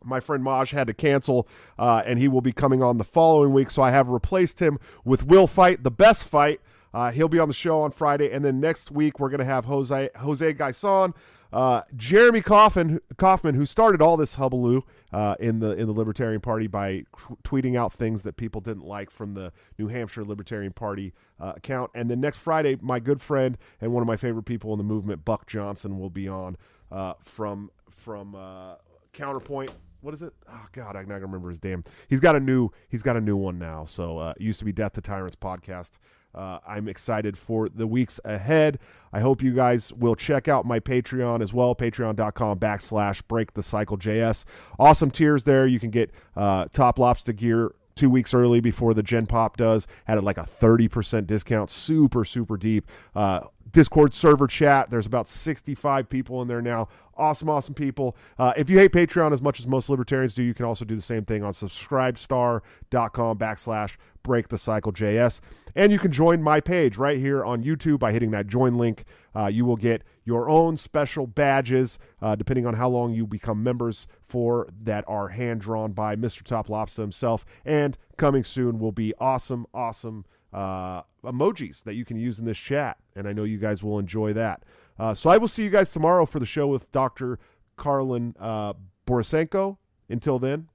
my 0.05 0.20
friend 0.20 0.43
Maj 0.43 0.70
had 0.70 0.86
to 0.86 0.95
cancel, 0.95 1.49
uh, 1.78 2.03
and 2.07 2.18
he 2.18 2.28
will 2.28 2.41
be 2.41 2.53
coming 2.53 2.82
on 2.82 2.99
the 2.99 3.05
following 3.05 3.53
week. 3.53 3.70
So 3.70 3.82
I 3.82 3.91
have 3.91 4.09
replaced 4.09 4.61
him 4.61 4.78
with 5.05 5.24
Will 5.24 5.47
Fight, 5.47 5.82
the 5.82 5.91
best 5.91 6.24
fight. 6.24 6.61
Uh, 6.95 7.11
he'll 7.11 7.28
be 7.28 7.38
on 7.38 7.49
the 7.49 7.55
show 7.55 7.82
on 7.82 7.91
Friday, 7.91 8.30
and 8.32 8.45
then 8.45 8.61
next 8.61 8.91
week 8.91 9.20
we're 9.20 9.28
going 9.28 9.41
to 9.41 9.45
have 9.45 9.64
Jose 9.64 10.11
Jose 10.16 10.55
Gaison 10.55 11.14
uh, 11.53 11.82
Jeremy 11.96 12.42
Kauffman, 12.42 13.01
Kauffman, 13.16 13.55
who 13.55 13.66
started 13.66 14.01
all 14.01 14.16
this 14.16 14.34
hubbub 14.34 14.84
uh, 15.12 15.34
in 15.40 15.59
the 15.61 15.72
in 15.72 15.86
the 15.86 15.92
Libertarian 15.92 16.40
Party 16.40 16.66
by 16.66 17.05
tweeting 17.42 17.76
out 17.76 17.92
things 17.92 18.22
that 18.22 18.36
people 18.36 18.61
didn't 18.61 18.84
like 18.84 19.11
from 19.11 19.34
the 19.34 19.53
New 19.78 19.88
Hampshire 19.88 20.24
Libertarian 20.24 20.72
Party 20.72 21.12
uh, 21.40 21.55
account, 21.57 21.90
and 21.94 22.11
then 22.11 22.20
next 22.20 22.38
Friday, 22.38 22.76
my 22.80 23.01
good 23.01 23.20
friend 23.20 23.59
and 23.80 23.92
one 23.92 24.03
of 24.03 24.07
my 24.07 24.16
favorite 24.16 24.44
people 24.44 24.72
in 24.72 24.78
the 24.78 24.84
movement, 24.84 25.24
Buck 25.24 25.46
Johnson, 25.46 25.98
will 25.98 26.11
be 26.11 26.28
on 26.28 26.57
uh, 26.92 27.14
from 27.22 27.70
from 27.88 28.34
uh, 28.34 28.76
Counterpoint 29.12 29.70
what 30.03 30.14
is 30.14 30.22
it? 30.22 30.32
Oh 30.51 30.66
God, 30.72 30.96
I'm 30.96 31.09
not 31.09 31.16
gonna 31.16 31.26
remember 31.26 31.51
his 31.51 31.59
damn. 31.59 31.84
He's 32.09 32.20
got 32.20 32.36
a 32.36 32.40
new 32.40 32.70
he's 32.88 33.03
got 33.03 33.16
a 33.16 33.20
new 33.20 33.36
one 33.36 33.59
now. 33.59 33.84
So 33.84 34.18
uh, 34.18 34.34
used 34.38 34.59
to 34.61 34.64
be 34.64 34.72
Death 34.72 34.94
to 34.94 35.01
Tyrants 35.01 35.36
podcast. 35.36 35.98
Uh, 36.35 36.59
I'm 36.66 36.89
excited 36.89 37.37
for 37.37 37.68
the 37.68 37.87
weeks 37.87 38.20
ahead. 38.24 38.78
I 39.12 39.20
hope 39.20 39.43
you 39.43 39.53
guys 39.53 39.93
will 39.93 40.14
check 40.14 40.49
out 40.49 40.64
my 40.64 40.78
Patreon 40.78 41.43
as 41.43 41.53
well, 41.53 41.74
patreon.com 41.74 42.59
backslash 42.59 43.22
break 43.26 43.55
the 43.55 43.62
cycle 43.62 43.99
JS. 43.99 44.45
Awesome 44.78 45.11
tiers 45.11 45.45
there. 45.45 45.66
You 45.66 45.81
can 45.81 45.91
get 45.91 46.11
uh, 46.37 46.66
top 46.72 46.99
lobster 46.99 47.33
gear 47.33 47.74
two 47.97 48.09
weeks 48.09 48.33
early 48.33 48.61
before 48.61 48.95
the 48.95 49.03
Gen 49.03 49.26
Pop 49.26 49.57
does. 49.57 49.87
Had 50.05 50.18
it 50.18 50.22
like 50.22 50.39
a 50.39 50.43
30% 50.43 51.26
discount, 51.26 51.70
super, 51.70 52.24
super 52.24 52.57
deep. 52.57 52.87
Uh, 53.14 53.41
Discord 53.72 54.14
server 54.14 54.47
chat. 54.47 54.91
There's 54.91 55.07
about 55.07 55.28
65 55.28 56.09
people 56.09 56.43
in 56.43 56.49
there 56.49 56.62
now. 56.62 56.89
Awesome, 57.21 57.51
awesome 57.51 57.75
people. 57.75 58.16
Uh, 58.39 58.55
if 58.57 58.71
you 58.71 58.79
hate 58.79 58.93
Patreon 58.93 59.33
as 59.33 59.43
much 59.43 59.61
as 59.61 59.66
most 59.66 59.91
libertarians 59.91 60.33
do, 60.33 60.43
you 60.43 60.55
can 60.55 60.64
also 60.64 60.87
do 60.87 60.97
the 60.97 61.03
same 61.03 61.25
thing 61.25 61.45
on 61.45 61.53
subscribestar.com 61.53 63.39
backslash 63.39 63.97
break 64.23 64.49
the 64.49 64.57
cycle 64.57 64.91
JS. 64.91 65.41
And 65.77 65.93
you 65.93 65.99
can 65.99 66.12
join 66.12 66.43
my 66.43 66.61
page 66.61 66.97
right 66.97 67.18
here 67.18 67.45
on 67.45 67.62
YouTube 67.62 67.99
by 67.99 68.12
hitting 68.12 68.31
that 68.31 68.47
join 68.47 68.79
link. 68.79 69.05
Uh, 69.37 69.47
you 69.47 69.66
will 69.66 69.77
get 69.77 70.03
your 70.25 70.49
own 70.49 70.79
special 70.79 71.27
badges, 71.27 71.99
uh, 72.23 72.37
depending 72.37 72.66
on 72.66 72.75
how 72.75 72.89
long 72.89 73.12
you 73.12 73.27
become 73.27 73.62
members 73.62 74.07
for, 74.23 74.66
that 74.83 75.05
are 75.07 75.29
hand 75.29 75.61
drawn 75.61 75.93
by 75.93 76.16
Mr. 76.16 76.43
Top 76.43 76.71
Lobster 76.71 77.03
himself. 77.03 77.45
And 77.66 77.99
coming 78.16 78.45
soon 78.45 78.79
will 78.79 78.93
be 78.93 79.12
awesome, 79.21 79.66
awesome 79.75 80.25
uh, 80.53 81.03
emojis 81.24 81.82
that 81.84 81.94
you 81.94 82.05
can 82.05 82.16
use 82.18 82.38
in 82.38 82.44
this 82.44 82.59
chat. 82.59 82.98
And 83.16 83.28
I 83.28 83.32
know 83.32 83.44
you 83.44 83.59
guys 83.59 83.82
will 83.82 83.98
enjoy 83.98 84.32
that. 84.34 84.62
Uh, 84.98 85.14
so 85.14 85.30
I 85.30 85.38
will 85.38 85.48
see 85.48 85.62
you 85.62 85.70
guys 85.70 85.92
tomorrow 85.92 86.26
for 86.26 86.38
the 86.38 86.46
show 86.46 86.66
with 86.66 86.90
Dr. 86.92 87.38
Karlyn 87.78 88.34
uh, 88.38 88.74
Borysenko. 89.07 89.76
Until 90.09 90.38
then, 90.38 90.68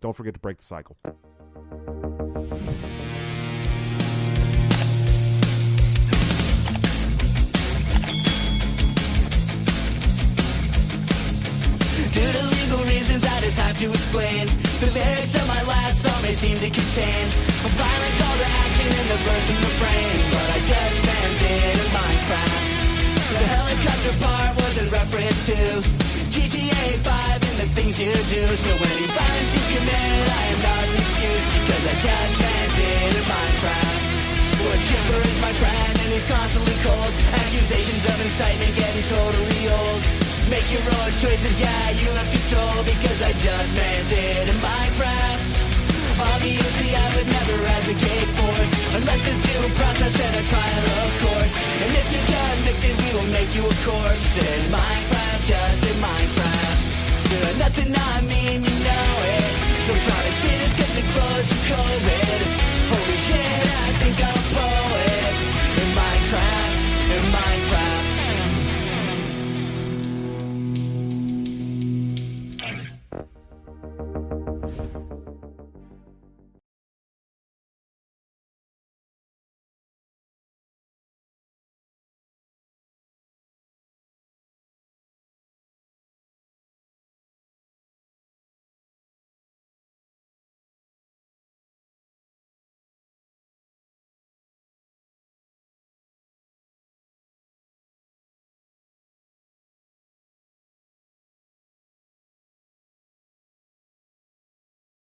don't 0.00 0.14
forget 0.14 0.34
to 0.34 0.40
break 0.40 0.58
the 0.58 0.64
cycle. 0.64 0.96
Have 13.76 13.92
to 13.92 13.92
explain. 13.92 14.48
The 14.80 14.88
lyrics 14.88 15.34
of 15.36 15.46
my 15.52 15.60
last 15.68 16.00
song 16.00 16.16
may 16.24 16.32
seem 16.32 16.56
to 16.64 16.70
contain 16.72 17.28
a 17.28 17.70
violent 17.76 18.14
call 18.16 18.36
to 18.40 18.48
action 18.64 18.88
in 18.88 19.06
the 19.12 19.20
verse 19.20 19.48
and 19.52 19.60
refrain, 19.60 20.16
but 20.32 20.48
I 20.48 20.58
just 20.64 20.98
it 21.04 21.76
in 21.76 21.76
Minecraft. 21.92 22.64
The 23.36 23.44
helicopter 23.52 24.14
part 24.24 24.52
was 24.56 24.74
in 24.80 24.88
reference 24.88 25.38
to 25.52 25.58
GTA 26.32 27.04
5 27.04 27.36
and 27.36 27.56
the 27.60 27.68
things 27.76 28.00
you 28.00 28.16
do. 28.16 28.44
So 28.56 28.72
any 28.80 29.08
violence 29.12 29.52
you 29.52 29.62
commit, 29.68 30.24
I 30.24 30.44
am 30.56 30.60
not 30.64 30.84
an 30.88 30.96
excuse 30.96 31.44
because 31.60 31.84
I 31.84 31.94
just 32.00 32.36
it 32.40 33.12
in 33.12 33.24
Minecraft. 33.28 34.00
Well, 34.56 34.78
Chipper 34.88 35.20
is 35.20 35.38
my 35.44 35.52
friend 35.52 35.92
and 36.00 36.10
he's 36.16 36.24
constantly 36.24 36.76
cold. 36.80 37.12
Accusations 37.44 38.04
of 38.08 38.16
incitement 38.24 38.72
getting 38.72 39.04
totally 39.04 39.62
old. 39.68 40.25
Make 40.48 40.70
your 40.70 40.86
own 40.86 41.12
choices, 41.18 41.58
yeah, 41.58 41.90
you 41.90 42.06
have 42.06 42.30
control 42.30 42.78
because 42.86 43.18
I 43.20 43.32
just 43.34 43.70
meant 43.74 44.12
it 44.14 44.46
in 44.46 44.58
Minecraft. 44.62 45.46
Obviously, 46.22 46.90
I 46.94 47.06
would 47.18 47.26
never 47.26 47.56
advocate 47.66 48.28
force 48.38 48.70
unless 48.94 49.20
there's 49.26 49.42
due 49.42 49.68
process 49.74 50.14
and 50.14 50.34
a 50.38 50.44
trial, 50.46 50.84
of 51.02 51.12
course. 51.26 51.54
And 51.82 51.90
if 51.98 52.06
you're 52.14 52.30
convicted, 52.30 52.94
we 52.94 53.08
will 53.18 53.30
make 53.34 53.50
you 53.58 53.64
a 53.66 53.76
corpse 53.82 54.32
in 54.38 54.60
Minecraft, 54.70 55.42
just 55.50 55.80
in 55.82 55.96
Minecraft. 55.98 56.80
You're 57.26 57.58
nothing 57.58 57.90
I 57.90 58.14
mean, 58.30 58.58
you 58.62 58.76
know 58.86 59.10
it. 59.34 59.50
The 59.90 59.94
product 59.98 60.42
is 60.46 60.72
getting 60.78 61.08
close 61.10 61.48
to 61.50 61.58
COVID. 61.74 62.40
Holy 62.94 63.18
shit, 63.26 63.66
I 63.82 63.88
think 63.98 64.16
I'm 64.22 64.42
bored. 64.54 65.25